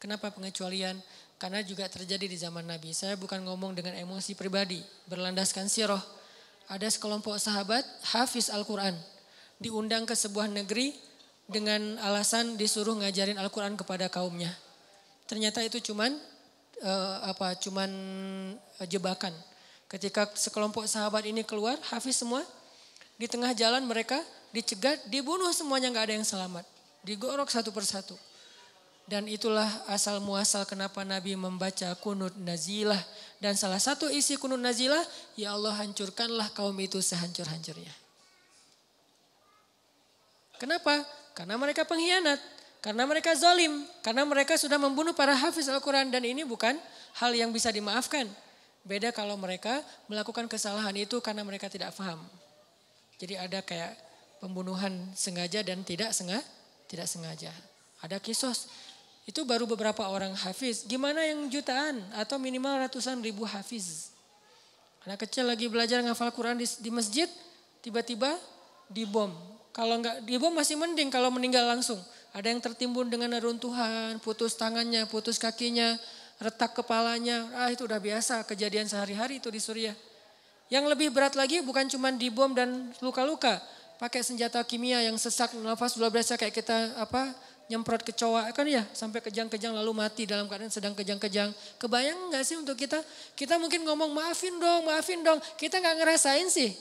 Kenapa 0.00 0.32
pengecualian? 0.32 0.96
Karena 1.36 1.60
juga 1.60 1.84
terjadi 1.92 2.24
di 2.24 2.36
zaman 2.40 2.64
Nabi. 2.64 2.96
Saya 2.96 3.20
bukan 3.20 3.44
ngomong 3.44 3.76
dengan 3.76 3.92
emosi 3.92 4.32
pribadi, 4.32 4.80
berlandaskan 5.12 5.68
siroh. 5.68 6.00
Ada 6.72 6.88
sekelompok 6.88 7.36
sahabat, 7.36 7.84
hafiz 8.16 8.48
Al-Quran. 8.48 8.96
Diundang 9.60 10.08
ke 10.08 10.16
sebuah 10.16 10.48
negeri 10.48 10.96
dengan 11.46 12.00
alasan 12.00 12.56
disuruh 12.56 12.96
ngajarin 12.96 13.36
Al-Quran 13.36 13.76
kepada 13.76 14.08
kaumnya. 14.08 14.50
Ternyata 15.28 15.60
itu 15.60 15.78
cuman 15.92 16.16
uh, 16.80 17.16
apa? 17.28 17.54
Cuman 17.60 17.90
uh, 18.56 18.86
jebakan. 18.88 19.36
Ketika 19.86 20.26
sekelompok 20.34 20.82
sahabat 20.90 21.26
ini 21.30 21.46
keluar, 21.46 21.78
hafiz 21.94 22.18
semua, 22.18 22.42
di 23.16 23.30
tengah 23.30 23.54
jalan 23.54 23.86
mereka 23.86 24.18
dicegat, 24.50 25.06
dibunuh 25.06 25.54
semuanya 25.54 25.94
nggak 25.94 26.06
ada 26.10 26.14
yang 26.18 26.26
selamat. 26.26 26.66
Digorok 27.06 27.46
satu 27.46 27.70
persatu. 27.70 28.18
Dan 29.06 29.30
itulah 29.30 29.70
asal 29.86 30.18
muasal 30.18 30.66
kenapa 30.66 31.06
Nabi 31.06 31.38
membaca 31.38 31.94
kunut 32.02 32.34
nazilah. 32.34 32.98
Dan 33.38 33.54
salah 33.54 33.78
satu 33.78 34.10
isi 34.10 34.34
kunut 34.34 34.58
nazilah, 34.58 34.98
ya 35.38 35.54
Allah 35.54 35.78
hancurkanlah 35.78 36.50
kaum 36.50 36.74
itu 36.82 36.98
sehancur-hancurnya. 36.98 37.94
Kenapa? 40.58 41.06
Karena 41.38 41.54
mereka 41.54 41.86
pengkhianat. 41.86 42.42
Karena 42.82 43.06
mereka 43.06 43.38
zalim. 43.38 43.86
Karena 44.02 44.26
mereka 44.26 44.58
sudah 44.58 44.82
membunuh 44.82 45.14
para 45.14 45.38
hafiz 45.38 45.70
Al-Quran. 45.70 46.10
Dan 46.10 46.26
ini 46.26 46.42
bukan 46.42 46.74
hal 47.22 47.30
yang 47.30 47.54
bisa 47.54 47.70
dimaafkan. 47.70 48.26
Beda 48.86 49.10
kalau 49.10 49.34
mereka 49.34 49.82
melakukan 50.06 50.46
kesalahan 50.46 50.94
itu 50.94 51.18
karena 51.18 51.42
mereka 51.42 51.66
tidak 51.66 51.90
paham. 51.98 52.22
Jadi 53.18 53.34
ada 53.34 53.58
kayak 53.66 53.98
pembunuhan 54.38 54.94
sengaja 55.18 55.66
dan 55.66 55.82
tidak 55.82 56.14
sengaja. 56.14 56.46
Tidak 56.86 57.02
sengaja. 57.10 57.50
Ada 57.98 58.22
kisos 58.22 58.70
itu 59.26 59.42
baru 59.42 59.66
beberapa 59.66 60.06
orang 60.06 60.38
hafiz. 60.38 60.86
Gimana 60.86 61.18
yang 61.26 61.50
jutaan 61.50 61.98
atau 62.14 62.38
minimal 62.38 62.86
ratusan 62.86 63.18
ribu 63.18 63.42
hafiz. 63.42 64.14
Anak 65.02 65.26
kecil 65.26 65.50
lagi 65.50 65.66
belajar 65.66 65.98
ngafal 66.06 66.30
Quran 66.30 66.62
di, 66.62 66.66
di 66.78 66.90
masjid, 66.94 67.26
tiba-tiba 67.82 68.38
dibom. 68.86 69.34
Kalau 69.74 69.98
nggak 69.98 70.22
dibom 70.22 70.54
masih 70.54 70.78
mending 70.78 71.10
kalau 71.10 71.34
meninggal 71.34 71.66
langsung. 71.66 71.98
Ada 72.30 72.54
yang 72.54 72.62
tertimbun 72.62 73.10
dengan 73.10 73.34
neruntuhan, 73.34 74.22
putus 74.22 74.54
tangannya, 74.54 75.10
putus 75.10 75.42
kakinya, 75.42 75.98
retak 76.40 76.76
kepalanya. 76.76 77.48
Ah 77.56 77.68
itu 77.72 77.84
udah 77.84 78.00
biasa 78.00 78.44
kejadian 78.44 78.88
sehari-hari 78.88 79.40
itu 79.40 79.48
di 79.48 79.60
Suriah. 79.60 79.96
Yang 80.66 80.84
lebih 80.92 81.08
berat 81.14 81.38
lagi 81.38 81.62
bukan 81.62 81.86
cuma 81.86 82.10
dibom 82.10 82.52
dan 82.52 82.90
luka-luka. 82.98 83.62
Pakai 83.96 84.20
senjata 84.20 84.60
kimia 84.66 85.00
yang 85.00 85.16
sesak 85.16 85.56
nafas 85.56 85.96
luar 85.96 86.12
biasa 86.12 86.36
kayak 86.36 86.52
kita 86.52 87.00
apa 87.00 87.32
nyemprot 87.66 88.06
kecoa 88.06 88.46
kan 88.54 88.66
ya 88.68 88.86
sampai 88.94 89.18
kejang-kejang 89.24 89.74
lalu 89.74 89.90
mati 89.90 90.22
dalam 90.28 90.46
keadaan 90.46 90.68
sedang 90.68 90.92
kejang-kejang. 90.92 91.50
Kebayang 91.80 92.28
nggak 92.28 92.44
sih 92.44 92.60
untuk 92.60 92.76
kita? 92.76 93.00
Kita 93.32 93.56
mungkin 93.56 93.82
ngomong 93.88 94.12
maafin 94.12 94.54
dong, 94.60 94.84
maafin 94.84 95.24
dong. 95.24 95.40
Kita 95.56 95.80
nggak 95.80 95.96
ngerasain 96.02 96.46
sih. 96.52 96.76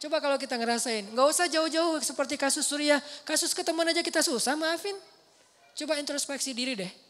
Coba 0.00 0.16
kalau 0.16 0.40
kita 0.40 0.56
ngerasain, 0.56 1.12
nggak 1.12 1.26
usah 1.28 1.44
jauh-jauh 1.44 2.00
seperti 2.00 2.40
kasus 2.40 2.64
Suriah, 2.64 3.04
kasus 3.28 3.52
ketemuan 3.52 3.84
aja 3.92 4.00
kita 4.00 4.24
susah 4.24 4.56
maafin. 4.56 4.96
Coba 5.76 6.00
introspeksi 6.00 6.56
diri 6.56 6.72
deh. 6.72 7.09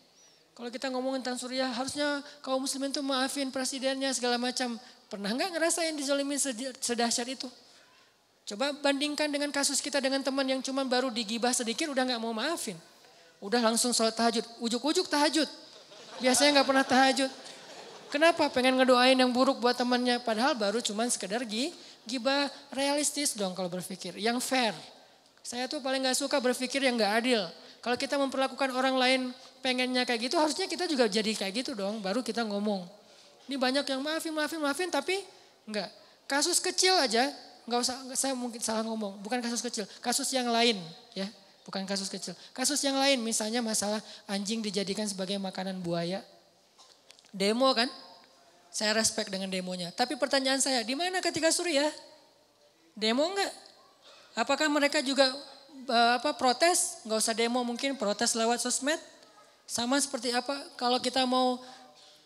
Kalau 0.61 0.69
kita 0.69 0.93
ngomongin 0.93 1.25
tentang 1.25 1.41
Suriah, 1.41 1.73
harusnya 1.73 2.21
kaum 2.45 2.61
muslimin 2.61 2.93
tuh 2.93 3.01
maafin 3.01 3.49
presidennya 3.49 4.13
segala 4.13 4.37
macam. 4.37 4.77
Pernah 5.09 5.33
nggak 5.33 5.57
ngerasain 5.57 5.97
dizolimin 5.97 6.37
sedahsyat 6.77 7.33
itu? 7.33 7.49
Coba 8.45 8.77
bandingkan 8.77 9.33
dengan 9.33 9.49
kasus 9.57 9.81
kita 9.81 10.05
dengan 10.05 10.21
teman 10.21 10.45
yang 10.45 10.61
cuma 10.61 10.85
baru 10.85 11.09
digibah 11.09 11.57
sedikit 11.57 11.89
udah 11.89 12.05
nggak 12.05 12.21
mau 12.21 12.37
maafin. 12.37 12.77
Udah 13.41 13.57
langsung 13.57 13.97
sholat 13.97 14.13
tahajud. 14.13 14.45
Ujuk-ujuk 14.61 15.09
tahajud. 15.09 15.49
Biasanya 16.21 16.61
nggak 16.61 16.69
pernah 16.69 16.85
tahajud. 16.85 17.31
Kenapa? 18.13 18.53
Pengen 18.53 18.77
ngedoain 18.77 19.17
yang 19.17 19.33
buruk 19.33 19.65
buat 19.65 19.81
temannya. 19.81 20.21
Padahal 20.21 20.53
baru 20.53 20.85
cuman 20.85 21.09
sekedar 21.09 21.41
gibah 22.05 22.53
realistis 22.69 23.33
dong 23.33 23.57
kalau 23.57 23.73
berpikir. 23.73 24.13
Yang 24.21 24.45
fair. 24.45 24.77
Saya 25.41 25.73
tuh 25.73 25.81
paling 25.81 26.05
nggak 26.05 26.21
suka 26.21 26.37
berpikir 26.37 26.85
yang 26.85 27.01
nggak 27.01 27.13
adil. 27.17 27.49
Kalau 27.81 27.97
kita 27.97 28.21
memperlakukan 28.21 28.77
orang 28.77 29.01
lain 29.01 29.21
pengennya 29.61 30.03
kayak 30.09 30.29
gitu, 30.29 30.37
harusnya 30.37 30.67
kita 30.67 30.85
juga 30.89 31.07
jadi 31.07 31.33
kayak 31.33 31.53
gitu 31.65 31.73
dong. 31.77 32.01
Baru 32.01 32.21
kita 32.25 32.45
ngomong. 32.45 32.85
Ini 33.47 33.57
banyak 33.57 33.85
yang 33.85 34.01
maafin, 34.01 34.33
maafin, 34.35 34.61
maafin, 34.61 34.89
tapi 34.91 35.23
enggak. 35.69 35.89
Kasus 36.29 36.63
kecil 36.63 36.95
aja, 36.97 37.31
nggak 37.67 37.81
usah, 37.83 37.97
saya 38.15 38.33
mungkin 38.35 38.63
salah 38.63 38.87
ngomong. 38.87 39.19
Bukan 39.23 39.43
kasus 39.43 39.61
kecil, 39.61 39.85
kasus 39.99 40.29
yang 40.31 40.49
lain, 40.49 40.79
ya. 41.15 41.27
Bukan 41.67 41.85
kasus 41.87 42.09
kecil. 42.09 42.35
Kasus 42.57 42.81
yang 42.83 42.97
lain 42.99 43.21
misalnya 43.21 43.61
masalah 43.61 44.01
anjing 44.27 44.65
dijadikan 44.65 45.07
sebagai 45.07 45.37
makanan 45.39 45.79
buaya. 45.79 46.25
Demo 47.31 47.71
kan? 47.77 47.87
Saya 48.71 48.95
respect 48.95 49.31
dengan 49.31 49.51
demonya. 49.51 49.91
Tapi 49.95 50.15
pertanyaan 50.15 50.63
saya, 50.63 50.83
di 50.83 50.95
mana 50.95 51.23
ketika 51.23 51.51
Suriah? 51.51 51.91
Demo 52.95 53.27
enggak? 53.27 53.53
Apakah 54.35 54.71
mereka 54.71 55.03
juga 55.03 55.31
uh, 55.91 56.13
apa 56.19 56.35
protes? 56.39 57.03
Enggak 57.03 57.19
usah 57.19 57.35
demo 57.35 57.61
mungkin 57.67 57.99
protes 57.99 58.35
lewat 58.35 58.63
sosmed. 58.63 58.99
Sama 59.71 60.03
seperti 60.03 60.35
apa? 60.35 60.59
Kalau 60.75 60.99
kita 60.99 61.23
mau 61.31 61.63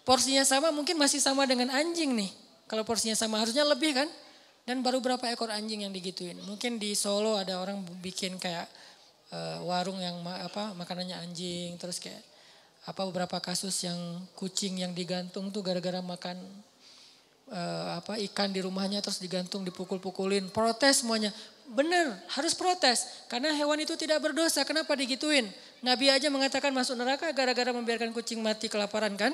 porsinya 0.08 0.40
sama 0.48 0.72
mungkin 0.72 0.96
masih 0.96 1.20
sama 1.20 1.44
dengan 1.44 1.68
anjing 1.76 2.16
nih. 2.16 2.32
Kalau 2.64 2.88
porsinya 2.88 3.12
sama 3.12 3.36
harusnya 3.36 3.68
lebih 3.68 3.92
kan? 3.92 4.08
Dan 4.64 4.80
baru 4.80 5.04
berapa 5.04 5.28
ekor 5.28 5.52
anjing 5.52 5.84
yang 5.84 5.92
digituin. 5.92 6.40
Mungkin 6.40 6.80
di 6.80 6.96
Solo 6.96 7.36
ada 7.36 7.60
orang 7.60 7.84
bikin 8.00 8.40
kayak 8.40 8.64
uh, 9.28 9.60
warung 9.60 10.00
yang 10.00 10.16
ma 10.24 10.40
apa 10.40 10.72
makanannya 10.72 11.20
anjing 11.20 11.76
terus 11.76 12.00
kayak 12.00 12.24
apa 12.88 13.04
beberapa 13.12 13.36
kasus 13.44 13.76
yang 13.84 14.00
kucing 14.32 14.80
yang 14.80 14.96
digantung 14.96 15.52
tuh 15.52 15.60
gara-gara 15.60 16.00
makan 16.00 16.40
uh, 17.52 18.00
apa 18.00 18.16
ikan 18.32 18.56
di 18.56 18.64
rumahnya 18.64 19.04
terus 19.04 19.20
digantung 19.20 19.68
dipukul-pukulin, 19.68 20.48
protes 20.48 21.04
semuanya. 21.04 21.28
Benar, 21.64 22.20
harus 22.36 22.52
protes 22.52 23.24
karena 23.32 23.48
hewan 23.56 23.80
itu 23.80 23.96
tidak 23.96 24.20
berdosa. 24.20 24.60
Kenapa 24.68 24.92
digituin? 24.92 25.48
Nabi 25.80 26.12
aja 26.12 26.28
mengatakan 26.28 26.72
masuk 26.76 26.92
neraka 26.96 27.32
gara-gara 27.32 27.72
membiarkan 27.72 28.12
kucing 28.12 28.40
mati 28.44 28.68
kelaparan 28.68 29.16
kan? 29.16 29.32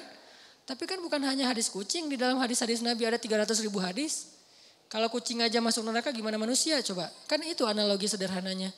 Tapi 0.62 0.86
kan 0.86 1.02
bukan 1.02 1.18
hanya 1.26 1.50
hadis 1.50 1.66
kucing, 1.66 2.06
di 2.06 2.14
dalam 2.14 2.38
hadis-hadis 2.38 2.86
Nabi 2.86 3.02
ada 3.02 3.18
300 3.18 3.50
ribu 3.66 3.82
hadis. 3.82 4.38
Kalau 4.86 5.10
kucing 5.10 5.42
aja 5.42 5.58
masuk 5.58 5.82
neraka 5.82 6.14
gimana 6.14 6.38
manusia 6.38 6.78
coba? 6.86 7.10
Kan 7.26 7.42
itu 7.42 7.66
analogi 7.66 8.06
sederhananya. 8.06 8.70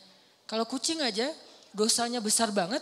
Kalau 0.48 0.64
kucing 0.64 1.05
aja 1.05 1.28
dosanya 1.76 2.24
besar 2.24 2.48
banget, 2.53 2.80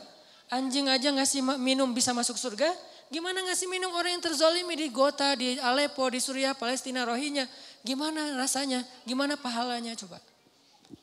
anjing 0.50 0.86
aja 0.86 1.10
ngasih 1.10 1.42
minum 1.58 1.90
bisa 1.90 2.14
masuk 2.14 2.38
surga, 2.38 2.70
Gimana 3.10 3.42
ngasih 3.42 3.66
minum 3.66 3.90
orang 3.90 4.14
yang 4.14 4.22
terzolimi 4.22 4.78
di 4.78 4.86
Gota, 4.86 5.34
di 5.34 5.58
Aleppo, 5.58 6.06
di 6.06 6.22
Suriah, 6.22 6.54
Palestina, 6.54 7.02
Rohingya. 7.02 7.42
Gimana 7.82 8.38
rasanya? 8.38 8.86
Gimana 9.02 9.34
pahalanya 9.34 9.98
coba? 9.98 10.22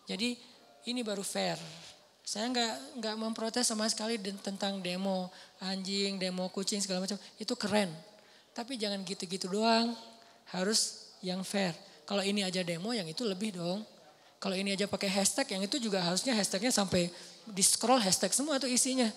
Jadi 0.07 0.39
ini 0.87 1.03
baru 1.03 1.23
fair. 1.23 1.59
Saya 2.27 2.51
nggak 2.51 2.99
nggak 2.99 3.15
memprotes 3.15 3.67
sama 3.67 3.87
sekali 3.87 4.19
tentang 4.19 4.83
demo 4.83 5.31
anjing, 5.63 6.19
demo 6.19 6.51
kucing 6.51 6.83
segala 6.83 7.03
macam. 7.03 7.15
Itu 7.39 7.55
keren. 7.55 7.91
Tapi 8.51 8.75
jangan 8.75 9.03
gitu-gitu 9.03 9.47
doang. 9.47 9.95
Harus 10.51 11.11
yang 11.23 11.43
fair. 11.43 11.75
Kalau 12.07 12.23
ini 12.23 12.43
aja 12.43 12.63
demo, 12.63 12.95
yang 12.95 13.07
itu 13.07 13.27
lebih 13.27 13.59
dong. 13.59 13.83
Kalau 14.39 14.55
ini 14.55 14.71
aja 14.75 14.87
pakai 14.87 15.11
hashtag, 15.11 15.59
yang 15.59 15.63
itu 15.67 15.75
juga 15.75 15.99
harusnya 15.99 16.31
hashtagnya 16.31 16.71
sampai 16.71 17.11
di 17.43 17.63
scroll 17.63 17.99
hashtag 17.99 18.31
semua 18.31 18.55
tuh 18.61 18.71
isinya. 18.71 19.11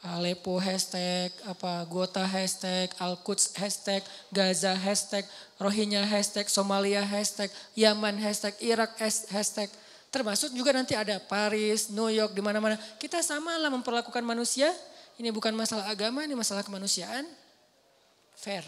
Aleppo 0.00 0.56
hashtag, 0.56 1.28
apa 1.44 1.84
Gota 1.84 2.24
hashtag, 2.24 2.88
Al-Quds 2.96 3.52
hashtag, 3.60 4.00
Gaza 4.32 4.72
hashtag, 4.72 5.28
Rohingya 5.60 6.08
hashtag, 6.08 6.48
Somalia 6.48 7.04
hashtag, 7.04 7.52
Yaman 7.76 8.16
hashtag, 8.16 8.56
Irak 8.64 8.96
hashtag. 9.28 9.68
Termasuk 10.08 10.56
juga 10.56 10.72
nanti 10.72 10.96
ada 10.96 11.20
Paris, 11.20 11.92
New 11.92 12.08
York, 12.08 12.32
di 12.32 12.40
mana-mana. 12.40 12.80
Kita 12.96 13.20
sama 13.20 13.60
lah 13.60 13.68
memperlakukan 13.68 14.24
manusia. 14.24 14.72
Ini 15.20 15.28
bukan 15.36 15.52
masalah 15.52 15.84
agama, 15.92 16.24
ini 16.24 16.32
masalah 16.32 16.64
kemanusiaan. 16.64 17.28
Fair. 18.32 18.64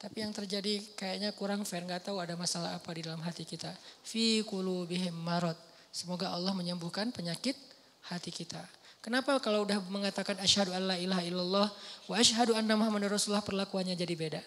Tapi 0.00 0.22
yang 0.22 0.30
terjadi 0.30 0.80
kayaknya 0.94 1.34
kurang 1.34 1.66
fair. 1.66 1.82
Gak 1.84 2.06
tahu 2.06 2.22
ada 2.22 2.38
masalah 2.38 2.78
apa 2.78 2.88
di 2.94 3.02
dalam 3.02 3.20
hati 3.20 3.42
kita. 3.42 3.68
Fi 4.06 4.46
bihim 4.86 5.12
marot. 5.12 5.58
Semoga 5.90 6.30
Allah 6.30 6.54
menyembuhkan 6.54 7.10
penyakit 7.10 7.58
hati 8.08 8.30
kita. 8.30 8.62
Kenapa 9.00 9.32
kalau 9.40 9.64
udah 9.64 9.80
mengatakan 9.88 10.36
asyhadu 10.44 10.76
alla 10.76 10.92
ilaha 11.00 11.24
illallah 11.24 11.68
wa 12.04 12.14
asyhadu 12.20 12.52
anna 12.52 12.76
muhammadar 12.76 13.08
rasulullah 13.08 13.40
perlakuannya 13.40 13.96
jadi 13.96 14.12
beda? 14.12 14.42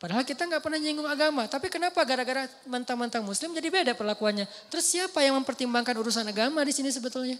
Padahal 0.00 0.24
kita 0.24 0.48
nggak 0.48 0.64
pernah 0.64 0.80
nyinggung 0.80 1.06
agama, 1.06 1.44
tapi 1.44 1.68
kenapa 1.68 2.00
gara-gara 2.08 2.48
mentang-mentang 2.64 3.20
muslim 3.20 3.52
jadi 3.52 3.68
beda 3.68 3.92
perlakuannya? 3.92 4.48
Terus 4.72 4.88
siapa 4.88 5.20
yang 5.20 5.36
mempertimbangkan 5.38 5.92
urusan 5.92 6.24
agama 6.24 6.64
di 6.64 6.72
sini 6.72 6.88
sebetulnya? 6.88 7.36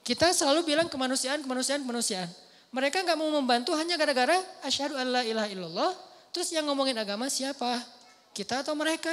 Kita 0.00 0.32
selalu 0.32 0.64
bilang 0.64 0.88
kemanusiaan, 0.88 1.44
kemanusiaan, 1.44 1.84
kemanusiaan. 1.84 2.28
Mereka 2.72 3.04
nggak 3.04 3.18
mau 3.20 3.28
membantu 3.30 3.76
hanya 3.76 3.94
gara-gara 4.00 4.34
asyhadu 4.64 4.96
alla 4.96 5.22
ilaha 5.22 5.48
illallah. 5.52 5.92
Terus 6.34 6.50
yang 6.50 6.66
ngomongin 6.66 6.96
agama 6.98 7.30
siapa? 7.30 7.78
Kita 8.34 8.66
atau 8.66 8.74
mereka? 8.74 9.12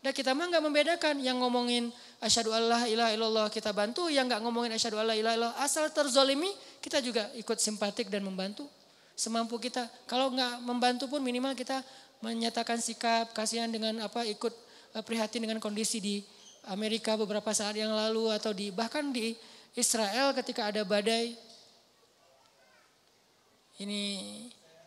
Dan 0.00 0.14
kita 0.14 0.32
mah 0.32 0.48
nggak 0.48 0.64
membedakan 0.64 1.14
yang 1.20 1.42
ngomongin 1.42 1.92
asyhadu 2.22 2.54
alla 2.54 2.86
ilaha 2.86 3.10
illallah 3.14 3.46
kita 3.50 3.74
bantu, 3.74 4.06
yang 4.12 4.28
nggak 4.30 4.42
ngomongin 4.44 4.74
asyhadu 4.76 5.00
alla 5.00 5.14
ilaha 5.14 5.34
illallah 5.34 5.56
asal 5.62 5.88
terzolimi 5.90 6.50
kita 6.78 7.00
juga 7.00 7.30
ikut 7.38 7.58
simpatik 7.58 8.12
dan 8.12 8.22
membantu 8.22 8.68
semampu 9.14 9.56
kita. 9.62 9.86
Kalau 10.10 10.30
nggak 10.34 10.62
membantu 10.62 11.06
pun 11.06 11.22
minimal 11.22 11.54
kita 11.54 11.80
menyatakan 12.20 12.78
sikap 12.80 13.30
kasihan 13.36 13.70
dengan 13.70 14.02
apa 14.02 14.26
ikut 14.26 14.52
eh, 14.96 15.04
prihatin 15.04 15.44
dengan 15.44 15.58
kondisi 15.62 15.98
di 16.02 16.16
Amerika 16.70 17.14
beberapa 17.14 17.52
saat 17.52 17.76
yang 17.76 17.92
lalu 17.92 18.32
atau 18.32 18.56
di 18.56 18.72
bahkan 18.72 19.12
di 19.12 19.36
Israel 19.76 20.32
ketika 20.32 20.70
ada 20.70 20.82
badai. 20.86 21.36
Ini 23.74 24.02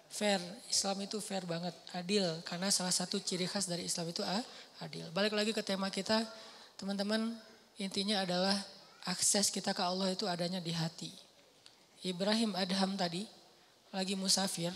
fair, 0.07 0.39
Islam 0.71 1.03
itu 1.03 1.19
fair 1.19 1.43
banget, 1.43 1.75
adil 1.91 2.23
karena 2.47 2.71
salah 2.71 2.95
satu 2.95 3.19
ciri 3.19 3.43
khas 3.43 3.67
dari 3.67 3.84
Islam 3.84 4.07
itu 4.09 4.23
ah, 4.23 4.41
adil. 4.80 5.05
Balik 5.11 5.36
lagi 5.36 5.51
ke 5.51 5.59
tema 5.59 5.91
kita, 5.91 6.23
teman-teman, 6.78 7.34
intinya 7.82 8.21
adalah 8.21 8.53
akses 9.09 9.49
kita 9.49 9.73
ke 9.73 9.82
Allah 9.82 10.13
itu 10.13 10.30
adanya 10.30 10.61
di 10.61 10.69
hati. 10.71 11.09
Ibrahim 12.05 12.53
Adham 12.53 12.93
tadi 12.93 13.25
lagi 13.89 14.13
musafir 14.13 14.69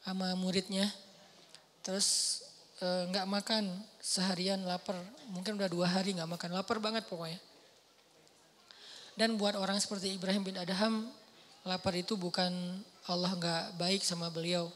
sama 0.00 0.32
muridnya, 0.32 0.88
terus 1.84 2.40
eh, 2.80 3.04
nggak 3.12 3.26
e, 3.26 3.30
makan 3.30 3.64
seharian 4.00 4.64
lapar, 4.64 4.96
mungkin 5.28 5.60
udah 5.60 5.68
dua 5.68 5.86
hari 5.92 6.16
nggak 6.16 6.30
makan, 6.30 6.50
lapar 6.56 6.80
banget 6.80 7.04
pokoknya. 7.04 7.36
Dan 9.16 9.36
buat 9.36 9.56
orang 9.56 9.76
seperti 9.76 10.16
Ibrahim 10.16 10.44
bin 10.44 10.56
Adham, 10.56 11.10
lapar 11.68 11.92
itu 11.96 12.16
bukan 12.16 12.52
Allah 13.10 13.32
nggak 13.36 13.64
baik 13.76 14.00
sama 14.00 14.32
beliau, 14.32 14.72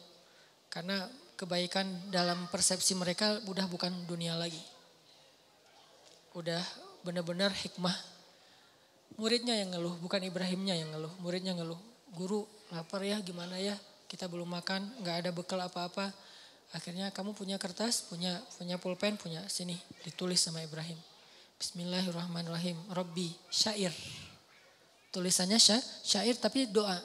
karena 0.68 1.08
kebaikan 1.40 1.88
dalam 2.12 2.50
persepsi 2.52 2.92
mereka 2.92 3.40
udah 3.48 3.64
bukan 3.64 3.94
dunia 4.04 4.36
lagi. 4.36 4.60
Udah 6.34 6.62
benar-benar 7.02 7.50
hikmah. 7.50 7.94
Muridnya 9.18 9.58
yang 9.58 9.74
ngeluh, 9.74 9.98
bukan 9.98 10.22
Ibrahimnya 10.22 10.78
yang 10.78 10.94
ngeluh. 10.94 11.12
Muridnya 11.20 11.52
ngeluh, 11.58 11.78
guru 12.14 12.46
lapar 12.70 13.02
ya 13.02 13.18
gimana 13.20 13.58
ya, 13.58 13.74
kita 14.06 14.30
belum 14.30 14.46
makan, 14.46 15.02
nggak 15.02 15.16
ada 15.26 15.30
bekal 15.34 15.58
apa-apa. 15.58 16.14
Akhirnya 16.70 17.10
kamu 17.10 17.34
punya 17.34 17.58
kertas, 17.58 18.06
punya 18.06 18.38
punya 18.54 18.78
pulpen, 18.78 19.18
punya 19.18 19.42
sini 19.50 19.74
ditulis 20.06 20.38
sama 20.38 20.62
Ibrahim. 20.62 20.94
Bismillahirrahmanirrahim. 21.58 22.78
Robbi 22.94 23.34
syair. 23.50 23.90
Tulisannya 25.10 25.58
syair 26.06 26.38
tapi 26.38 26.70
doa. 26.70 26.96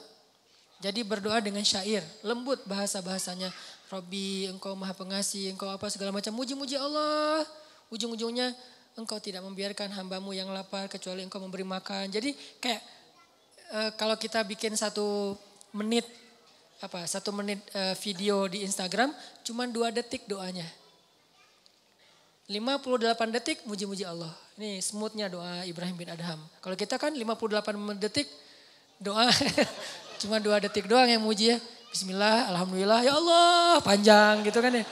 Jadi 0.78 1.02
berdoa 1.02 1.42
dengan 1.42 1.66
syair, 1.66 2.06
lembut 2.22 2.62
bahasa-bahasanya. 2.64 3.50
Robbi 3.90 4.46
engkau 4.46 4.78
maha 4.78 4.94
pengasih, 4.94 5.50
engkau 5.50 5.66
apa 5.66 5.90
segala 5.90 6.14
macam. 6.14 6.30
Muji-muji 6.30 6.78
Allah. 6.78 7.42
Ujung-ujungnya 7.90 8.54
engkau 8.96 9.20
tidak 9.20 9.44
membiarkan 9.44 9.92
hambamu 9.92 10.32
yang 10.32 10.48
lapar 10.50 10.88
kecuali 10.88 11.20
engkau 11.20 11.38
memberi 11.38 11.62
makan. 11.68 12.08
Jadi 12.08 12.32
kayak 12.58 12.82
e, 13.70 13.78
kalau 14.00 14.16
kita 14.16 14.40
bikin 14.42 14.72
satu 14.72 15.36
menit 15.76 16.08
apa 16.80 17.04
satu 17.04 17.32
menit 17.32 17.60
e, 17.76 17.92
video 18.00 18.48
di 18.48 18.64
Instagram 18.64 19.12
cuma 19.44 19.68
dua 19.68 19.92
detik 19.92 20.24
doanya. 20.24 20.64
58 22.46 23.36
detik 23.36 23.58
muji-muji 23.66 24.06
Allah. 24.06 24.30
Ini 24.56 24.78
smoothnya 24.78 25.26
doa 25.26 25.66
Ibrahim 25.66 25.98
bin 25.98 26.08
Adham. 26.08 26.38
Kalau 26.62 26.78
kita 26.78 26.96
kan 26.96 27.12
58 27.12 28.00
detik 28.00 28.30
doa 29.02 29.28
cuma 30.22 30.40
dua 30.40 30.62
detik 30.62 30.88
doang 30.88 31.10
yang 31.10 31.20
muji 31.20 31.52
ya. 31.52 31.58
Bismillah, 31.90 32.52
Alhamdulillah, 32.52 33.00
ya 33.02 33.12
Allah, 33.16 33.80
panjang 33.80 34.44
gitu 34.44 34.60
kan 34.60 34.72
ya. 34.72 34.84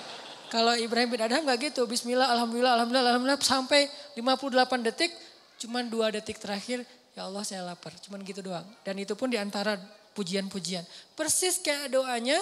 Kalau 0.55 0.71
Ibrahim 0.79 1.11
bin 1.11 1.19
Adham 1.19 1.43
gak 1.43 1.59
gitu, 1.67 1.83
Bismillah, 1.83 2.31
Alhamdulillah, 2.31 2.79
Alhamdulillah, 2.79 3.11
Alhamdulillah, 3.19 3.43
sampai 3.43 3.91
58 4.15 4.87
detik, 4.87 5.11
cuman 5.59 5.91
dua 5.91 6.15
detik 6.15 6.39
terakhir, 6.39 6.87
ya 7.19 7.27
Allah 7.27 7.43
saya 7.43 7.67
lapar, 7.67 7.91
cuman 7.99 8.23
gitu 8.23 8.39
doang. 8.39 8.63
Dan 8.87 9.03
itu 9.03 9.19
pun 9.19 9.27
di 9.27 9.35
antara 9.35 9.75
pujian-pujian. 10.15 10.87
Persis 11.19 11.59
kayak 11.59 11.91
doanya 11.91 12.39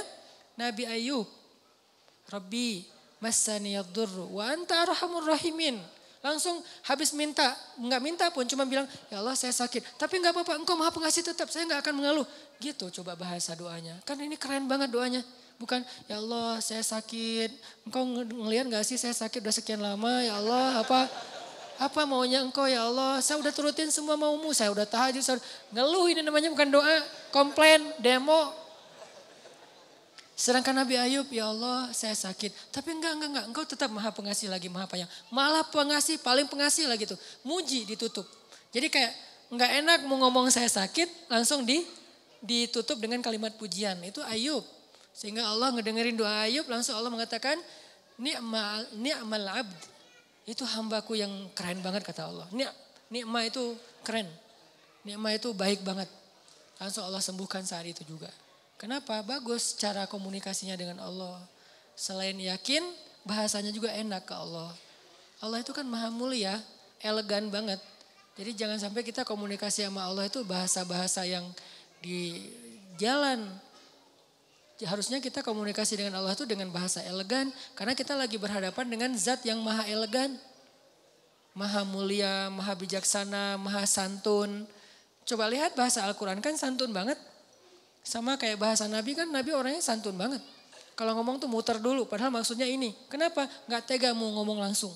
Nabi 0.60 0.84
Ayub. 0.84 1.24
Rabbi, 2.28 2.84
masani 3.16 3.80
yadurru, 3.80 4.28
wa 4.36 4.44
anta 4.44 4.84
arhamur 4.84 5.32
rahimin. 5.32 5.80
Langsung 6.20 6.60
habis 6.84 7.16
minta, 7.16 7.56
nggak 7.80 8.00
minta 8.04 8.28
pun 8.28 8.44
cuma 8.44 8.68
bilang, 8.68 8.84
ya 9.08 9.24
Allah 9.24 9.32
saya 9.40 9.56
sakit. 9.56 9.96
Tapi 9.96 10.20
nggak 10.20 10.36
apa-apa, 10.36 10.60
engkau 10.60 10.76
maha 10.76 10.92
pengasih 10.92 11.24
tetap, 11.24 11.48
saya 11.48 11.64
nggak 11.64 11.80
akan 11.80 11.94
mengeluh. 11.96 12.28
Gitu 12.60 12.92
coba 13.00 13.16
bahasa 13.16 13.56
doanya. 13.56 13.96
Kan 14.04 14.20
ini 14.20 14.36
keren 14.36 14.68
banget 14.68 14.92
doanya. 14.92 15.24
Bukan, 15.62 15.86
ya 16.10 16.18
Allah 16.18 16.58
saya 16.58 16.82
sakit, 16.82 17.54
engkau 17.86 18.02
ngelihat 18.42 18.66
nggak 18.66 18.82
sih 18.82 18.98
saya 18.98 19.14
sakit 19.14 19.38
udah 19.38 19.54
sekian 19.54 19.78
lama, 19.78 20.10
ya 20.26 20.42
Allah 20.42 20.82
apa 20.82 21.06
apa 21.78 22.02
maunya 22.02 22.42
engkau 22.42 22.66
ya 22.66 22.82
Allah, 22.82 23.22
saya 23.22 23.38
udah 23.38 23.54
turutin 23.54 23.86
semua 23.94 24.18
maumu, 24.18 24.50
saya 24.50 24.74
udah 24.74 24.82
tahajud, 24.82 25.22
saya 25.22 25.38
ngeluh 25.70 26.10
ini 26.10 26.26
namanya 26.26 26.50
bukan 26.50 26.66
doa, 26.66 26.96
komplain, 27.30 27.78
demo, 28.02 28.50
Sedangkan 30.42 30.74
Nabi 30.74 30.98
Ayub, 30.98 31.30
ya 31.30 31.54
Allah 31.54 31.94
saya 31.94 32.18
sakit. 32.18 32.74
Tapi 32.74 32.98
enggak, 32.98 33.14
enggak, 33.14 33.30
enggak. 33.30 33.44
Engkau 33.52 33.62
tetap 33.62 33.86
maha 33.94 34.10
pengasih 34.10 34.50
lagi, 34.50 34.66
maha 34.66 34.90
payang. 34.90 35.06
Malah 35.30 35.62
pengasih, 35.70 36.18
paling 36.18 36.50
pengasih 36.50 36.90
lagi 36.90 37.06
tuh. 37.06 37.14
Muji 37.46 37.86
ditutup. 37.86 38.26
Jadi 38.74 38.90
kayak 38.90 39.12
enggak 39.54 39.70
enak 39.78 39.98
mau 40.10 40.18
ngomong 40.26 40.50
saya 40.50 40.66
sakit, 40.66 41.30
langsung 41.30 41.62
di 41.62 41.86
ditutup 42.42 42.98
dengan 42.98 43.22
kalimat 43.22 43.54
pujian. 43.54 44.02
Itu 44.02 44.18
Ayub. 44.26 44.66
Sehingga 45.12 45.46
Allah 45.46 45.70
ngedengerin 45.76 46.16
doa 46.16 46.48
Ayub, 46.48 46.64
langsung 46.66 46.96
Allah 46.96 47.12
mengatakan, 47.12 47.60
ni'mal, 48.16 48.88
ni'mal 48.96 49.64
abd. 49.64 49.80
Itu 50.48 50.66
hambaku 50.66 51.14
yang 51.14 51.30
keren 51.54 51.78
banget 51.84 52.02
kata 52.02 52.26
Allah. 52.26 52.48
Ni'ma 53.12 53.46
itu 53.46 53.78
keren. 54.02 54.26
Ni'ma 55.06 55.36
itu 55.36 55.54
baik 55.54 55.86
banget. 55.86 56.10
Langsung 56.82 57.06
Allah 57.06 57.22
sembuhkan 57.22 57.62
saat 57.62 57.86
itu 57.86 58.02
juga. 58.02 58.32
Kenapa? 58.80 59.22
Bagus 59.22 59.78
cara 59.78 60.10
komunikasinya 60.10 60.74
dengan 60.74 60.98
Allah. 60.98 61.38
Selain 61.94 62.34
yakin, 62.34 62.82
bahasanya 63.22 63.70
juga 63.70 63.94
enak 63.94 64.26
ke 64.26 64.34
Allah. 64.34 64.74
Allah 65.38 65.62
itu 65.62 65.70
kan 65.70 65.86
maha 65.86 66.10
mulia, 66.10 66.58
elegan 66.98 67.46
banget. 67.46 67.78
Jadi 68.34 68.50
jangan 68.58 68.80
sampai 68.82 69.06
kita 69.06 69.22
komunikasi 69.22 69.86
sama 69.86 70.02
Allah 70.02 70.26
itu 70.26 70.42
bahasa-bahasa 70.42 71.22
yang 71.22 71.46
di 72.02 72.50
jalan. 72.98 73.46
Harusnya 74.82 75.22
kita 75.22 75.46
komunikasi 75.46 75.94
dengan 75.98 76.18
Allah 76.18 76.34
itu 76.34 76.46
dengan 76.46 76.70
bahasa 76.74 77.02
elegan. 77.06 77.50
Karena 77.78 77.94
kita 77.94 78.18
lagi 78.18 78.36
berhadapan 78.36 78.86
dengan 78.90 79.10
zat 79.14 79.46
yang 79.46 79.62
maha 79.62 79.86
elegan. 79.86 80.34
Maha 81.52 81.84
mulia, 81.84 82.48
maha 82.48 82.72
bijaksana, 82.74 83.60
maha 83.60 83.84
santun. 83.84 84.64
Coba 85.22 85.46
lihat 85.46 85.78
bahasa 85.78 86.02
Al-Quran 86.02 86.42
kan 86.42 86.56
santun 86.58 86.90
banget. 86.90 87.20
Sama 88.02 88.34
kayak 88.34 88.58
bahasa 88.58 88.90
Nabi 88.90 89.14
kan 89.14 89.30
Nabi 89.30 89.54
orangnya 89.54 89.78
santun 89.78 90.18
banget. 90.18 90.42
Kalau 90.98 91.16
ngomong 91.16 91.40
tuh 91.40 91.48
muter 91.48 91.78
dulu 91.78 92.04
padahal 92.04 92.34
maksudnya 92.34 92.66
ini. 92.66 92.92
Kenapa? 93.06 93.46
Gak 93.70 93.88
tega 93.88 94.12
mau 94.12 94.28
ngomong 94.28 94.60
langsung. 94.60 94.92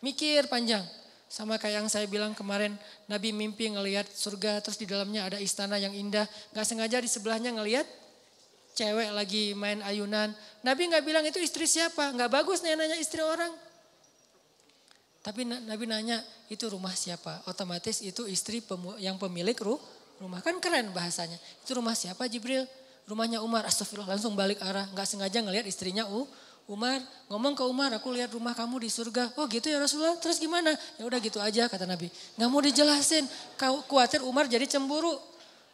Mikir 0.00 0.46
panjang. 0.48 0.86
Sama 1.30 1.58
kayak 1.58 1.84
yang 1.84 1.88
saya 1.90 2.10
bilang 2.10 2.34
kemarin 2.34 2.74
Nabi 3.06 3.30
mimpi 3.30 3.70
ngelihat 3.70 4.10
surga 4.10 4.58
terus 4.64 4.80
di 4.80 4.86
dalamnya 4.88 5.26
ada 5.30 5.38
istana 5.38 5.76
yang 5.78 5.94
indah. 5.94 6.26
Gak 6.54 6.66
sengaja 6.66 6.98
di 7.02 7.10
sebelahnya 7.10 7.54
ngelihat 7.54 7.86
cewek 8.80 9.12
lagi 9.12 9.52
main 9.52 9.84
ayunan. 9.84 10.32
Nabi 10.64 10.88
gak 10.88 11.04
bilang 11.04 11.20
itu 11.28 11.36
istri 11.36 11.68
siapa. 11.68 12.16
Gak 12.16 12.32
bagus 12.32 12.64
nih 12.64 12.72
nanya 12.80 12.96
istri 12.96 13.20
orang. 13.20 13.52
Tapi 15.20 15.44
Nabi 15.44 15.84
nanya 15.84 16.24
itu 16.48 16.64
rumah 16.72 16.96
siapa? 16.96 17.44
Otomatis 17.44 18.00
itu 18.00 18.24
istri 18.24 18.64
yang 18.96 19.20
pemilik 19.20 19.56
rumah. 20.16 20.40
Kan 20.40 20.56
keren 20.64 20.96
bahasanya. 20.96 21.36
Itu 21.60 21.76
rumah 21.76 21.92
siapa 21.92 22.24
Jibril? 22.24 22.64
Rumahnya 23.04 23.44
Umar. 23.44 23.68
Astagfirullah 23.68 24.16
langsung 24.16 24.32
balik 24.32 24.64
arah. 24.64 24.88
Nggak 24.96 25.04
sengaja 25.04 25.44
ngelihat 25.44 25.68
istrinya 25.68 26.08
U. 26.08 26.24
Umar 26.70 27.02
ngomong 27.26 27.58
ke 27.58 27.66
Umar, 27.66 27.90
aku 27.98 28.14
lihat 28.14 28.30
rumah 28.30 28.54
kamu 28.54 28.86
di 28.86 28.90
surga. 28.94 29.34
Oh 29.34 29.50
gitu 29.50 29.66
ya 29.66 29.82
Rasulullah, 29.82 30.14
terus 30.22 30.38
gimana? 30.38 30.70
Ya 30.96 31.02
udah 31.02 31.18
gitu 31.18 31.42
aja 31.42 31.66
kata 31.66 31.82
Nabi. 31.82 32.06
Nggak 32.38 32.46
mau 32.46 32.62
dijelasin, 32.62 33.26
kau 33.58 33.82
khawatir 33.90 34.22
Umar 34.22 34.46
jadi 34.46 34.70
cemburu. 34.70 35.18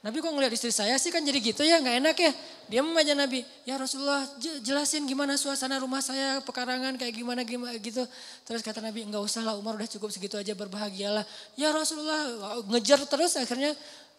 Nabi 0.06 0.22
kok 0.22 0.30
ngeliat 0.30 0.54
istri 0.54 0.70
saya 0.70 0.94
sih 1.02 1.10
kan 1.10 1.18
jadi 1.18 1.42
gitu 1.42 1.66
ya, 1.66 1.82
nggak 1.82 1.96
enak 1.98 2.16
ya. 2.22 2.32
Dia 2.70 2.82
aja 2.86 3.14
Nabi, 3.18 3.42
ya 3.66 3.74
Rasulullah 3.74 4.22
jelasin 4.62 5.02
gimana 5.02 5.34
suasana 5.34 5.82
rumah 5.82 5.98
saya, 5.98 6.38
pekarangan 6.46 6.94
kayak 6.94 7.10
gimana 7.10 7.42
gimana 7.42 7.74
gitu. 7.82 8.06
Terus 8.46 8.62
kata 8.62 8.78
Nabi, 8.78 9.02
nggak 9.02 9.18
usah 9.18 9.42
lah 9.42 9.58
Umar 9.58 9.74
udah 9.74 9.90
cukup 9.90 10.14
segitu 10.14 10.38
aja 10.38 10.54
berbahagialah. 10.54 11.26
Ya 11.58 11.74
Rasulullah 11.74 12.22
ngejar 12.70 13.02
terus 13.10 13.34
akhirnya 13.34 13.74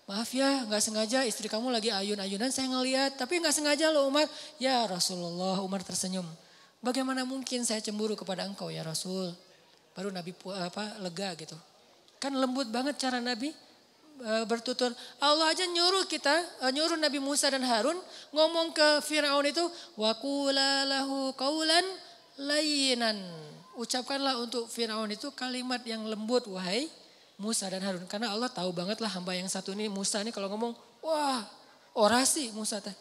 Maaf 0.08 0.32
ya, 0.32 0.64
nggak 0.64 0.80
sengaja 0.80 1.20
istri 1.28 1.52
kamu 1.52 1.68
lagi 1.68 1.92
ayun-ayunan 1.92 2.48
saya 2.48 2.72
ngeliat, 2.72 3.20
tapi 3.20 3.44
nggak 3.44 3.52
sengaja 3.52 3.92
loh 3.92 4.08
Umar. 4.08 4.24
Ya 4.56 4.88
Rasulullah, 4.88 5.60
Umar 5.60 5.84
tersenyum. 5.84 6.24
Bagaimana 6.80 7.28
mungkin 7.28 7.68
saya 7.68 7.84
cemburu 7.84 8.16
kepada 8.16 8.48
engkau 8.48 8.72
ya 8.72 8.88
Rasul? 8.88 9.36
Baru 9.92 10.08
Nabi 10.08 10.32
apa 10.64 10.96
lega 11.04 11.36
gitu. 11.36 11.60
Kan 12.24 12.40
lembut 12.40 12.72
banget 12.72 12.96
cara 12.96 13.20
Nabi 13.20 13.52
bertutur. 14.50 14.92
Allah 15.22 15.54
aja 15.54 15.66
nyuruh 15.70 16.10
kita, 16.10 16.34
eh, 16.66 16.72
nyuruh 16.74 16.98
Nabi 16.98 17.22
Musa 17.22 17.54
dan 17.54 17.62
Harun 17.62 17.98
ngomong 18.34 18.74
ke 18.74 19.06
Firaun 19.06 19.46
itu 19.46 19.62
waqula 19.94 20.86
lahu 20.90 21.34
qaulan 21.38 21.86
layinan. 22.42 23.18
Ucapkanlah 23.78 24.42
untuk 24.42 24.66
Firaun 24.66 25.14
itu 25.14 25.30
kalimat 25.38 25.82
yang 25.86 26.02
lembut 26.10 26.50
wahai 26.50 26.90
Musa 27.38 27.70
dan 27.70 27.86
Harun 27.86 28.10
karena 28.10 28.34
Allah 28.34 28.50
tahu 28.50 28.74
banget 28.74 28.98
lah 28.98 29.14
hamba 29.14 29.38
yang 29.38 29.46
satu 29.46 29.70
ini 29.78 29.86
Musa 29.86 30.26
ini 30.26 30.34
kalau 30.34 30.50
ngomong 30.50 30.74
wah 31.06 31.46
orasi 31.94 32.50
Musa 32.58 32.82
teh. 32.82 32.94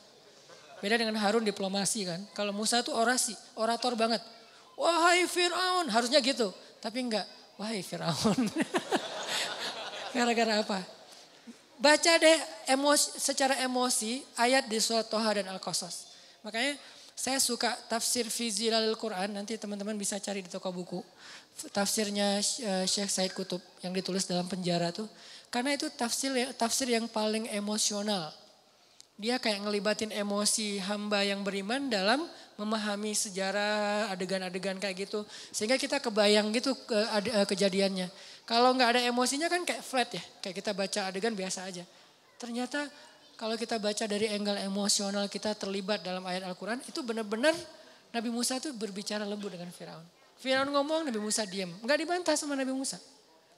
Beda 0.84 1.00
dengan 1.00 1.16
Harun 1.16 1.40
diplomasi 1.40 2.04
kan. 2.04 2.20
Kalau 2.36 2.52
Musa 2.52 2.84
itu 2.84 2.92
orasi, 2.92 3.32
orator 3.56 3.96
banget. 3.96 4.20
Wahai 4.76 5.24
Firaun, 5.24 5.88
harusnya 5.88 6.20
gitu. 6.20 6.52
Tapi 6.84 7.08
enggak, 7.08 7.24
wahai 7.56 7.80
Firaun. 7.80 8.44
Gara-gara 10.16 10.60
apa? 10.60 10.95
Baca 11.76 12.12
deh 12.16 12.38
emosi, 12.72 13.20
secara 13.20 13.60
emosi 13.60 14.24
ayat 14.40 14.64
di 14.64 14.80
surat 14.80 15.04
Toha 15.04 15.36
dan 15.36 15.52
Al-Qasas. 15.52 16.08
Makanya 16.40 16.80
saya 17.12 17.40
suka 17.40 17.72
tafsir 17.88 18.28
Fizilalil 18.28 18.96
Quran, 18.96 19.32
nanti 19.32 19.56
teman-teman 19.56 19.96
bisa 19.96 20.20
cari 20.20 20.44
di 20.44 20.48
toko 20.52 20.68
buku. 20.72 21.00
Tafsirnya 21.72 22.40
eh, 22.40 22.84
Syekh 22.84 23.08
Said 23.08 23.32
Kutub 23.32 23.60
yang 23.80 23.96
ditulis 23.96 24.28
dalam 24.28 24.44
penjara 24.44 24.92
tuh. 24.92 25.08
Karena 25.48 25.72
itu 25.72 25.88
tafsir 25.96 26.32
tafsir 26.56 26.92
yang 26.92 27.08
paling 27.08 27.48
emosional. 27.52 28.32
Dia 29.16 29.40
kayak 29.40 29.64
ngelibatin 29.64 30.12
emosi 30.12 30.76
hamba 30.84 31.24
yang 31.24 31.40
beriman 31.40 31.88
dalam 31.88 32.28
memahami 32.60 33.16
sejarah 33.16 34.12
adegan-adegan 34.12 34.76
kayak 34.76 35.08
gitu. 35.08 35.24
Sehingga 35.56 35.80
kita 35.80 36.04
kebayang 36.04 36.52
gitu 36.52 36.76
ke, 36.84 37.00
eh, 37.20 37.48
kejadiannya. 37.48 38.12
Kalau 38.46 38.70
nggak 38.78 38.88
ada 38.94 39.00
emosinya 39.02 39.50
kan 39.50 39.66
kayak 39.66 39.82
flat 39.82 40.10
ya, 40.14 40.22
kayak 40.38 40.62
kita 40.62 40.70
baca 40.70 41.00
adegan 41.10 41.34
biasa 41.34 41.66
aja. 41.66 41.82
Ternyata 42.38 42.86
kalau 43.34 43.58
kita 43.58 43.76
baca 43.82 44.06
dari 44.06 44.30
angle 44.30 44.62
emosional 44.62 45.26
kita 45.26 45.58
terlibat 45.58 46.06
dalam 46.06 46.22
ayat 46.22 46.46
Al-Quran, 46.46 46.78
itu 46.86 47.02
benar-benar 47.02 47.52
Nabi 48.14 48.30
Musa 48.30 48.56
itu 48.56 48.70
berbicara 48.70 49.26
lembut 49.26 49.50
dengan 49.50 49.68
Firaun. 49.74 50.06
Firaun 50.38 50.70
ngomong, 50.70 51.10
Nabi 51.10 51.18
Musa 51.18 51.42
diam. 51.42 51.68
Nggak 51.82 51.98
dibantah 52.06 52.38
sama 52.38 52.54
Nabi 52.54 52.70
Musa. 52.70 53.02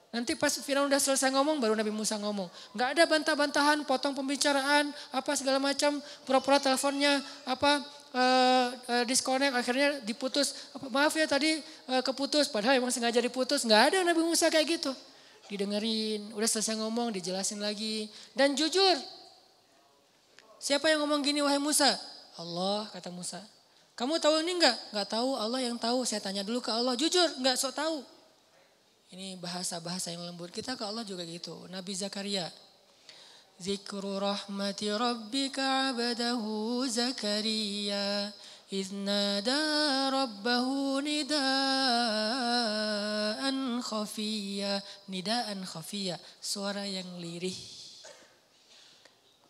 Nanti 0.09 0.33
pas 0.33 0.49
Firaun 0.49 0.89
udah 0.89 0.97
selesai 0.97 1.29
ngomong, 1.29 1.61
baru 1.61 1.77
Nabi 1.77 1.93
Musa 1.93 2.17
ngomong. 2.17 2.49
Nggak 2.73 2.89
ada 2.97 3.03
bantah-bantahan, 3.05 3.77
potong 3.85 4.17
pembicaraan, 4.17 4.89
apa 5.13 5.31
segala 5.37 5.61
macam, 5.61 6.01
pura-pura 6.25 6.57
teleponnya, 6.57 7.21
apa 7.45 7.85
uh, 8.13 9.03
disconnect 9.05 9.53
akhirnya 9.53 10.01
diputus. 10.01 10.71
Maaf 10.89 11.13
ya 11.13 11.25
tadi 11.29 11.59
uh, 11.89 12.01
keputus 12.01 12.49
padahal 12.49 12.77
emang 12.77 12.93
sengaja 12.93 13.21
diputus. 13.21 13.65
Nggak 13.65 13.81
ada 13.93 13.97
Nabi 14.05 14.21
Musa 14.25 14.49
kayak 14.49 14.79
gitu. 14.79 14.91
Didengerin, 15.49 16.29
udah 16.37 16.45
selesai 16.45 16.77
ngomong 16.77 17.09
dijelasin 17.09 17.57
lagi. 17.57 18.05
Dan 18.37 18.53
jujur, 18.53 18.95
siapa 20.61 20.93
yang 20.93 21.01
ngomong 21.01 21.25
gini 21.25 21.41
wahai 21.41 21.57
Musa? 21.57 21.89
Allah 22.37 22.85
kata 22.93 23.09
Musa. 23.09 23.41
Kamu 23.97 24.15
tahu 24.21 24.45
ini 24.45 24.61
enggak? 24.61 24.77
Enggak 24.93 25.09
tahu, 25.11 25.35
Allah 25.35 25.59
yang 25.59 25.75
tahu. 25.75 26.05
Saya 26.05 26.21
tanya 26.21 26.45
dulu 26.45 26.61
ke 26.63 26.71
Allah, 26.71 26.93
jujur 26.95 27.25
enggak 27.41 27.57
sok 27.57 27.75
tahu. 27.75 27.99
Ini 29.09 29.41
bahasa-bahasa 29.41 30.13
yang 30.13 30.21
lembut. 30.21 30.53
Kita 30.53 30.77
ke 30.77 30.85
Allah 30.85 31.01
juga 31.01 31.25
gitu. 31.25 31.65
Nabi 31.67 31.97
Zakaria, 31.97 32.45
ذكر 33.61 34.03
رحمة 34.23 34.81
ربك 34.83 35.59
عبده 35.59 36.43
زكريا 36.87 38.31
إذ 38.73 38.95
نادى 38.95 39.63
ربه 40.15 40.67
نداء 41.01 41.41
خفيا 43.81 44.81
نداء 45.09 45.63
خفيا. 45.63 46.19
Suara 46.39 46.87
yang 46.87 47.19
lirih. 47.19 47.57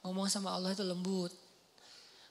Ngomong 0.01 0.25
sama 0.31 0.57
Allah 0.57 0.73
itu 0.73 0.81
lembut. 0.81 1.29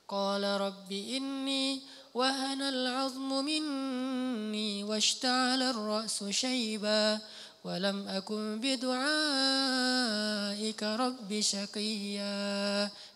قال 0.08 0.40
رب 0.40 0.88
إني 0.92 1.82
وهن 2.16 2.62
العظم 2.62 3.44
مني 3.44 4.84
واشتعل 4.84 5.62
الرأس 5.62 6.24
شيبا 6.24 7.20
ولم 7.67 8.07
أكن 8.07 8.59
بدعائك 8.59 9.01
رب 10.83 11.29
شقيا 11.31 12.35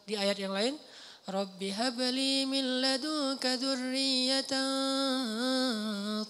di 0.08 0.16
ayat 0.16 0.40
yang 0.40 0.56
lain 0.56 0.80
Rabbi 1.28 1.76
habli 1.76 2.48
min 2.48 2.80
ladunka 2.80 3.60
dzurriyyatan 3.60 4.64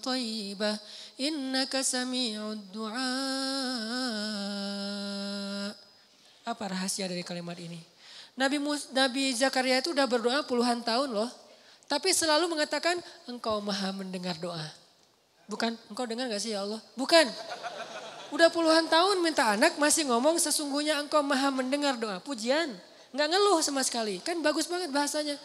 thayyibah 0.02 0.74
innaka 1.22 1.86
sami'ud 1.86 2.74
du'a 2.74 3.14
apa 6.42 6.64
rahasia 6.66 7.06
dari 7.06 7.22
kalimat 7.22 7.54
ini 7.62 7.78
Nabi 8.34 8.58
Mus, 8.58 8.90
Nabi 8.90 9.30
Zakaria 9.38 9.78
itu 9.78 9.94
udah 9.94 10.10
berdoa 10.10 10.42
puluhan 10.42 10.82
tahun 10.82 11.14
loh 11.14 11.30
tapi 11.86 12.10
selalu 12.10 12.50
mengatakan 12.50 12.98
engkau 13.30 13.62
maha 13.62 13.94
mendengar 13.94 14.34
doa 14.42 14.66
bukan 15.46 15.78
engkau 15.94 16.10
dengar 16.10 16.26
gak 16.26 16.42
sih 16.42 16.58
ya 16.58 16.66
Allah 16.66 16.82
bukan 16.98 17.30
Udah 18.33 18.49
puluhan 18.49 18.89
tahun 18.89 19.21
minta 19.21 19.53
anak 19.53 19.77
masih 19.77 20.09
ngomong 20.09 20.41
sesungguhnya 20.41 20.97
engkau 20.97 21.21
maha 21.21 21.53
mendengar 21.53 21.93
doa. 22.01 22.17
Pujian. 22.17 22.73
Nggak 23.13 23.29
ngeluh 23.29 23.61
sama 23.61 23.85
sekali. 23.85 24.17
Kan 24.25 24.41
bagus 24.41 24.65
banget 24.65 24.89
bahasanya. 24.89 25.37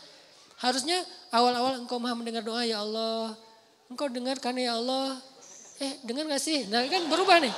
Harusnya 0.56 0.96
awal-awal 1.28 1.84
engkau 1.84 2.00
maha 2.00 2.16
mendengar 2.16 2.40
doa 2.40 2.64
ya 2.64 2.80
Allah. 2.80 3.36
Engkau 3.92 4.08
dengar 4.08 4.40
kan 4.40 4.56
ya 4.56 4.80
Allah. 4.80 5.20
Eh 5.84 6.00
dengar 6.00 6.32
gak 6.32 6.40
sih? 6.40 6.64
Nah 6.72 6.80
kan 6.88 7.04
berubah 7.12 7.44
nih. 7.44 7.52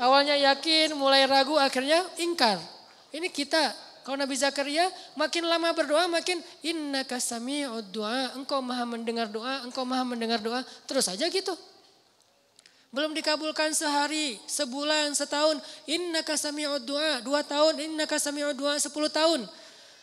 Awalnya 0.00 0.40
yakin, 0.40 0.96
mulai 0.96 1.28
ragu, 1.28 1.60
akhirnya 1.60 2.00
ingkar. 2.16 2.56
Ini 3.12 3.28
kita. 3.28 3.92
Kalau 4.02 4.16
Nabi 4.16 4.34
Zakaria 4.34 4.88
makin 5.14 5.44
lama 5.44 5.76
berdoa 5.76 6.08
makin 6.08 6.40
inna 6.64 7.04
kasami 7.04 7.68
doa. 7.92 8.32
Engkau 8.32 8.64
maha 8.64 8.88
mendengar 8.88 9.28
doa, 9.28 9.60
engkau 9.60 9.84
maha 9.84 10.08
mendengar 10.08 10.40
doa. 10.40 10.64
Terus 10.88 11.04
aja 11.12 11.28
gitu. 11.28 11.52
Belum 12.92 13.16
dikabulkan 13.16 13.72
sehari, 13.72 14.36
sebulan, 14.44 15.16
setahun. 15.16 15.56
Inna 15.88 16.20
kasami'ud 16.20 16.84
doa, 16.84 17.24
dua 17.24 17.40
tahun. 17.40 17.80
Inna 17.80 18.04
kasami'ud 18.04 18.52
doa, 18.52 18.76
sepuluh 18.76 19.08
tahun. 19.08 19.48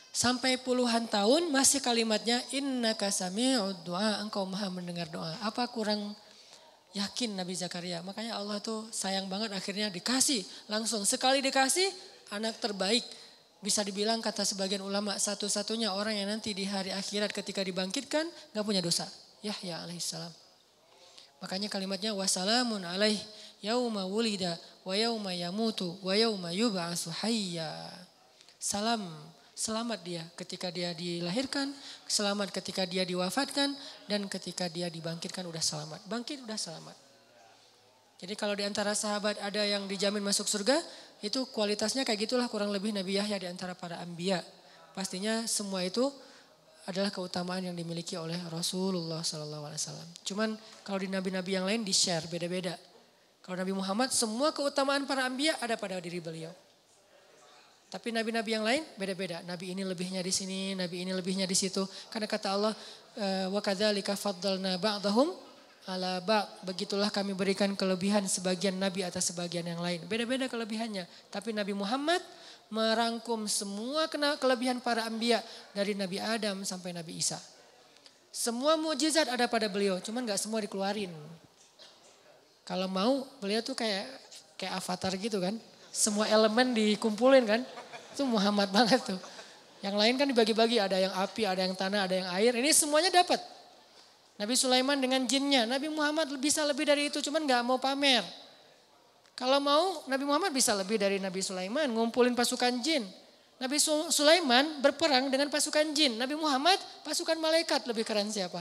Sampai 0.09 0.57
puluhan 0.57 1.05
tahun 1.05 1.53
masih 1.53 1.85
kalimatnya 1.85 2.41
inna 2.49 2.97
kasami 2.97 3.61
doa 3.85 4.25
engkau 4.25 4.41
maha 4.49 4.73
mendengar 4.73 5.05
doa. 5.05 5.37
Apa 5.45 5.69
kurang 5.69 6.17
yakin 6.97 7.37
Nabi 7.37 7.53
Zakaria? 7.53 8.01
Makanya 8.01 8.41
Allah 8.41 8.57
tuh 8.57 8.89
sayang 8.89 9.29
banget 9.29 9.53
akhirnya 9.53 9.93
dikasih 9.93 10.41
langsung 10.65 11.05
sekali 11.05 11.45
dikasih 11.45 11.93
anak 12.33 12.57
terbaik. 12.57 13.05
Bisa 13.61 13.85
dibilang 13.85 14.17
kata 14.17 14.41
sebagian 14.41 14.81
ulama 14.81 15.13
satu-satunya 15.13 15.93
orang 15.93 16.17
yang 16.17 16.31
nanti 16.31 16.57
di 16.57 16.65
hari 16.65 16.89
akhirat 16.89 17.29
ketika 17.29 17.61
dibangkitkan 17.61 18.25
gak 18.55 18.65
punya 18.65 18.81
dosa. 18.81 19.05
Yahya 19.45 19.85
alaihissalam. 19.85 20.48
Makanya 21.39 21.71
kalimatnya 21.71 22.11
wassalamun 22.11 22.83
alaih 22.83 23.19
yauma 23.63 24.03
wulida 24.03 24.59
wa 24.83 24.95
yauma 24.95 25.31
yamutu 25.31 25.95
wa 26.03 26.13
yauma 26.15 26.51
yub'atsu 26.51 27.11
hayya. 27.23 27.91
Salam 28.59 29.07
Selamat 29.59 29.99
dia 30.07 30.23
ketika 30.39 30.71
dia 30.71 30.95
dilahirkan, 30.95 31.75
selamat 32.07 32.47
ketika 32.55 32.87
dia 32.87 33.03
diwafatkan, 33.03 33.75
dan 34.07 34.23
ketika 34.31 34.71
dia 34.71 34.87
dibangkitkan 34.87 35.43
udah 35.43 35.59
selamat. 35.59 35.99
Bangkit 36.07 36.39
udah 36.47 36.55
selamat. 36.55 36.95
Jadi 38.23 38.39
kalau 38.39 38.55
di 38.55 38.63
antara 38.63 38.95
sahabat 38.95 39.35
ada 39.43 39.59
yang 39.67 39.83
dijamin 39.83 40.23
masuk 40.23 40.47
surga, 40.47 40.79
itu 41.19 41.43
kualitasnya 41.51 42.07
kayak 42.07 42.23
gitulah 42.23 42.47
kurang 42.47 42.71
lebih 42.71 42.95
Nabi 42.95 43.19
Yahya 43.19 43.35
di 43.35 43.51
antara 43.51 43.75
para 43.75 43.99
ambia. 43.99 44.39
Pastinya 44.95 45.43
semua 45.43 45.83
itu 45.83 46.07
adalah 46.89 47.13
keutamaan 47.13 47.61
yang 47.61 47.77
dimiliki 47.77 48.17
oleh 48.17 48.41
Rasulullah 48.49 49.21
SAW. 49.21 50.25
Cuman 50.25 50.57
kalau 50.81 50.97
di 50.97 51.05
nabi-nabi 51.05 51.53
yang 51.53 51.69
lain 51.69 51.85
di 51.85 51.93
share 51.93 52.25
beda-beda. 52.25 52.73
Kalau 53.45 53.61
Nabi 53.61 53.73
Muhammad 53.73 54.09
semua 54.09 54.49
keutamaan 54.49 55.05
para 55.05 55.25
ambia 55.25 55.53
ada 55.61 55.77
pada 55.77 56.01
diri 56.01 56.17
beliau. 56.17 56.49
Tapi 57.89 58.13
nabi-nabi 58.13 58.49
yang 58.53 58.65
lain 58.65 58.85
beda-beda. 58.97 59.41
Nabi 59.45 59.73
ini 59.73 59.81
lebihnya 59.81 60.21
di 60.21 60.29
sini, 60.29 60.77
nabi 60.77 61.01
ini 61.01 61.09
lebihnya 61.13 61.49
di 61.49 61.57
situ. 61.57 61.81
Karena 62.13 62.29
kata 62.29 62.47
Allah, 62.53 62.73
eh, 63.17 63.49
wa 63.49 63.57
kadzalika 63.61 64.13
faddalna 64.13 64.77
ba'dahum 64.77 65.33
ala 65.89 66.21
ba' 66.21 66.45
begitulah 66.69 67.09
kami 67.09 67.33
berikan 67.33 67.73
kelebihan 67.73 68.21
sebagian 68.29 68.77
nabi 68.77 69.01
atas 69.01 69.33
sebagian 69.33 69.65
yang 69.65 69.81
lain. 69.81 70.05
Beda-beda 70.05 70.45
kelebihannya. 70.45 71.09
Tapi 71.33 71.49
Nabi 71.49 71.73
Muhammad 71.73 72.21
merangkum 72.69 73.49
semua 73.49 74.05
kelebihan 74.37 74.77
para 74.81 75.05
ambia 75.09 75.41
dari 75.73 75.97
Nabi 75.97 76.21
Adam 76.21 76.61
sampai 76.61 76.93
Nabi 76.93 77.17
Isa. 77.17 77.41
Semua 78.29 78.77
mujizat 78.77 79.25
ada 79.25 79.49
pada 79.49 79.65
beliau, 79.65 79.97
cuman 79.99 80.23
gak 80.23 80.37
semua 80.37 80.61
dikeluarin. 80.61 81.09
Kalau 82.63 82.85
mau, 82.85 83.25
beliau 83.41 83.65
tuh 83.65 83.73
kayak 83.73 84.05
kayak 84.55 84.77
avatar 84.77 85.17
gitu 85.17 85.41
kan 85.41 85.57
semua 85.89 86.29
elemen 86.29 86.73
dikumpulin 86.73 87.43
kan. 87.45 87.61
Itu 88.13 88.25
Muhammad 88.25 88.69
banget 88.69 89.01
tuh. 89.03 89.19
Yang 89.79 89.95
lain 89.95 90.13
kan 90.19 90.27
dibagi-bagi, 90.27 90.77
ada 90.77 90.97
yang 90.99 91.13
api, 91.15 91.43
ada 91.47 91.61
yang 91.63 91.75
tanah, 91.75 92.05
ada 92.05 92.15
yang 92.15 92.29
air. 92.35 92.51
Ini 92.55 92.69
semuanya 92.75 93.09
dapat. 93.09 93.39
Nabi 94.39 94.55
Sulaiman 94.55 94.95
dengan 94.99 95.23
jinnya, 95.27 95.67
Nabi 95.67 95.91
Muhammad 95.91 96.31
bisa 96.39 96.63
lebih 96.63 96.87
dari 96.87 97.11
itu, 97.11 97.19
cuman 97.19 97.43
gak 97.47 97.61
mau 97.63 97.79
pamer. 97.79 98.23
Kalau 99.39 99.63
mau, 99.63 100.03
Nabi 100.11 100.27
Muhammad 100.27 100.51
bisa 100.51 100.75
lebih 100.75 100.99
dari 100.99 101.15
Nabi 101.15 101.39
Sulaiman, 101.39 101.87
ngumpulin 101.87 102.35
pasukan 102.35 102.75
jin. 102.83 103.07
Nabi 103.55 103.79
Sulaiman 104.11 104.83
berperang 104.83 105.31
dengan 105.31 105.47
pasukan 105.47 105.95
jin. 105.95 106.19
Nabi 106.19 106.35
Muhammad 106.35 106.75
pasukan 107.07 107.39
malaikat, 107.39 107.87
lebih 107.87 108.03
keren 108.03 108.27
siapa? 108.27 108.59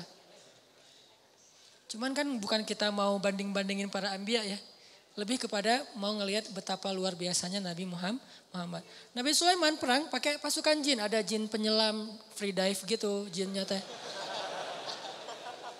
Cuman 1.90 2.14
kan 2.14 2.30
bukan 2.38 2.62
kita 2.62 2.94
mau 2.94 3.18
banding-bandingin 3.18 3.90
para 3.90 4.14
ambia 4.14 4.46
ya. 4.46 4.54
Lebih 5.18 5.50
kepada 5.50 5.82
mau 5.98 6.14
ngelihat 6.14 6.46
betapa 6.54 6.94
luar 6.94 7.18
biasanya 7.18 7.58
Nabi 7.58 7.82
Muhammad. 7.82 8.86
Nabi 9.18 9.30
Sulaiman 9.34 9.74
perang 9.82 10.06
pakai 10.06 10.38
pasukan 10.38 10.78
jin. 10.78 11.02
Ada 11.02 11.26
jin 11.26 11.50
penyelam, 11.50 12.06
free 12.38 12.54
dive 12.54 12.78
gitu 12.86 13.26
jinnya 13.34 13.66
teh. 13.66 13.82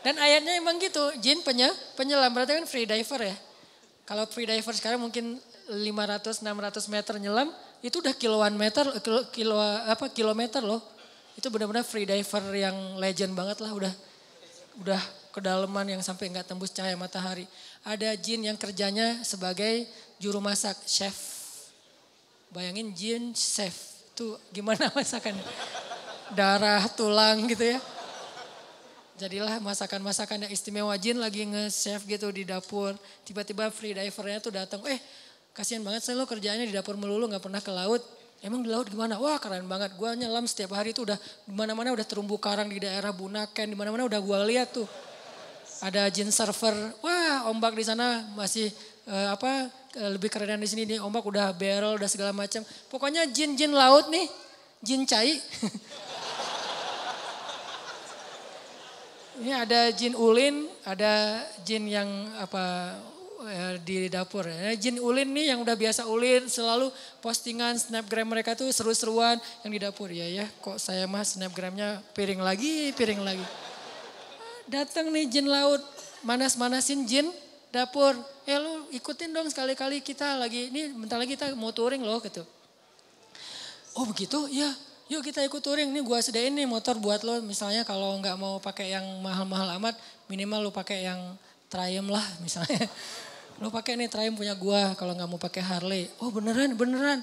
Dan 0.03 0.19
ayatnya 0.19 0.59
emang 0.59 0.83
gitu, 0.83 1.15
jin 1.23 1.39
penye, 1.47 1.71
penyelam 1.95 2.35
berarti 2.35 2.59
kan 2.59 2.67
free 2.67 2.87
diver 2.87 3.31
ya. 3.31 3.37
Kalau 4.09 4.25
free 4.25 4.49
diver 4.49 4.73
sekarang 4.73 5.05
mungkin 5.05 5.37
500-600 5.69 6.41
meter 6.89 7.15
nyelam, 7.21 7.53
itu 7.85 8.01
udah 8.01 8.17
kiloan 8.17 8.57
meter, 8.57 8.89
kilo, 9.05 9.21
kilo 9.29 9.61
apa 9.61 10.09
kilometer 10.09 10.65
loh. 10.65 10.81
Itu 11.37 11.53
benar-benar 11.53 11.85
free 11.85 12.09
diver 12.09 12.41
yang 12.57 12.97
legend 12.97 13.37
banget 13.37 13.61
lah 13.61 13.69
udah 13.77 13.93
udah 14.81 15.03
kedalaman 15.37 15.93
yang 15.93 16.01
sampai 16.01 16.33
nggak 16.33 16.49
tembus 16.49 16.73
cahaya 16.73 16.97
matahari. 16.97 17.45
Ada 17.85 18.17
jin 18.17 18.49
yang 18.49 18.57
kerjanya 18.57 19.21
sebagai 19.29 19.85
juru 20.17 20.41
masak, 20.41 20.81
chef. 20.89 21.37
Bayangin 22.49 22.97
jin 22.97 23.37
chef, 23.37 24.09
itu 24.17 24.41
gimana 24.57 24.89
masakan? 24.97 25.37
Darah, 26.33 26.81
tulang 26.97 27.45
gitu 27.45 27.77
ya. 27.77 27.79
Jadilah 29.19 29.59
masakan-masakan 29.59 30.47
yang 30.47 30.53
istimewa 30.55 30.95
jin 30.95 31.19
lagi 31.19 31.43
nge-chef 31.43 32.07
gitu 32.07 32.31
di 32.31 32.47
dapur. 32.47 32.95
Tiba-tiba 33.27 33.66
free 33.75 33.91
divernya 33.91 34.39
tuh 34.39 34.55
datang, 34.55 34.79
eh 34.87 35.03
kasihan 35.51 35.83
banget 35.83 36.07
saya 36.07 36.14
lo 36.14 36.23
kerjanya 36.23 36.62
di 36.62 36.71
dapur 36.71 36.95
melulu 36.95 37.27
nggak 37.27 37.43
pernah 37.43 37.59
ke 37.59 37.75
laut. 37.75 37.99
Emang 38.39 38.62
di 38.62 38.71
laut 38.71 38.87
gimana? 38.87 39.19
Wah 39.19 39.35
keren 39.43 39.66
banget. 39.66 39.99
Gua 39.99 40.14
nyelam 40.14 40.47
setiap 40.47 40.79
hari 40.79 40.95
itu 40.95 41.03
udah 41.03 41.19
di 41.19 41.51
mana-mana 41.51 41.91
udah 41.91 42.07
terumbu 42.07 42.39
karang 42.39 42.71
di 42.71 42.79
daerah 42.79 43.11
Bunaken, 43.11 43.66
di 43.66 43.75
mana-mana 43.75 44.07
udah 44.07 44.21
gua 44.23 44.47
lihat 44.47 44.71
tuh 44.71 44.87
ada 45.83 46.07
jin 46.14 46.31
server. 46.31 46.75
Wah, 47.03 47.51
ombak 47.51 47.75
di 47.75 47.83
sana 47.83 48.23
masih 48.39 48.71
uh, 49.11 49.35
apa 49.35 49.66
uh, 49.99 50.11
lebih 50.14 50.31
keren 50.31 50.62
di 50.62 50.71
sini 50.71 50.87
nih. 50.95 51.03
Ombak 51.03 51.27
udah 51.27 51.51
barrel, 51.59 51.99
udah 51.99 52.07
segala 52.07 52.31
macam. 52.31 52.62
Pokoknya 52.87 53.27
jin-jin 53.27 53.75
laut 53.75 54.07
nih, 54.14 54.31
jin 54.87 55.03
cai. 55.03 55.43
Ini 59.39 59.53
ada 59.55 59.80
jin 59.95 60.18
ulin, 60.18 60.66
ada 60.82 61.47
jin 61.62 61.86
yang 61.86 62.11
apa 62.43 62.95
ya, 63.47 63.78
di 63.78 64.11
dapur. 64.11 64.51
Ya, 64.51 64.74
jin 64.74 64.99
ulin 64.99 65.30
nih 65.30 65.55
yang 65.55 65.62
udah 65.62 65.78
biasa 65.78 66.11
ulin 66.11 66.51
selalu 66.51 66.91
postingan 67.22 67.78
snapgram 67.78 68.26
mereka 68.26 68.59
tuh 68.59 68.66
seru-seruan 68.74 69.39
yang 69.62 69.70
di 69.70 69.78
dapur. 69.78 70.11
Ya 70.11 70.26
ya, 70.26 70.47
kok 70.59 70.82
saya 70.82 71.07
mah 71.07 71.22
snapgramnya 71.22 72.03
piring 72.18 72.43
lagi, 72.43 72.91
piring 72.99 73.22
lagi 73.22 73.47
datang 74.68 75.09
nih 75.09 75.24
jin 75.26 75.49
laut, 75.49 75.80
manas-manasin 76.22 77.09
jin 77.09 77.26
dapur. 77.72 78.14
Eh 78.45 78.57
lu 78.61 78.89
ikutin 78.93 79.32
dong 79.32 79.49
sekali-kali 79.49 80.05
kita 80.05 80.36
lagi, 80.36 80.68
ini 80.68 80.93
bentar 80.93 81.16
lagi 81.16 81.34
kita 81.34 81.57
mau 81.57 81.72
touring 81.72 82.05
loh 82.05 82.20
gitu. 82.20 82.45
Oh 83.97 84.05
begitu? 84.07 84.47
Ya, 84.53 84.68
yuk 85.09 85.25
kita 85.25 85.45
ikut 85.45 85.61
touring. 85.61 85.89
Nih 85.91 86.05
gua 86.05 86.21
sediain 86.21 86.53
nih 86.53 86.69
motor 86.69 86.97
buat 87.01 87.25
lo. 87.25 87.41
Misalnya 87.45 87.83
kalau 87.83 88.17
nggak 88.21 88.37
mau 88.37 88.61
pakai 88.61 88.93
yang 88.95 89.05
mahal-mahal 89.25 89.77
amat, 89.81 89.97
minimal 90.29 90.69
lu 90.69 90.73
pakai 90.73 91.09
yang 91.09 91.21
Triumph 91.69 92.09
lah 92.09 92.25
misalnya. 92.45 92.89
Lo 93.59 93.69
pakai 93.73 93.99
nih 93.99 94.09
Triumph 94.09 94.39
punya 94.39 94.55
gua 94.55 94.95
kalau 94.95 95.13
nggak 95.17 95.29
mau 95.29 95.41
pakai 95.41 95.65
Harley. 95.65 96.07
Oh 96.23 96.31
beneran, 96.31 96.77
beneran. 96.77 97.21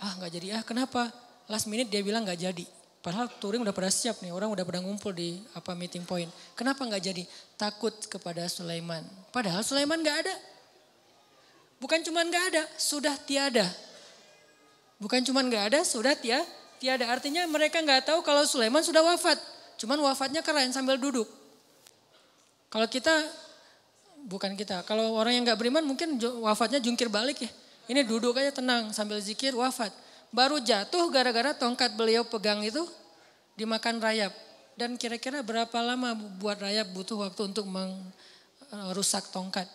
Ah 0.00 0.12
nggak 0.18 0.32
jadi 0.34 0.46
ah 0.58 0.62
kenapa? 0.64 1.12
Last 1.48 1.68
minute 1.70 1.88
dia 1.88 2.02
bilang 2.04 2.24
nggak 2.24 2.40
jadi. 2.40 2.66
Padahal 2.98 3.30
touring 3.38 3.62
udah 3.62 3.72
pada 3.72 3.88
siap 3.94 4.18
nih, 4.20 4.34
orang 4.34 4.50
udah 4.50 4.66
pada 4.66 4.82
ngumpul 4.82 5.14
di 5.14 5.38
apa 5.54 5.72
meeting 5.72 6.02
point. 6.02 6.28
Kenapa 6.58 6.82
nggak 6.82 7.00
jadi? 7.00 7.22
Takut 7.54 7.94
kepada 8.10 8.44
Sulaiman. 8.50 9.06
Padahal 9.30 9.62
Sulaiman 9.62 10.02
nggak 10.02 10.18
ada. 10.26 10.34
Bukan 11.78 12.02
cuma 12.02 12.26
nggak 12.26 12.44
ada, 12.52 12.62
sudah 12.74 13.14
tiada. 13.22 13.64
Bukan 14.98 15.22
cuma 15.22 15.46
nggak 15.46 15.64
ada, 15.72 15.80
sudah 15.86 16.18
tia, 16.18 16.42
tiada. 16.78 17.04
Artinya 17.10 17.44
mereka 17.50 17.82
nggak 17.82 18.08
tahu 18.14 18.22
kalau 18.22 18.46
Sulaiman 18.46 18.80
sudah 18.80 19.02
wafat. 19.02 19.38
Cuman 19.78 19.98
wafatnya 20.02 20.42
keren 20.42 20.70
sambil 20.74 20.98
duduk. 20.98 21.26
Kalau 22.68 22.86
kita, 22.86 23.12
bukan 24.26 24.54
kita, 24.58 24.82
kalau 24.86 25.14
orang 25.18 25.38
yang 25.38 25.44
nggak 25.46 25.58
beriman 25.58 25.84
mungkin 25.84 26.18
wafatnya 26.42 26.78
jungkir 26.82 27.10
balik 27.10 27.44
ya. 27.46 27.50
Ini 27.88 28.04
duduk 28.04 28.36
aja 28.36 28.52
tenang 28.52 28.92
sambil 28.92 29.16
zikir 29.18 29.56
wafat 29.56 29.90
baru 30.28 30.60
jatuh 30.60 31.08
gara-gara 31.08 31.56
tongkat 31.56 31.96
beliau 31.96 32.24
pegang 32.24 32.60
itu 32.64 32.84
dimakan 33.56 34.00
rayap. 34.00 34.32
Dan 34.78 34.94
kira-kira 34.94 35.42
berapa 35.42 35.74
lama 35.82 36.14
buat 36.38 36.54
rayap 36.62 36.94
butuh 36.94 37.18
waktu 37.18 37.50
untuk 37.50 37.66
merusak 37.66 39.26
tongkat. 39.34 39.66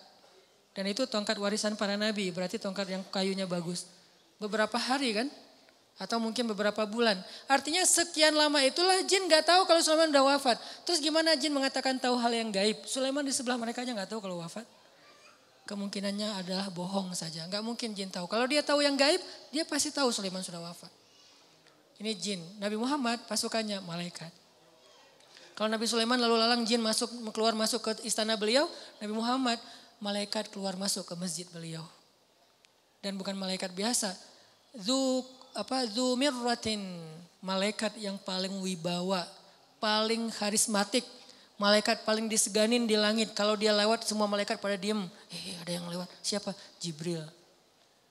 Dan 0.72 0.88
itu 0.90 1.04
tongkat 1.06 1.36
warisan 1.38 1.76
para 1.76 2.00
nabi, 2.00 2.32
berarti 2.32 2.56
tongkat 2.56 2.88
yang 2.88 3.04
kayunya 3.12 3.44
bagus. 3.44 3.86
Beberapa 4.40 4.80
hari 4.80 5.12
kan? 5.12 5.28
Atau 6.02 6.18
mungkin 6.18 6.50
beberapa 6.50 6.84
bulan. 6.90 7.22
Artinya 7.46 7.86
sekian 7.86 8.34
lama 8.34 8.60
itulah 8.66 9.06
jin 9.06 9.30
gak 9.30 9.46
tahu 9.46 9.70
kalau 9.70 9.82
Sulaiman 9.82 10.10
udah 10.10 10.26
wafat. 10.36 10.58
Terus 10.84 10.98
gimana 10.98 11.38
jin 11.38 11.54
mengatakan 11.54 12.02
tahu 12.02 12.18
hal 12.18 12.34
yang 12.34 12.50
gaib? 12.50 12.82
Sulaiman 12.90 13.22
di 13.22 13.32
sebelah 13.32 13.62
mereka 13.62 13.86
aja 13.86 13.94
gak 13.94 14.10
tahu 14.10 14.20
kalau 14.26 14.42
wafat 14.42 14.66
kemungkinannya 15.64 16.44
adalah 16.44 16.68
bohong 16.70 17.16
saja. 17.16 17.48
Enggak 17.48 17.64
mungkin 17.64 17.96
jin 17.96 18.12
tahu. 18.12 18.28
Kalau 18.28 18.46
dia 18.48 18.60
tahu 18.60 18.84
yang 18.84 19.00
gaib, 19.00 19.20
dia 19.50 19.64
pasti 19.64 19.90
tahu 19.96 20.12
Sulaiman 20.12 20.44
sudah 20.44 20.60
wafat. 20.60 20.92
Ini 22.04 22.12
jin. 22.20 22.40
Nabi 22.60 22.76
Muhammad 22.76 23.24
pasukannya 23.32 23.80
malaikat. 23.84 24.32
Kalau 25.54 25.70
Nabi 25.70 25.86
Sulaiman 25.86 26.18
lalu 26.18 26.36
lalang 26.36 26.66
jin 26.66 26.82
masuk 26.82 27.08
keluar 27.32 27.54
masuk 27.54 27.80
ke 27.86 27.92
istana 28.04 28.36
beliau, 28.36 28.66
Nabi 29.00 29.14
Muhammad 29.14 29.60
malaikat 30.02 30.50
keluar 30.50 30.76
masuk 30.76 31.08
ke 31.08 31.14
masjid 31.16 31.48
beliau. 31.54 31.86
Dan 33.00 33.16
bukan 33.16 33.38
malaikat 33.38 33.72
biasa. 33.72 34.12
Zuk 34.82 35.43
apa 35.54 35.86
zumirratin 35.90 36.82
malaikat 37.44 37.94
yang 38.00 38.18
paling 38.22 38.54
wibawa, 38.62 39.26
paling 39.78 40.32
karismatik, 40.34 41.06
malaikat 41.62 42.02
paling 42.08 42.26
diseganin 42.26 42.88
di 42.90 42.98
langit. 42.98 43.32
Kalau 43.38 43.54
dia 43.54 43.76
lewat 43.76 44.08
semua 44.08 44.26
malaikat 44.26 44.58
pada 44.58 44.80
diem. 44.80 45.06
Eh 45.30 45.56
ada 45.62 45.72
yang 45.72 45.86
lewat. 45.90 46.10
Siapa? 46.24 46.56
Jibril. 46.82 47.22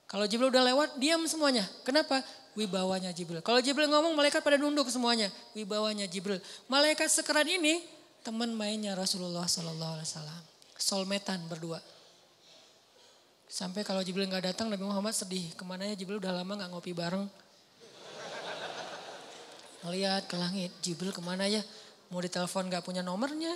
Kalau 0.07 0.29
Jibril 0.29 0.53
udah 0.53 0.63
lewat 0.69 0.89
diam 1.01 1.25
semuanya. 1.25 1.65
Kenapa? 1.81 2.21
Wibawanya 2.53 3.09
Jibril. 3.09 3.41
Kalau 3.41 3.57
Jibril 3.65 3.89
ngomong 3.89 4.13
malaikat 4.13 4.45
pada 4.45 4.61
nunduk 4.61 4.85
semuanya. 4.93 5.33
Wibawanya 5.57 6.05
Jibril. 6.05 6.37
Malaikat 6.69 7.09
sekeran 7.09 7.49
ini 7.49 7.81
teman 8.21 8.53
mainnya 8.53 8.93
Rasulullah 8.93 9.49
Wasallam. 9.49 10.41
Solmetan 10.77 11.41
berdua. 11.49 11.81
Sampai 13.53 13.85
kalau 13.85 14.01
Jibril 14.01 14.25
nggak 14.25 14.49
datang 14.49 14.73
Nabi 14.73 14.81
Muhammad 14.81 15.13
sedih. 15.13 15.53
Ke 15.53 15.61
mana 15.61 15.85
ya 15.85 15.93
Jibril 15.93 16.17
udah 16.17 16.33
lama 16.33 16.57
nggak 16.57 16.73
ngopi 16.73 16.89
bareng. 16.89 17.29
Ngeliat 19.85 20.25
ke 20.25 20.33
langit, 20.41 20.73
Jibril 20.81 21.13
ke 21.13 21.21
mana 21.21 21.45
ya? 21.45 21.61
Mau 22.09 22.17
ditelepon 22.17 22.65
nggak 22.65 22.81
punya 22.81 23.05
nomornya. 23.05 23.53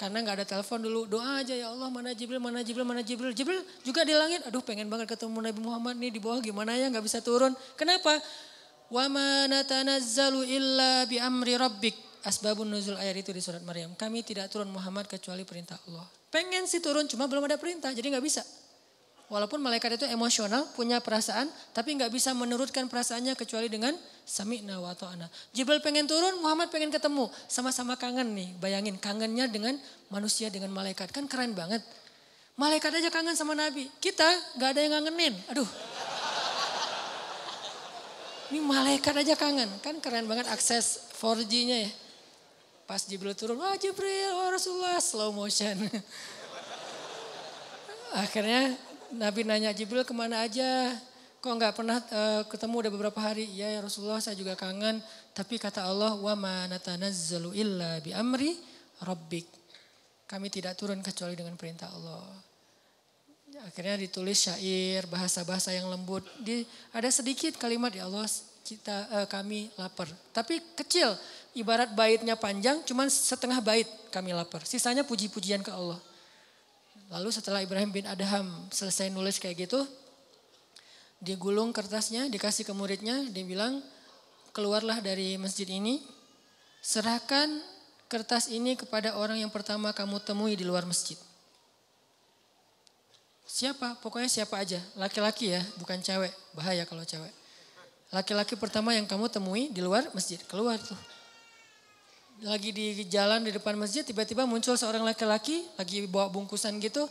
Karena 0.00 0.24
nggak 0.24 0.40
ada 0.40 0.46
telepon 0.48 0.80
dulu, 0.80 1.04
doa 1.04 1.44
aja 1.44 1.52
ya 1.52 1.68
Allah 1.68 1.92
mana 1.92 2.16
Jibril, 2.16 2.40
mana 2.40 2.64
Jibril, 2.64 2.88
mana 2.88 3.04
Jibril. 3.04 3.36
Jibril 3.36 3.60
juga 3.84 4.08
di 4.08 4.16
langit, 4.16 4.40
aduh 4.48 4.64
pengen 4.64 4.88
banget 4.88 5.12
ketemu 5.12 5.52
Nabi 5.52 5.60
Muhammad 5.60 5.94
nih 6.00 6.08
di 6.08 6.20
bawah 6.24 6.40
gimana 6.40 6.72
ya 6.72 6.88
nggak 6.88 7.04
bisa 7.04 7.20
turun. 7.20 7.52
Kenapa? 7.76 8.16
Wa 8.88 9.04
ma 9.12 9.44
natanazzalu 9.52 10.48
illa 10.48 11.04
bi 11.04 11.20
amri 11.20 11.60
rabbik. 11.60 12.24
Asbabun 12.24 12.72
nuzul 12.72 12.96
ayat 12.96 13.20
itu 13.20 13.36
di 13.36 13.44
surat 13.44 13.60
Maryam. 13.68 13.92
Kami 14.00 14.24
tidak 14.24 14.48
turun 14.48 14.72
Muhammad 14.72 15.04
kecuali 15.04 15.44
perintah 15.44 15.76
Allah. 15.92 16.08
Pengen 16.32 16.64
sih 16.64 16.80
turun 16.80 17.04
cuma 17.04 17.28
belum 17.28 17.44
ada 17.44 17.60
perintah 17.60 17.92
jadi 17.92 18.08
nggak 18.08 18.24
bisa. 18.24 18.40
Walaupun 19.32 19.56
malaikat 19.56 19.96
itu 19.96 20.04
emosional, 20.04 20.68
punya 20.76 21.00
perasaan, 21.00 21.48
tapi 21.72 21.96
nggak 21.96 22.12
bisa 22.12 22.36
menurutkan 22.36 22.84
perasaannya 22.92 23.32
kecuali 23.32 23.72
dengan 23.72 23.96
sami'na 24.28 24.76
wa 24.84 24.92
ta'ana. 24.92 25.32
Jibril 25.56 25.80
pengen 25.80 26.04
turun, 26.04 26.44
Muhammad 26.44 26.68
pengen 26.68 26.92
ketemu. 26.92 27.32
Sama-sama 27.48 27.96
kangen 27.96 28.36
nih, 28.36 28.52
bayangin 28.60 29.00
kangennya 29.00 29.48
dengan 29.48 29.80
manusia, 30.12 30.52
dengan 30.52 30.68
malaikat. 30.76 31.08
Kan 31.08 31.24
keren 31.24 31.56
banget. 31.56 31.80
Malaikat 32.54 33.00
aja 33.00 33.08
kangen 33.08 33.32
sama 33.32 33.56
Nabi. 33.56 33.88
Kita 33.96 34.28
nggak 34.60 34.68
ada 34.76 34.80
yang 34.84 34.92
ngangenin. 35.00 35.34
Aduh. 35.56 35.68
Ini 38.52 38.60
malaikat 38.60 39.24
aja 39.24 39.34
kangen. 39.40 39.72
Kan 39.80 40.04
keren 40.04 40.28
banget 40.28 40.46
akses 40.52 41.10
4G-nya 41.16 41.88
ya. 41.88 41.90
Pas 42.84 43.00
Jibril 43.08 43.32
turun, 43.32 43.56
wah 43.56 43.72
Jibril, 43.80 44.36
wah 44.36 44.52
Rasulullah, 44.52 45.00
slow 45.00 45.32
motion. 45.32 45.74
Akhirnya 48.14 48.76
Nabi 49.14 49.46
nanya 49.46 49.70
Jibril 49.70 50.02
ke 50.02 50.10
mana 50.10 50.42
aja? 50.42 50.90
Kok 51.38 51.54
nggak 51.60 51.74
pernah 51.76 52.00
uh, 52.00 52.42
ketemu 52.50 52.74
udah 52.82 52.92
beberapa 52.92 53.20
hari? 53.20 53.46
Ya, 53.54 53.70
ya 53.70 53.80
Rasulullah 53.84 54.18
saya 54.18 54.34
juga 54.34 54.58
kangen. 54.58 54.98
Tapi 55.36 55.60
kata 55.60 55.86
Allah, 55.86 56.16
wa 56.16 56.34
ma 56.34 56.66
illa 57.54 58.00
bi 58.02 58.10
amri 58.10 58.56
rabbik. 59.04 59.46
Kami 60.24 60.48
tidak 60.48 60.74
turun 60.74 61.04
kecuali 61.04 61.36
dengan 61.36 61.54
perintah 61.54 61.92
Allah. 61.92 62.24
Akhirnya 63.62 63.94
ditulis 64.00 64.50
syair, 64.50 65.06
bahasa-bahasa 65.06 65.70
yang 65.70 65.86
lembut. 65.86 66.26
Di, 66.42 66.66
ada 66.90 67.06
sedikit 67.12 67.54
kalimat 67.54 67.94
ya 67.94 68.10
Allah 68.10 68.26
kita 68.64 68.96
uh, 69.12 69.26
kami 69.28 69.68
lapar. 69.76 70.08
Tapi 70.32 70.58
kecil, 70.74 71.12
ibarat 71.54 71.92
baitnya 71.92 72.34
panjang, 72.34 72.80
cuman 72.82 73.06
setengah 73.12 73.60
bait 73.60 73.86
kami 74.08 74.32
lapar. 74.32 74.64
Sisanya 74.64 75.04
puji-pujian 75.04 75.60
ke 75.60 75.70
Allah. 75.70 76.00
Lalu 77.14 77.30
setelah 77.30 77.62
Ibrahim 77.62 77.94
bin 77.94 78.10
Adham 78.10 78.66
selesai 78.74 79.06
nulis 79.06 79.38
kayak 79.38 79.70
gitu, 79.70 79.86
digulung 81.22 81.70
kertasnya, 81.70 82.26
dikasih 82.26 82.66
ke 82.66 82.74
muridnya, 82.74 83.22
dia 83.30 83.46
bilang, 83.46 83.78
keluarlah 84.50 84.98
dari 84.98 85.38
masjid 85.38 85.70
ini, 85.70 86.02
serahkan 86.82 87.62
kertas 88.10 88.50
ini 88.50 88.74
kepada 88.74 89.14
orang 89.14 89.38
yang 89.38 89.52
pertama 89.54 89.94
kamu 89.94 90.18
temui 90.26 90.58
di 90.58 90.66
luar 90.66 90.82
masjid. 90.90 91.14
Siapa? 93.46 93.94
Pokoknya 94.02 94.26
siapa 94.26 94.58
aja, 94.58 94.82
laki-laki 94.98 95.54
ya, 95.54 95.62
bukan 95.78 96.02
cewek, 96.02 96.34
bahaya 96.50 96.82
kalau 96.82 97.06
cewek. 97.06 97.30
Laki-laki 98.10 98.58
pertama 98.58 98.90
yang 98.90 99.06
kamu 99.06 99.30
temui 99.30 99.70
di 99.70 99.78
luar 99.78 100.10
masjid, 100.10 100.42
keluar 100.50 100.82
tuh 100.82 100.98
lagi 102.42 102.74
di 102.74 103.06
jalan 103.06 103.46
di 103.46 103.54
depan 103.54 103.78
masjid 103.78 104.02
tiba-tiba 104.02 104.42
muncul 104.42 104.74
seorang 104.74 105.06
laki-laki 105.06 105.62
lagi 105.78 106.10
bawa 106.10 106.26
bungkusan 106.34 106.74
gitu. 106.82 107.06